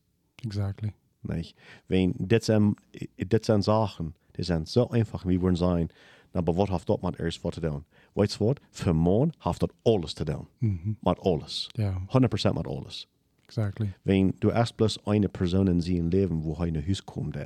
Exactly. 0.43 0.91
Nicht? 1.23 1.56
Wenn 1.88 2.13
das 2.17 2.47
sind, 2.47 2.78
das 3.17 3.45
sind 3.45 3.63
Sachen, 3.63 4.13
die 4.36 4.43
sind 4.43 4.67
so 4.67 4.89
einfach, 4.89 5.26
wie 5.26 5.41
wir 5.41 5.56
sein, 5.56 5.89
aber 6.33 6.55
was 6.57 6.69
hat 6.69 6.87
dort 6.87 7.03
mit 7.03 7.19
erst 7.19 7.43
was 7.43 7.55
zu 7.55 7.61
tun? 7.61 7.85
Weißt 8.15 8.39
du 8.39 8.47
was? 8.47 8.55
Für 8.71 8.93
Mann 8.93 9.31
hat 9.39 9.61
dort 9.61 9.73
alles 9.83 10.15
zu 10.15 10.25
tun. 10.25 10.47
Mit 10.59 11.19
alles. 11.21 11.69
Ja. 11.75 12.01
100% 12.11 12.53
mit 12.53 12.67
alles. 12.67 13.07
Exactly. 13.45 13.93
Wenn 14.03 14.33
du 14.39 14.49
erst 14.49 14.75
bloß 14.77 15.05
eine 15.07 15.29
Person 15.29 15.67
in 15.67 15.81
seinem 15.81 16.09
Leben, 16.09 16.43
wo 16.43 16.53
er 16.53 16.71
nach 16.71 16.85
Hause 16.85 17.03
kommt, 17.05 17.37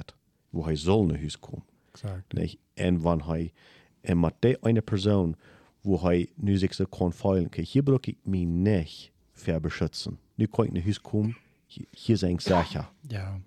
wo 0.52 0.65
er 0.65 0.76
soll 0.76 1.08
nach 1.08 1.22
Hause 1.22 1.38
kommen. 1.39 1.63
Exactly. 1.94 2.41
Nicht? 2.41 2.60
Und 2.80 3.04
wenn 3.04 3.20
er, 3.20 4.13
und 4.13 4.22
mit 4.22 4.34
der 4.44 4.63
eine 4.63 4.82
Person, 4.82 5.38
wo 5.84 5.98
er 6.10 6.26
nu 6.38 6.58
sich 6.58 6.74
so 6.74 6.86
kann 6.86 7.12
fühlen, 7.12 7.48
okay, 7.48 7.63
hier 7.63 7.84
brauche 7.86 8.02
ich 8.12 8.17
mich 8.26 8.48
nicht 8.48 9.12
für 9.34 9.60
beschützen. 9.60 10.17
Nu 10.38 10.48
kann 10.48 10.67
ich 10.67 10.74
nach 10.74 10.86
Hause 10.86 11.02
kommen, 11.02 11.36
hier, 11.67 12.15
ist 12.15 12.24
ich 12.24 12.41
sicher. 12.41 12.91
Ja. 13.10 13.39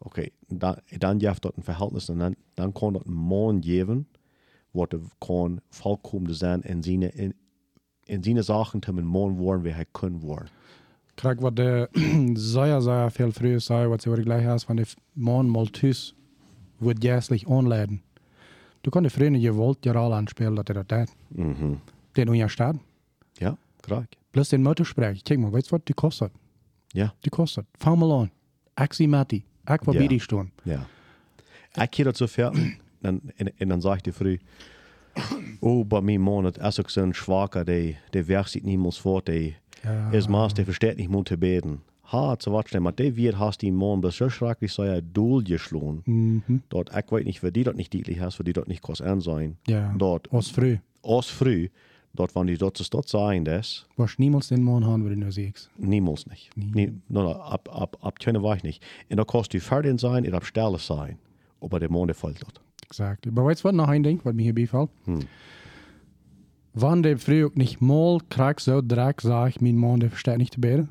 Okay, 0.00 0.32
dann, 0.48 0.76
dann 0.98 1.18
gibt 1.18 1.44
dort 1.44 1.56
ein 1.58 1.62
Verhältnis 1.62 2.08
und 2.10 2.18
dann, 2.18 2.36
dann 2.54 2.74
kann 2.74 2.94
dort 2.94 3.06
ein 3.06 3.14
Mann 3.14 3.60
geben, 3.60 4.06
wo 4.72 4.84
er 4.84 5.00
kann 5.20 5.60
vollkommen 5.70 6.32
sein 6.32 6.62
in 6.62 6.82
seine, 6.82 7.08
in, 7.08 7.34
in 8.06 8.22
seine 8.22 8.42
Sachen, 8.42 8.82
zum 8.82 8.98
ein 8.98 9.04
Mann 9.06 9.38
werden, 9.38 9.64
wie 9.64 9.70
er 9.70 9.84
können 9.86 10.22
werden. 10.22 10.50
Kijk, 11.16 11.42
wat 11.42 11.56
de 11.58 11.88
sehr, 12.36 12.80
sehr 12.80 13.10
viel 13.10 13.32
früher 13.32 13.58
sei, 13.60 13.90
was 13.90 14.02
du 14.02 14.12
gleich 14.22 14.46
hast, 14.46 14.68
wenn 14.68 14.76
der 14.76 14.86
Mann 15.14 15.48
mal 15.48 15.66
tüß, 15.66 16.14
wird 16.78 17.02
jährlich 17.02 17.48
anladen. 17.48 18.02
Du 18.82 18.90
kannst 18.90 19.16
früher 19.16 19.30
nicht 19.30 19.42
gewollt 19.42 19.84
ja 19.84 19.92
alle 19.94 20.14
anspielen, 20.14 20.54
dass 20.54 20.66
er 20.68 20.84
das 20.84 20.86
tät. 20.86 21.16
Mhm. 21.30 21.80
Den 22.16 22.28
unterstaat. 22.28 22.76
Ja, 23.40 23.56
klar. 23.82 24.06
Plus 24.30 24.50
den 24.50 24.62
Motorsprech. 24.62 25.24
Kijk 25.24 25.40
mal, 25.40 25.52
weißt 25.52 25.72
du 25.72 25.76
was, 25.76 25.82
die 25.88 25.92
kostet? 25.92 26.32
Ja, 26.94 27.12
Die 27.24 27.30
kostet. 27.30 27.66
Fang 27.78 27.98
mal 27.98 28.12
an. 28.12 28.30
Axi 28.76 29.06
Matti. 29.06 29.44
Ich 29.64 29.86
war 29.86 29.94
Ja. 29.94 30.00
ja. 30.64 30.86
Ich 31.84 31.90
gehe 31.90 32.04
dazu 32.04 32.26
fertig, 32.26 32.78
dann, 33.02 33.20
und, 33.38 33.52
dann 33.70 33.80
sage 33.80 33.96
ich 33.98 34.02
dir 34.04 34.12
früh, 34.12 34.38
oh, 35.60 35.84
bei 35.84 36.00
mir 36.00 36.18
das 36.52 36.78
ist 36.78 36.84
auch 36.84 36.88
so 36.90 37.00
ein 37.02 37.14
Schwacher, 37.14 37.64
der, 37.64 37.94
der 38.12 38.28
werkt 38.28 38.50
sich 38.50 38.62
niemals 38.62 38.96
vor, 38.98 39.22
der 39.22 39.52
Ja. 39.84 40.10
ist 40.10 40.28
Maß, 40.28 40.54
der 40.54 40.64
versteht 40.64 40.96
nicht, 40.98 41.10
muss 41.10 41.24
zu 41.26 41.36
beten. 41.36 41.82
Ha, 42.10 42.38
zu 42.38 42.52
warten, 42.52 42.78
aber 42.78 42.90
der 42.92 43.14
wird 43.16 43.38
hast 43.38 43.60
die 43.60 43.70
Mann, 43.70 44.00
das 44.00 44.16
so 44.16 44.30
schrecklich 44.30 44.72
sei 44.72 44.86
er 44.86 45.02
Duhl 45.02 45.44
geschlagen. 45.44 46.02
Mhm. 46.06 46.62
Dort, 46.70 46.90
ich 46.96 47.12
weiß 47.12 47.24
nicht, 47.24 47.42
wer 47.42 47.50
die 47.50 47.64
dort 47.64 47.76
nicht 47.76 47.92
deutlich 47.92 48.18
hast, 48.20 48.36
für 48.36 48.44
die 48.44 48.54
dort 48.54 48.66
nicht 48.68 48.80
groß 48.82 49.02
an 49.02 49.20
sein. 49.20 49.58
Ja. 49.66 49.94
Dort, 49.98 50.32
Aus 50.32 50.48
früh. 50.48 50.78
aus 51.02 51.26
früh, 51.28 51.68
dort, 52.14 52.34
wenn 52.34 52.46
die 52.46 52.56
dort 52.56 52.78
zu 52.78 52.84
dort 52.90 53.08
sein, 53.08 53.44
das, 53.44 53.86
Was 53.96 54.18
niemals 54.18 54.48
den 54.48 54.62
Mann 54.64 54.86
haben, 54.86 55.10
ich 55.12 55.18
nur 55.18 55.30
siehst. 55.30 55.70
niemals 55.76 56.26
nicht. 56.26 56.50
Nie, 56.56 56.92
no, 57.10 57.22
no, 57.24 57.32
ab, 57.32 57.68
ab, 57.70 57.98
ab 58.00 58.18
Tjene 58.18 58.42
war 58.42 58.56
ich 58.56 58.62
nicht. 58.62 58.82
Und 59.10 59.18
da 59.18 59.24
kannst 59.24 59.52
du 59.52 59.60
fertig 59.60 60.00
sein, 60.00 60.24
und 60.26 60.32
ab 60.34 60.46
Stelle 60.46 60.78
sein. 60.78 61.18
Aber 61.60 61.78
der 61.78 61.90
Mond, 61.90 62.08
der 62.08 62.14
fällt 62.14 62.42
dort. 62.42 62.60
Exakt. 62.88 63.26
Aber 63.26 63.44
weißt 63.44 63.62
du 63.64 63.68
was, 63.68 63.74
noch 63.74 63.88
ein 63.88 64.02
Ding, 64.02 64.20
was 64.24 64.34
mir 64.34 64.42
hier 64.42 64.54
befällt? 64.54 64.88
Wann 66.74 67.02
der 67.02 67.18
früh 67.18 67.44
auch 67.44 67.54
nicht 67.54 67.80
mal 67.80 68.18
krank 68.30 68.60
so 68.60 68.80
dreck 68.82 69.20
sagt, 69.20 69.60
mein 69.60 69.76
Mann, 69.76 70.00
der 70.00 70.10
versteht 70.10 70.38
nicht 70.38 70.54
zu 70.54 70.60
beten. 70.60 70.86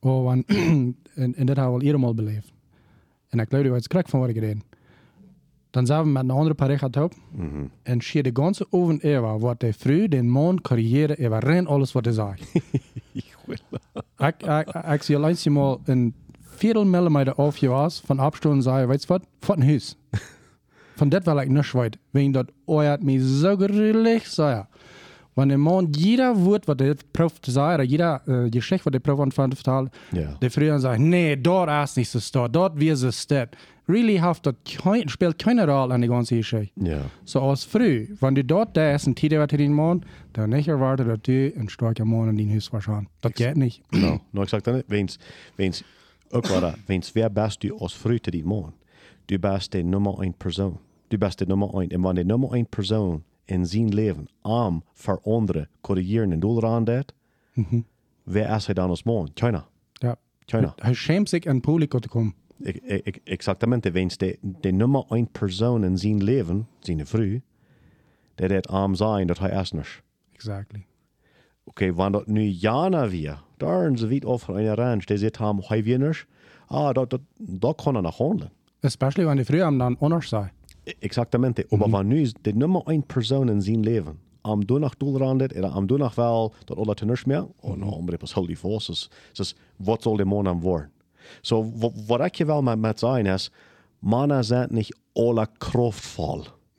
Oh, 0.00 0.24
wann, 0.24 0.44
en, 0.48 0.96
en 1.14 1.46
dat 1.46 1.56
hebben 1.56 1.74
we 1.74 1.80
al 1.80 1.82
eerder 1.82 2.14
beleefd. 2.14 2.52
En 3.28 3.38
ik 3.38 3.48
glaube, 3.48 3.68
wat 3.70 3.88
krijg 3.88 4.08
van 4.08 4.20
wat 4.20 4.28
ik 4.28 4.34
gedaan. 4.34 4.62
Dan 5.70 5.86
zijn 5.86 6.02
we 6.02 6.08
met 6.08 6.22
een 6.22 6.30
andere 6.30 6.54
paar 6.54 6.78
gehad 6.78 6.96
op. 6.96 7.14
En 7.82 8.00
schier 8.00 8.22
de 8.22 8.30
ganze 8.32 8.66
oven 8.70 9.00
eeuwen, 9.00 9.38
wat 9.40 9.62
hij 9.62 9.72
vroeg 9.72 10.08
den 10.08 10.28
man 10.28 10.60
carrière, 10.60 11.16
er 11.16 11.44
ren 11.44 11.66
alles 11.66 11.92
wat 11.92 12.04
hij 12.04 12.14
will. 13.46 13.58
ik, 14.92 15.02
zie 15.02 15.16
alleen 15.16 15.36
mal 15.52 15.80
een 15.84 16.14
viertel 16.40 16.84
millimeter 16.84 17.34
auf 17.34 17.56
je 17.56 17.68
was, 17.68 18.00
van 18.04 18.18
afstand 18.18 18.54
en 18.54 18.62
zei, 18.62 18.86
weet 18.86 19.00
je 19.02 19.08
wat, 19.08 19.26
wat 19.46 19.56
een 19.56 19.62
huis. 19.62 19.96
Van 20.96 21.08
dat 21.08 21.24
wil 21.24 21.38
ik 21.40 21.48
niet 21.48 21.72
weten. 21.72 22.00
Wegen 22.10 22.32
dat 22.32 22.50
ooit 22.64 23.02
mij 23.02 23.18
zo 23.18 23.56
gruwelijk 23.56 24.26
zei. 24.26 24.64
Wenn 25.34 25.48
der 25.48 25.58
Mann 25.58 25.88
jeder 25.90 26.34
Wort, 26.36 26.66
was 26.66 26.76
der 26.76 26.94
Prof 27.12 27.32
sagt, 27.40 27.74
oder 27.74 27.82
jeder 27.84 28.20
äh, 28.26 28.50
Geschichte, 28.50 28.84
was 28.84 28.92
der 28.92 29.00
Prof 29.00 29.18
anfängt 29.20 29.56
zu 29.56 29.62
vertellen, 29.62 29.90
Ja. 30.12 30.36
der 30.40 30.50
früher 30.50 30.78
sagt, 30.78 31.00
nee, 31.00 31.36
dort 31.36 31.70
ist 31.84 31.96
nicht 31.96 32.10
so 32.10 32.18
dort, 32.32 32.54
dort 32.54 32.78
wir 32.78 32.96
so 32.96 33.10
steht. 33.10 33.48
Really 33.88 34.18
haft 34.18 34.44
das 34.44 34.54
kein, 34.82 35.08
spielt 35.08 35.38
keine 35.38 35.66
Rolle 35.66 35.94
an 35.94 36.02
der 36.02 36.10
ganzen 36.10 36.36
Geschichte. 36.36 36.70
Ja. 36.84 37.00
So 37.24 37.40
aus 37.40 37.64
früh, 37.64 38.08
wenn 38.20 38.34
du 38.34 38.44
dort 38.44 38.76
da 38.76 38.94
ist, 38.94 39.06
ein 39.06 39.14
Titel 39.14 39.38
wird 39.38 39.52
den 39.52 39.72
Mann, 39.72 40.04
dann 40.34 40.50
nicht 40.50 40.68
erwartet, 40.68 41.08
dass 41.08 41.22
du 41.22 41.52
ein 41.58 41.68
starker 41.70 42.04
Mann 42.04 42.28
in 42.28 42.36
den 42.36 42.54
Haus 42.54 42.70
wahrscheinlich. 42.72 43.08
Das 43.22 43.32
geht 43.32 43.56
nicht. 43.56 43.82
No, 43.90 44.20
no, 44.32 44.42
ik 44.42 44.48
zeg 44.48 44.60
dan 44.62 44.74
niet. 44.74 44.84
Wens, 44.88 45.18
wens, 45.56 45.82
ook 46.30 46.46
wat, 46.48 46.74
wens, 46.86 47.10
wer 47.14 47.30
best 47.30 47.62
du 47.62 47.74
als 47.78 47.94
fruit 47.94 48.30
die 48.32 48.44
man? 48.44 48.72
Du 49.24 49.38
best 49.38 49.72
de 49.72 49.82
nummer 49.82 50.20
1 50.20 50.34
persoon. 50.36 50.78
Du 51.08 51.18
best 51.18 51.38
de 51.38 51.46
nummer 51.46 51.80
1. 51.80 51.88
En 51.88 52.00
wanneer 52.00 52.22
de 52.26 52.30
nummer 52.30 52.52
1 52.52 52.66
persoon 52.66 53.22
in 53.44 53.66
zijn 53.66 53.94
leven 53.94 54.28
am 54.40 54.84
veranderen, 54.92 55.68
corrigeren 55.80 56.32
en 56.32 56.40
doel 56.40 56.66
aan 56.66 56.84
dat, 56.84 57.14
wer 58.22 58.54
is 58.54 58.64
hij 58.66 58.74
dan 58.74 58.88
als 58.88 59.02
man? 59.02 59.30
China. 59.34 59.66
Ja. 59.92 60.16
China. 60.44 60.74
Er 60.76 60.94
schämt 60.94 61.28
sich, 61.28 61.46
an 61.46 61.60
Publikum 61.60 62.02
zu 62.02 62.08
kommen. 62.08 62.34
Ik, 62.58 62.76
ik, 62.76 63.06
ik, 63.06 63.20
exactamente, 63.24 63.90
wens 63.90 64.16
de, 64.16 64.38
de 64.40 64.70
nummer 64.70 65.04
1 65.08 65.28
persoon 65.30 65.84
in 65.84 65.98
zijn 65.98 66.22
leven, 66.22 66.68
zijn 66.78 67.06
vrouw, 67.06 67.40
dat 68.34 68.50
het 68.50 68.68
am 68.68 68.94
zijn 68.94 69.26
dat 69.26 69.38
hij 69.38 69.60
is 69.60 69.72
niet. 69.72 70.02
Exactly. 70.32 70.86
Okay, 71.64 71.94
wenn 71.94 72.12
dort 72.12 72.26
nu 72.26 72.42
Jana 72.42 73.10
wir, 73.10 73.42
da 73.58 73.82
sind 73.82 73.98
sie 73.98 74.10
weit 74.10 74.24
auf 74.24 74.50
einer 74.50 74.76
Ranch, 74.76 75.06
die 75.06 75.16
sagt 75.16 75.38
haben, 75.38 75.62
hey 75.62 75.84
wir 75.84 75.98
nicht, 75.98 76.26
ah, 76.66 76.92
da, 76.92 77.06
da, 77.06 77.18
da 77.38 77.72
kann 77.72 77.94
er 77.94 78.02
noch 78.02 78.18
handeln. 78.18 78.50
Especially, 78.82 79.26
wenn 79.26 79.36
die 79.38 79.44
dann 79.78 79.96
anders 80.00 80.28
sei. 80.28 80.50
Exactamente. 81.00 81.64
Aber 81.70 81.90
wenn 81.92 82.08
nu 82.08 82.28
die 82.44 82.52
Nummer 82.52 82.82
1 82.88 83.06
Person 83.06 83.48
in 83.48 83.60
zijn 83.62 83.82
leven, 83.82 84.18
am 84.42 84.66
du 84.66 84.78
nach 84.78 84.94
doelrandet, 84.96 85.52
oder 85.56 85.72
am 85.72 85.86
du 85.86 85.96
nach 85.96 86.16
wel, 86.16 86.52
dat 86.66 86.76
alle 86.76 86.94
te 86.94 87.04
niks 87.04 87.24
meer, 87.24 87.46
oh 87.60 87.76
no, 87.76 88.00
maar 88.00 88.22
is 88.22 88.32
heel 88.34 88.46
die 88.46 88.56
forces. 88.56 89.08
Dus 89.32 89.54
wat 89.76 90.02
zal 90.02 90.16
de 90.16 90.24
man 90.24 90.48
aan 90.48 90.60
worden? 90.60 90.90
So, 91.40 91.72
wa- 91.78 91.92
wat 92.06 92.20
ik 92.24 92.34
je 92.34 92.44
wel 92.44 92.62
met, 92.62 92.78
met 92.78 92.98
zijn 92.98 93.26
is, 93.26 93.50
mannen 93.98 94.44
zijn 94.44 94.68
niet 94.70 94.96
alle 95.12 95.48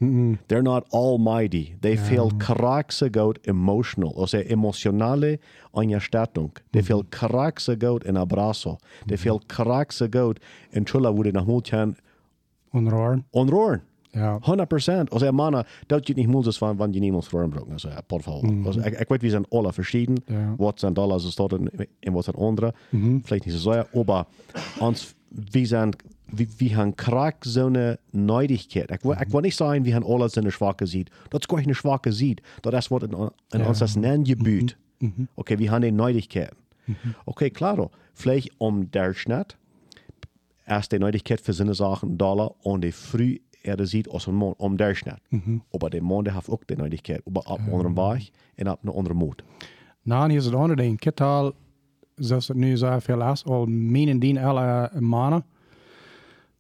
krachtvol. 0.04 0.38
They're 0.48 0.62
not 0.62 0.90
almighty. 0.90 1.76
They 1.80 1.98
feel 1.98 2.32
kraxe 2.38 3.10
goed 3.12 3.40
emotional. 3.42 4.14
Also 4.18 4.38
emotionale 4.38 5.40
Einstellung. 5.74 6.52
They 6.72 6.84
feel 6.84 7.04
kraxe 7.10 7.76
goed 7.80 8.04
in 8.04 8.18
abrazo. 8.18 8.78
They 9.08 9.18
feel 9.18 9.42
kraxe 9.48 10.08
goed 10.12 10.40
in 10.72 10.86
chula, 10.86 11.12
die 11.12 11.32
nach 11.32 11.46
Multian 11.46 11.96
Unrohren. 12.74 13.26
onroeren. 13.32 13.82
Ja. 14.12 14.40
100%. 14.40 15.10
Also, 15.10 15.32
Mann, 15.32 15.64
dat 15.88 16.08
je 16.08 16.14
niet 16.14 16.28
moet 16.28 16.58
van, 16.58 16.78
van 16.78 16.94
je 16.94 17.00
niemand 17.00 17.28
veranderen. 17.28 17.72
Also, 17.72 17.90
ja, 17.90 18.02
por 18.02 18.22
favor. 18.22 18.66
Also, 18.66 18.80
ik, 18.80 19.00
ik 19.00 19.08
weet, 19.08 19.22
we 19.22 19.30
zijn 19.30 19.46
alle 19.50 19.74
verschieden. 19.74 20.24
Ja. 20.26 20.54
Wat 20.58 20.80
zijn 20.80 20.94
dollars 20.94 21.36
dat 21.36 21.54
en, 21.54 21.72
en 22.00 22.14
wat 22.14 22.24
zijn 22.24 22.36
andere. 22.36 22.74
Vielleicht 23.24 23.46
niet 23.46 23.54
zo 23.54 23.72
aber 23.94 24.26
ons, 24.80 25.16
we 25.52 25.66
zijn, 25.66 25.94
we, 26.36 26.48
we 26.58 26.66
hebben 26.70 26.96
krak 26.96 27.36
zo'n 27.44 27.98
Neidigkeit. 28.12 28.92
Ik, 28.92 29.02
wil- 29.02 29.12
ik 29.22 29.28
wil 29.28 29.40
niet 29.40 29.54
zeggen, 29.56 29.84
we 29.84 29.92
hebben 29.92 30.10
alle 30.10 30.30
zijn 30.30 30.52
schwache 30.52 30.86
ziet. 30.86 31.12
Dat 31.30 31.40
is 31.40 31.46
gewoon 31.50 31.68
een 31.68 31.76
schwache. 31.76 32.38
Dat 32.62 32.74
is 32.74 32.88
wat 32.88 33.04
in, 33.04 33.32
in 33.50 33.66
ons 33.66 33.78
das 33.80 33.96
Nenngebiet. 33.96 34.78
Okay, 35.36 35.58
we 35.58 35.70
hebben 35.70 35.96
Neidigkeit. 35.96 36.52
Okay, 37.26 37.50
klaro. 37.50 37.90
Vielleicht 38.14 38.52
um 38.58 38.88
der 38.92 39.14
Schnitt 39.14 39.58
erst 40.66 40.92
die 40.92 41.00
Neuigkeit 41.00 41.42
für 41.42 41.54
seine 41.54 41.74
Sachen 41.74 42.18
Dollar 42.18 42.52
und 42.62 42.82
die 42.84 42.92
früh 42.92 43.38
er 43.66 43.86
sieht 43.88 44.10
aus 44.10 44.26
dem 44.26 44.36
Mond 44.36 44.60
um 44.60 44.76
der 44.78 44.94
Schnitt. 44.96 45.20
Aber 45.74 45.90
der 45.90 46.02
Mond 46.02 46.30
hat 46.34 46.50
auch 46.50 46.64
die 46.66 46.76
Neuigkeit, 46.76 47.22
aber 47.26 47.48
ab 47.48 47.60
einem 47.72 47.96
Weg 47.96 48.32
und 48.60 48.68
ab 48.68 48.80
anderen 48.84 49.18
Mut. 49.18 49.44
Nou, 50.06 50.28
hier 50.30 50.38
is 50.38 50.46
het 50.46 50.54
andere 50.54 50.76
ding. 50.76 51.00
Kittal, 51.00 51.54
zoals 52.16 52.48
het 52.48 52.58
nu 52.58 52.78
zo 52.78 53.00
veel 53.00 53.32
is, 53.32 53.44
al 53.46 53.66
menen 53.66 54.20
die 54.20 54.40
alle 54.40 54.90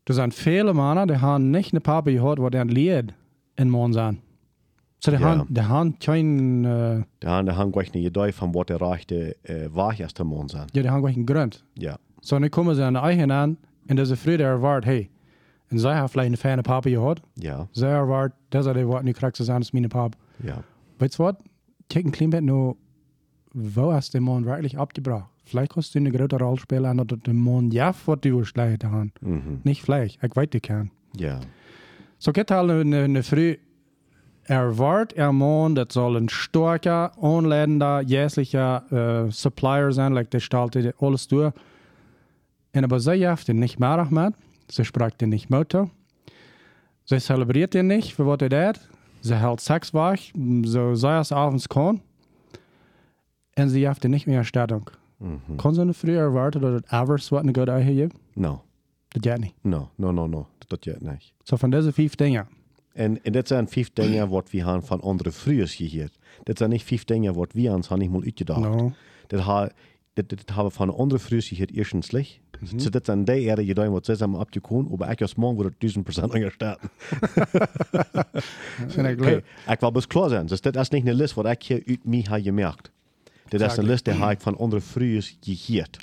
mannen. 0.05 0.07
Er 0.07 0.13
zijn 0.13 0.31
vele 0.31 0.73
mannen 0.73 1.07
die 1.07 1.15
hebben 1.15 1.49
niet 1.49 1.73
een 1.73 1.81
papa 1.81 2.11
gehad 2.11 2.37
wat 2.37 2.53
een 2.53 2.71
leed 2.71 3.13
in 3.55 3.69
man 3.69 3.93
zijn. 3.93 4.19
So 4.97 5.11
die 5.11 5.19
Ja. 5.19 5.27
hebben 5.27 5.45
die 5.49 5.63
hebben 5.63 5.95
geen, 5.99 6.63
uh, 6.63 7.01
Det 7.17 7.29
han, 7.29 7.45
det 7.45 7.53
han 7.53 7.71
går 7.71 7.81
ikke 7.83 7.97
idé 7.99 8.31
van 8.33 8.51
wat 8.51 8.67
de 8.67 8.77
reichte 8.77 9.35
uh, 9.43 9.65
waarheidsste 9.71 10.23
mån 10.23 10.49
zijn. 10.49 10.67
ja, 10.71 10.81
die 10.81 10.91
hebben 10.91 11.13
geen 11.13 11.27
grond. 11.27 11.63
Ja. 11.73 11.97
So 12.19 12.37
nu 12.37 12.47
komen 12.49 12.75
ze 12.75 12.83
aan 12.83 12.93
de 12.93 12.99
eigen 12.99 13.31
aan 13.31 13.57
en 13.85 13.95
deze 13.95 14.15
vrienden 14.15 14.45
ervaart, 14.45 14.83
hey, 14.83 15.09
en 15.67 15.79
zij 15.79 15.91
hebben 15.91 16.09
vielleicht 16.09 16.31
een 16.31 16.37
fijne 16.37 16.61
papa 16.61 16.89
gehad. 16.89 17.19
Ja. 17.33 17.67
Zij 17.71 17.89
ervaart, 17.91 18.33
dat 18.49 18.75
is 18.75 18.83
wat 18.83 19.03
nu 19.03 19.11
krijgt 19.11 19.35
ze 19.35 19.51
aan 19.51 19.57
als 19.57 19.71
mijn 19.71 19.87
papa. 19.87 20.17
Ja. 20.35 20.63
Weißt 20.97 21.17
du 21.17 21.23
was? 21.23 21.33
Klein 21.87 22.09
beetje 22.09 22.41
nou, 22.41 22.75
wo 23.53 23.93
hast 23.93 24.13
du 24.13 24.17
den 24.17 24.25
Mann 24.25 24.45
wirklich 24.45 24.77
abgebracht? 24.77 25.29
Vielleicht 25.45 25.73
kannst 25.73 25.93
du 25.93 25.99
eine 25.99 26.11
große 26.11 26.37
Rolle 26.37 26.57
spielen, 26.57 26.97
dass 26.97 27.19
der 27.19 27.33
Mann 27.33 27.71
ja 27.71 27.93
was 28.05 28.21
du 28.21 28.43
schlecht 28.43 28.83
haben. 28.83 29.11
Mhm. 29.21 29.61
Nicht 29.63 29.81
vielleicht, 29.81 30.23
ich 30.23 30.35
weiß, 30.35 30.49
du 30.49 30.59
kann. 30.59 30.91
Ja. 31.15 31.39
So 32.17 32.31
geht 32.31 32.51
halt 32.51 32.69
eine, 32.69 33.03
eine 33.03 33.23
Früh 33.23 33.57
er 34.45 35.31
Mann, 35.31 35.75
das 35.75 35.93
soll 35.93 36.17
ein 36.17 36.29
starker, 36.29 37.11
anleitender, 37.21 38.01
jährlicher 38.01 39.25
äh, 39.27 39.31
Supplier 39.31 39.91
sein, 39.91 40.13
like 40.13 40.31
der 40.31 40.39
stellt 40.39 40.75
alles 40.99 41.27
durch. 41.27 41.53
Und 42.75 42.83
aber 42.83 42.99
sie 42.99 43.13
jaft 43.13 43.49
ihn 43.49 43.59
nicht 43.59 43.79
mehr 43.79 44.07
mit, 44.09 44.33
sie 44.69 44.83
spricht 44.83 45.21
ihn 45.21 45.29
nicht 45.29 45.49
Mutter, 45.49 45.89
sie 47.05 47.19
zelebriert 47.19 47.75
ihn 47.75 47.87
nicht 47.87 48.15
für 48.15 48.25
was 48.25 48.41
er 48.41 48.73
tut, 48.73 48.81
sie 49.21 49.39
hält 49.39 49.61
Sex 49.61 49.93
wach, 49.93 50.19
so 50.63 50.95
sei 50.95 51.19
es 51.19 51.31
abends 51.31 51.69
kann, 51.69 52.01
und 53.57 53.69
sie 53.69 53.81
jaft 53.81 54.03
ihn 54.05 54.11
nicht 54.11 54.27
mehr 54.27 54.37
Erstattung. 54.39 54.89
Mhm. 55.19 55.57
Kann 55.57 55.73
so 55.73 55.81
eine 55.81 55.93
Früh 55.93 56.17
erwarten, 56.17 56.61
dass 56.61 56.81
das 56.81 56.91
ever 57.01 57.17
so 57.17 57.37
eine 57.37 57.53
gute 57.53 57.71
Eiche 57.73 57.93
gibt? 57.93 58.15
No. 58.35 58.61
Das 59.13 59.21
geht 59.21 59.39
nicht. 59.39 59.55
No, 59.63 59.89
no, 59.97 60.11
no, 60.11 60.27
no. 60.27 60.47
Dat 60.67 60.85
jet 60.85 61.01
niet. 61.01 61.33
So 61.43 61.57
von 61.57 61.71
diesen 61.71 61.93
fünf 61.93 62.15
Dingen. 62.15 62.47
En, 62.93 63.23
en 63.23 63.31
dit 63.31 63.47
zijn 63.47 63.67
vijf 63.67 63.89
dingen 63.93 64.29
wat 64.29 64.49
we 64.51 64.57
hebben 64.63 64.83
van 64.83 65.01
andere 65.01 65.31
vroegers 65.31 65.75
gehoord. 65.75 66.17
Dit 66.43 66.57
zijn 66.57 66.69
niet 66.69 66.83
vijf 66.83 67.03
dingen 67.03 67.33
wat 67.33 67.53
we 67.53 67.69
ons 67.69 67.89
niet 67.89 68.09
mal 68.11 68.23
uitgedacht. 68.23 68.59
No. 68.59 68.91
Dit, 69.27 69.39
ha, 69.39 69.69
dit, 70.13 70.29
dit 70.29 70.53
hebben 70.53 70.71
van 70.71 70.95
andere 70.95 71.19
vroegers 71.19 71.47
gehoord 71.47 71.71
eerstens 71.71 72.05
slecht. 72.07 72.39
So 72.77 72.89
dit 72.89 73.05
zijn 73.05 73.23
die 73.23 73.65
gedaan 73.65 73.91
wat 73.91 74.05
zij 74.05 74.15
zijn 74.15 74.33
opgekomen, 74.33 74.97
maar 74.97 75.11
ik 75.11 75.21
als 75.21 75.35
man 75.35 75.55
wordt 75.55 75.75
duizend 75.79 76.03
procent 76.03 76.33
angestaan. 76.33 76.77
Vind 78.87 79.07
ik 79.07 79.19
Okay. 79.19 79.31
leuk. 79.31 79.45
Ik 79.67 79.79
wil 79.79 79.91
best 79.91 80.07
klaar 80.07 80.29
zijn. 80.29 80.45
Dus 80.45 80.61
dit 80.61 80.75
is 80.75 80.89
niet 80.89 81.07
een 81.07 81.13
list 81.13 81.33
wat 81.33 81.45
ik 81.45 81.63
hier 81.63 81.83
uit 81.87 82.03
mij 82.05 82.25
heb 82.29 82.43
gemerkt. 82.43 82.91
Dit 83.53 83.61
is 83.61 83.77
een 83.77 83.83
Exactly. 83.83 83.91
list 83.91 84.05
die 84.05 84.13
heb 84.13 84.31
ik 84.31 84.41
van 84.41 84.57
andere. 84.57 84.81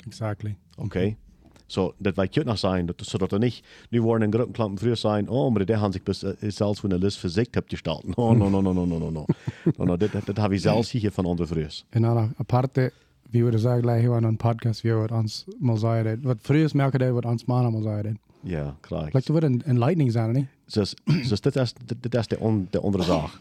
Exactly. 0.05 0.55
Okay. 0.77 1.17
So, 1.65 1.93
dat 1.97 2.15
wij 2.15 2.27
kunnen 2.27 2.49
nog 2.49 2.59
zijn, 2.59 2.85
dat, 2.85 3.01
zodat 3.05 3.31
er 3.31 3.39
niet, 3.39 3.63
nu 3.89 4.01
worden 4.01 4.27
een 4.27 4.33
grote 4.33 4.51
klant 4.51 4.79
vroeger 4.79 4.97
zijn, 4.97 5.29
oh, 5.29 5.53
maar 5.53 5.65
der 5.65 5.77
haben 5.77 5.91
zich 5.91 6.03
bis, 6.03 6.23
uh, 6.23 6.31
zelfs 6.39 6.79
voor 6.79 6.91
een 6.91 6.99
list 6.99 7.19
voor 7.19 7.29
zich 7.29 7.47
hebt 7.51 7.69
gesteld. 7.69 8.15
No, 8.15 8.33
no, 8.33 8.49
no, 8.49 8.61
no, 8.61 8.73
no, 8.73 8.85
no, 8.85 8.97
no, 8.97 9.09
no. 9.09 9.25
no, 9.77 9.85
no 9.85 9.97
dit, 9.97 10.11
dit 10.25 10.37
heb 10.37 10.51
ik 10.51 10.59
zelfs 10.59 10.91
hier 10.91 11.11
van 11.11 11.25
andere 11.25 11.47
vroegers. 11.47 11.85
En 11.89 12.01
dan 12.01 12.13
nog 12.13 12.29
aparte, 12.35 12.91
wie 13.29 13.43
würde 13.43 13.57
sagen, 13.57 13.81
gleich 13.81 14.01
hier 14.01 14.11
an 14.11 14.23
einem 14.23 14.37
Podcast, 14.37 14.83
wie 14.83 14.93
wird 14.93 15.11
uns 15.11 15.45
mal 15.59 15.77
sagen, 15.77 16.19
was 16.23 16.35
früher 16.41 16.69
merke 16.73 16.97
der, 16.97 17.13
wird 17.13 17.25
uns 17.25 17.45
mal 17.45 17.83
sagen. 17.83 18.19
Ja, 18.43 18.75
klar. 18.81 19.07
Vielleicht 19.09 19.33
wird 19.33 19.43
ein 19.43 19.61
Enlightening 19.61 20.11
sein, 20.11 20.31
nicht? 20.31 20.47
Dus, 20.65 20.95
dus 21.29 21.41
dit 21.41 21.55
is, 21.55 21.73
dit, 21.73 22.03
dit 22.03 22.15
is 22.15 22.27
de, 22.27 22.39
on, 22.39 22.67
de 22.69 22.79
andere 22.79 23.03
zaak. 23.03 23.39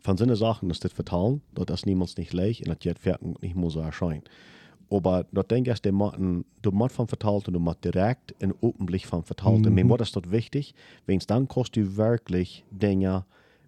Van 0.00 0.16
zijn 0.16 0.36
zaken 0.36 0.70
is 0.70 0.80
dit 0.80 0.92
vertalen, 0.92 1.42
dat 1.52 1.70
is 1.70 1.82
niemand 1.82 2.16
niet 2.16 2.32
leeg 2.32 2.60
en 2.60 2.68
dat 2.68 2.82
je 2.82 2.88
het 2.88 3.02
werken 3.02 3.34
niet 3.40 3.54
moet 3.54 3.76
erscheinen. 3.76 4.22
Aber 4.90 5.26
dat 5.30 5.48
denk 5.48 5.66
ik, 5.66 5.82
de 5.82 5.92
matten, 5.92 6.44
du 6.60 6.70
moet 6.70 6.92
van 6.92 7.08
vertalen 7.08 7.42
en 7.42 7.52
du 7.52 7.58
moet 7.58 7.76
direct 7.80 8.32
en 8.38 8.54
openlijk 8.60 9.04
van 9.04 9.24
vertalen. 9.24 9.60
Mm 9.60 9.78
-hmm. 9.78 9.88
wat 9.88 10.00
is 10.00 10.12
dat 10.12 10.24
wichtig? 10.24 10.72
Wens 11.04 11.26
dan 11.26 11.46
kost 11.46 11.74
du 11.74 11.94
wirklich 11.94 12.64
dingen 12.68 13.24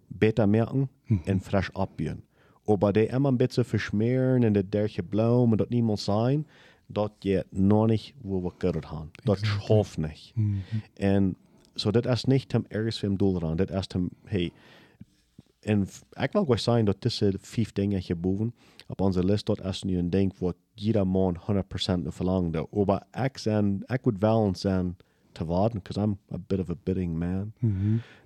beter 0.07 0.49
merken 0.49 0.89
en 1.25 1.41
fresh 1.41 1.69
abbieren. 1.73 2.23
Aber 2.67 2.93
die 2.93 3.07
immer 3.07 3.31
ein 3.31 3.37
bisschen 3.37 3.65
verschmieren 3.65 4.43
en 4.43 4.53
de 4.53 4.69
derche 4.69 5.03
blauw 5.03 5.51
en 5.51 5.57
dat 5.57 5.69
niemand 5.69 6.01
zijn, 6.01 6.47
dat 6.87 7.13
je 7.19 7.47
nog 7.51 7.87
niet 7.87 8.13
wo 8.21 8.43
we 8.43 8.51
gehört 8.59 8.85
haben. 8.85 9.11
Dat 9.25 9.39
schafft 9.39 9.99
nicht. 9.99 10.33
En 10.95 11.37
so 11.75 11.91
dat 11.91 12.07
is 12.07 12.25
niet 12.25 12.53
hem 12.53 12.65
ergens 12.69 12.99
voor 12.99 13.09
hem 13.09 13.19
doel 13.19 13.43
aan. 13.43 13.57
Dat 13.57 13.71
is 13.71 13.85
hem, 13.89 14.11
hey, 14.25 14.53
en 15.61 15.83
ik 16.11 16.33
wil 16.33 16.41
gewoon 16.41 16.59
zeggen 16.59 16.85
dat 16.85 17.03
deze 17.03 17.35
vijf 17.41 17.73
dingen 17.73 18.01
hierboven 18.01 18.55
op 18.87 19.01
onze 19.01 19.25
lijst, 19.25 19.47
dat 19.47 19.65
is 19.65 19.83
nu 19.83 19.99
een 19.99 20.11
ding 20.11 20.39
wat 20.39 20.57
jeder 20.75 21.07
man 21.07 21.37
100% 21.41 22.07
verlangt. 22.07 22.59
Maar 22.87 23.07
ik, 23.25 23.39
zijn, 23.39 23.83
ik 23.87 24.01
would 24.03 24.21
wel 24.21 24.53
zijn 24.55 24.97
te 25.33 25.45
wachten, 25.45 25.81
because 25.83 26.01
I'm 26.01 26.19
a 26.33 26.39
bit 26.47 26.59
of 26.61 26.71
a 26.71 26.75
bidding 26.83 27.19
man. 27.19 27.53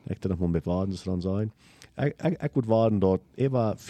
Ik 0.05 0.23
denk 0.23 0.39
nog 0.39 0.51
met 0.51 0.65
wachten 0.65 1.05
dan 1.05 1.21
zijn. 1.21 1.53
Ik, 1.97 2.23
ik, 2.23 2.43
ik 2.43 2.51
would 2.53 2.67
wachten 2.67 2.99
dat 2.99 3.21
even 3.35 3.77
95% 3.79 3.81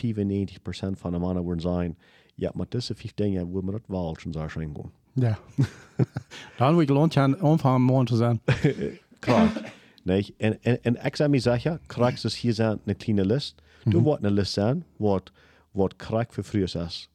van 0.92 1.12
de 1.12 1.18
mannen 1.18 1.42
worden 1.42 1.62
zijn, 1.62 1.98
ja, 2.34 2.50
maar 2.54 2.66
deze 2.68 2.94
vijf 2.94 3.14
dingen 3.14 3.46
willen 3.46 3.66
we 3.66 3.72
dat 3.72 3.82
wel 3.86 4.16
zo 4.18 4.30
zijn 4.30 4.50
gaan. 4.50 4.92
Ja. 5.14 5.38
dann 6.58 6.76
wird 6.76 6.88
gelohnt, 6.88 7.14
ja, 7.14 7.24
anfangen, 7.24 7.82
Mann 7.82 8.06
zu 8.06 8.16
sein. 8.16 8.40
Klar. 9.20 9.48
Nee, 10.04 10.34
en, 10.36 10.62
en, 10.62 10.82
en 10.82 11.04
ik 11.04 11.16
zou 11.16 11.30
me 11.30 11.38
zeggen, 11.38 11.80
krijg 11.86 12.20
dus 12.20 12.40
hier 12.40 12.52
zijn 12.52 12.80
een 12.84 12.96
kleine 12.96 13.24
list. 13.26 13.62
Du 13.84 13.98
wordt 13.98 14.24
een 14.24 14.32
list 14.32 14.52
zijn 14.52 14.84
wat, 14.96 15.32
wat 15.70 15.96
krijg 15.96 16.26
voor 16.28 16.44
vroeger 16.44 16.84
is. 16.86 17.08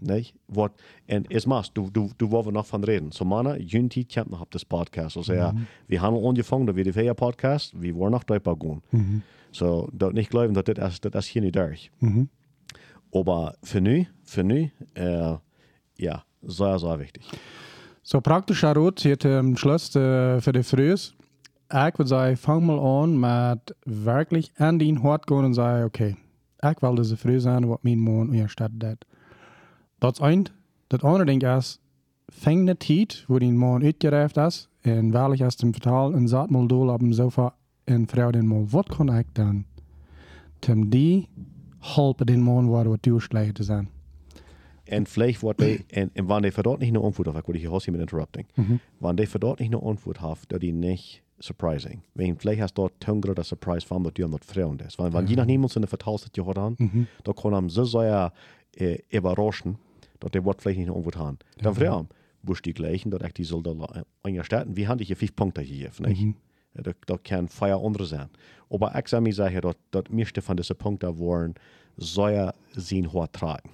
Nee, 0.00 0.32
wat, 0.46 0.72
en 1.06 1.24
is 1.26 1.44
mas, 1.44 1.72
du, 1.72 1.88
du, 1.92 2.08
du 2.16 2.26
wollen 2.26 2.52
nog 2.52 2.66
van 2.66 2.84
reden. 2.84 3.12
So 3.12 3.24
mannen, 3.24 3.64
juntie 3.64 4.06
komt 4.14 4.30
nog 4.30 4.40
op 4.40 4.52
das 4.52 4.64
podcast. 4.64 5.16
Also 5.16 5.34
ja, 5.34 5.54
wir 5.86 6.00
haben 6.00 6.24
angefangen, 6.24 6.74
we 6.74 6.82
de 6.82 6.92
vier 6.92 7.14
podcast, 7.14 7.72
we 7.76 7.92
worden 7.92 8.10
nog 8.10 8.24
drüber 8.24 8.54
gaan. 8.58 8.82
So, 9.50 9.88
dat 9.92 10.12
niet 10.12 10.26
geloven 10.26 10.52
dat 10.52 10.66
dit 10.66 10.78
is, 10.78 11.00
dat 11.00 11.14
is 11.14 11.32
hier 11.32 11.42
niet 11.42 11.52
durch. 11.52 11.90
Aber 13.12 13.54
für 13.62 13.80
nu, 13.80 14.06
für 14.24 14.42
nu, 14.42 14.70
äh, 14.94 15.36
ja, 15.94 16.24
sehr, 16.42 16.78
sehr 16.78 16.98
wichtig. 16.98 17.22
So 18.02 18.20
praktischer 18.20 18.76
Rat 18.76 19.00
hier 19.00 19.18
zum 19.18 19.56
Schluss 19.56 19.94
äh, 19.96 20.40
für 20.40 20.52
die 20.52 20.62
Frühs. 20.62 21.14
Ich 21.76 21.98
würde 21.98 22.06
sagen, 22.06 22.36
fang 22.36 22.66
mal 22.66 22.78
an 22.78 23.18
mit 23.18 23.74
wirklich 23.84 24.52
an 24.58 24.78
den 24.78 25.02
Hort 25.02 25.26
gehen 25.26 25.44
und 25.44 25.54
sagen, 25.54 25.82
okay, 25.82 26.16
ich 26.62 26.82
will 26.82 26.94
diese 26.94 27.16
Früh 27.16 27.40
sein, 27.40 27.68
was 27.68 27.80
mein 27.82 27.98
Mann 27.98 28.28
in 28.28 28.38
der 28.38 28.48
Stadt 28.48 28.70
hat. 28.80 29.04
Das 29.98 30.20
ein. 30.20 30.48
Das 30.88 31.02
andere 31.02 31.26
Ding 31.26 31.40
ist, 31.40 31.80
fang 32.30 32.60
eine 32.60 32.78
Zeit, 32.78 33.24
wo 33.26 33.40
dein 33.40 33.56
Mann 33.56 33.82
uitgereift 33.82 34.36
ist, 34.36 34.70
und 34.84 35.12
wirklich 35.12 35.44
aus 35.44 35.56
dem 35.56 35.74
Vertal 35.74 36.14
und 36.14 36.28
sagt 36.28 36.52
mal 36.52 36.68
dol 36.68 36.90
auf 36.90 36.98
dem 36.98 37.12
Sofa 37.12 37.54
und 37.88 38.08
frau 38.08 38.30
den 38.30 38.46
mal, 38.46 38.72
was 38.72 38.86
kann 38.86 39.08
ich 39.08 39.26
dann, 39.34 39.64
um 40.68 40.90
die 40.90 41.26
helpen 41.80 42.26
den 42.28 42.42
Mann, 42.42 42.70
waar 42.70 42.88
wat 42.88 43.04
du 43.04 43.18
schlecht 43.18 43.58
zu 43.58 43.64
sein. 43.64 43.88
En 44.86 45.06
vielleicht 45.06 45.40
wordt 45.40 45.60
die, 45.60 45.84
en, 45.88 46.10
en 46.12 46.26
wanneer 46.26 46.50
die 46.50 46.52
verdort 46.52 46.82
een 46.82 46.96
antwoord 46.96 47.26
heeft, 47.26 47.38
ik 47.38 47.46
wil 47.46 47.54
je 47.54 47.68
heel 47.68 47.92
met 47.92 48.00
interrupting. 48.00 48.46
Wanneer 48.98 49.16
die 49.16 49.28
verdort 49.28 49.58
niet 49.58 49.72
een 49.72 49.80
antwoord 49.80 50.18
heeft, 50.18 50.48
dat 50.48 50.60
die 50.60 50.72
niet 50.72 51.22
surprising. 51.38 52.02
Wenn 52.12 52.36
vielleicht 52.38 52.60
hast 52.60 52.74
dort 52.74 52.92
toen 52.98 53.22
grote 53.22 53.42
surprise 53.42 53.86
je 54.12 54.28
dat 54.28 54.44
vreemd 54.44 54.84
is. 54.84 54.94
Want 54.94 55.12
wanneer 55.12 55.30
je 55.30 55.36
nog 55.36 55.46
niemand 55.46 55.74
in 55.74 55.80
de 55.80 55.86
vertaal 55.86 56.18
dat 56.18 56.28
je 56.32 56.42
hoort 56.42 56.58
aan, 56.58 56.74
dan 57.22 57.34
kan 57.34 57.52
hem 57.52 57.68
zo 57.68 57.84
zeer 57.84 58.32
äh, 58.70 58.98
überraschen, 59.14 59.78
dat 60.18 60.32
die 60.32 60.42
wordt 60.42 60.60
vielleicht 60.60 60.78
niet 60.78 60.88
een 60.88 60.94
antwoord 60.94 61.14
hebben. 61.14 61.38
Dan 61.56 61.74
vraag 61.74 61.94
hem, 61.94 62.06
wo 62.40 62.54
die 62.60 62.74
gleichen, 62.74 63.10
dat 63.10 63.24
ik 63.24 63.34
die 63.34 63.44
zullen 63.44 64.04
angestarten. 64.20 64.74
Wie 64.74 64.86
haben 64.86 65.06
die 65.06 65.16
vijf 65.16 65.34
punten 65.34 65.64
gegeven, 65.66 66.02
nicht? 66.02 66.36
Dat, 66.72 66.94
dat 67.00 67.22
kan 67.22 67.48
vier 67.48 67.72
andere 67.72 68.04
zijn. 68.04 68.30
Maar 68.78 68.96
ik 68.96 69.08
zou 69.08 69.22
me 69.22 69.32
zeggen 69.32 69.60
dat, 69.60 69.76
dat 69.90 70.08
meeste 70.08 70.42
van 70.42 70.56
deze 70.56 70.74
punten 70.74 71.14
worden 71.14 71.52
zeer 71.96 72.52
zien 72.70 73.04
hoort 73.04 73.32
tragen. 73.32 73.70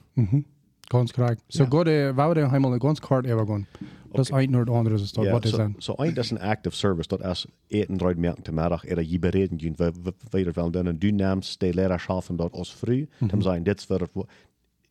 Ganz 0.92 1.12
korrekt. 1.12 1.42
So 1.46 1.62
Ja. 1.62 1.68
ja. 1.70 1.76
gode, 1.76 2.14
wou 2.14 2.34
de 2.34 2.40
helemaal 2.40 2.78
ganz 2.78 3.00
kort 3.00 3.26
overgaan. 3.30 3.66
Dat 4.12 4.20
is 4.20 4.30
een 4.30 4.50
naar 4.50 4.60
het 4.60 4.68
andere 4.70 4.94
is 4.94 5.12
dat 5.12 5.24
Ja, 5.24 5.30
wat 5.30 5.44
is 5.44 5.50
so, 5.50 5.56
dan. 5.56 5.74
so 5.78 5.94
ein, 5.96 6.14
das 6.14 6.24
ist 6.32 6.38
ein 6.40 6.50
active 6.50 6.74
service, 6.74 7.08
das 7.08 7.20
ist 7.20 7.46
eten 7.66 7.96
draait 7.96 8.18
merken 8.18 8.42
te 8.42 8.52
middag, 8.52 8.84
er 8.84 9.02
je 9.02 9.18
bereden 9.18 9.56
doen, 9.56 9.74
we, 9.76 9.92
we, 10.02 10.12
we 10.30 10.50
wel 10.52 10.70
doen, 10.70 10.86
en 10.86 10.98
du 10.98 11.10
neemt 11.10 11.60
de 11.60 11.74
leraar 11.74 12.00
schaffen 12.00 12.36
dat 12.36 12.52
als 12.52 12.74
früh, 12.74 13.06
dan 13.18 13.42
zijn 13.42 13.62
dit 13.62 13.86
wat 13.86 14.10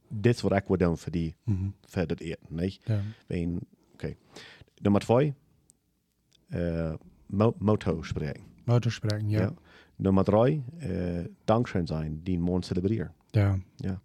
dit 0.07 0.35
is 0.35 0.41
wat 0.41 0.51
ik 0.51 0.63
wil 0.67 0.77
doen 0.77 0.97
voor 0.97 1.11
die, 1.11 1.35
voor 1.85 2.07
dat 2.07 2.19
eten, 2.19 2.45
niet? 2.49 2.79
Ja. 2.83 3.01
Wen, 3.27 3.59
oké. 3.93 4.15
Nummer 4.81 5.01
twee, 5.01 5.33
uh, 6.49 6.93
mo, 7.25 7.53
motto 7.57 8.01
spreken. 8.03 8.43
Motor 8.63 8.91
spreken, 8.91 9.29
ja. 9.29 9.53
Nummer 9.95 10.23
drie, 10.23 10.63
uh, 10.83 11.25
dankschön 11.45 11.87
zijn, 11.87 12.19
die 12.23 12.39
man 12.39 12.63
celebreren. 12.63 13.13
Ja, 13.31 13.57
Ja. 13.75 14.01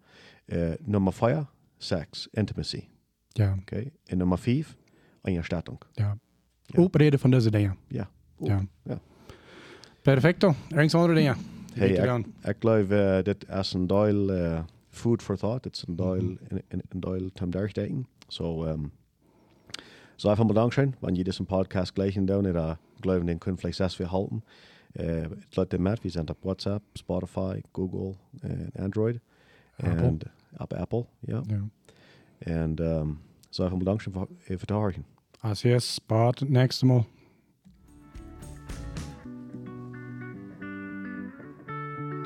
Uh, 0.46 0.72
nummer 0.80 1.12
vier, 1.12 1.46
sex, 1.84 2.28
intimacy. 2.30 2.88
ja, 3.28 3.56
Oké. 3.60 3.90
En 4.04 4.18
nummer 4.18 4.38
vijf, 4.38 4.76
Einstattung. 5.22 5.80
ja. 5.92 6.18
Ja. 6.66 6.82
Opreden 6.82 7.18
van 7.18 7.30
deze 7.30 7.50
dingen. 7.50 7.76
Ja. 7.88 8.10
Ja. 8.38 8.66
ja. 8.82 9.00
Perfecto. 10.02 10.54
Ergens 10.68 10.94
andere 10.94 11.14
dingen. 11.14 11.36
Hey, 11.72 11.88
ik, 11.88 12.26
ik 12.42 12.56
geloof 12.58 12.90
uh, 12.90 13.22
dit 13.22 13.46
is 13.48 13.72
een 13.72 13.86
deel 13.86 14.36
uh, 14.36 14.60
food 14.88 15.22
for 15.22 15.36
thought. 15.36 15.66
It's 15.66 15.84
ein 15.88 15.96
Doyle, 15.96 16.38
in, 16.48 16.62
in, 16.68 16.82
in 16.88 17.00
Doyle 17.00 17.32
Tom 17.32 17.50
Derchdaten. 17.50 18.06
So, 18.28 18.64
um, 18.64 18.92
so 20.16 20.28
einfach 20.28 20.44
mal 20.44 20.54
Dankeschön, 20.54 20.94
wenn 21.00 21.16
ihr 21.16 21.24
diesen 21.24 21.46
Podcast 21.46 21.94
gleich 21.94 22.16
in 22.16 22.26
da 22.26 22.78
glauben, 23.00 23.26
den 23.26 23.38
können 23.38 23.56
vielleicht 23.56 23.76
selbst 23.76 23.98
wir 23.98 24.10
halten. 24.10 24.42
Äh, 24.94 25.28
Leute 25.54 25.78
merkt, 25.78 26.04
wir 26.04 26.10
sind 26.10 26.30
auf 26.30 26.36
WhatsApp, 26.42 26.82
Spotify, 26.96 27.62
Google, 27.72 28.14
and 28.42 28.76
Android. 28.76 29.20
Apple. 29.78 30.06
And 30.06 30.24
ab 30.58 30.72
Apple, 30.72 31.06
ja. 31.22 31.42
Ja. 31.48 31.68
En 32.40 32.78
um, 32.78 33.18
so 33.50 33.62
einfach 33.62 33.76
mal 33.76 33.84
Dankeschön 33.84 34.12
für, 34.12 34.58
für 34.58 34.66
die 34.66 34.74
Horchen. 34.74 35.04
Así 35.40 35.70
es, 35.70 36.00
Bart, 36.00 36.42
nächstes 36.42 36.82
Mal. 36.82 37.04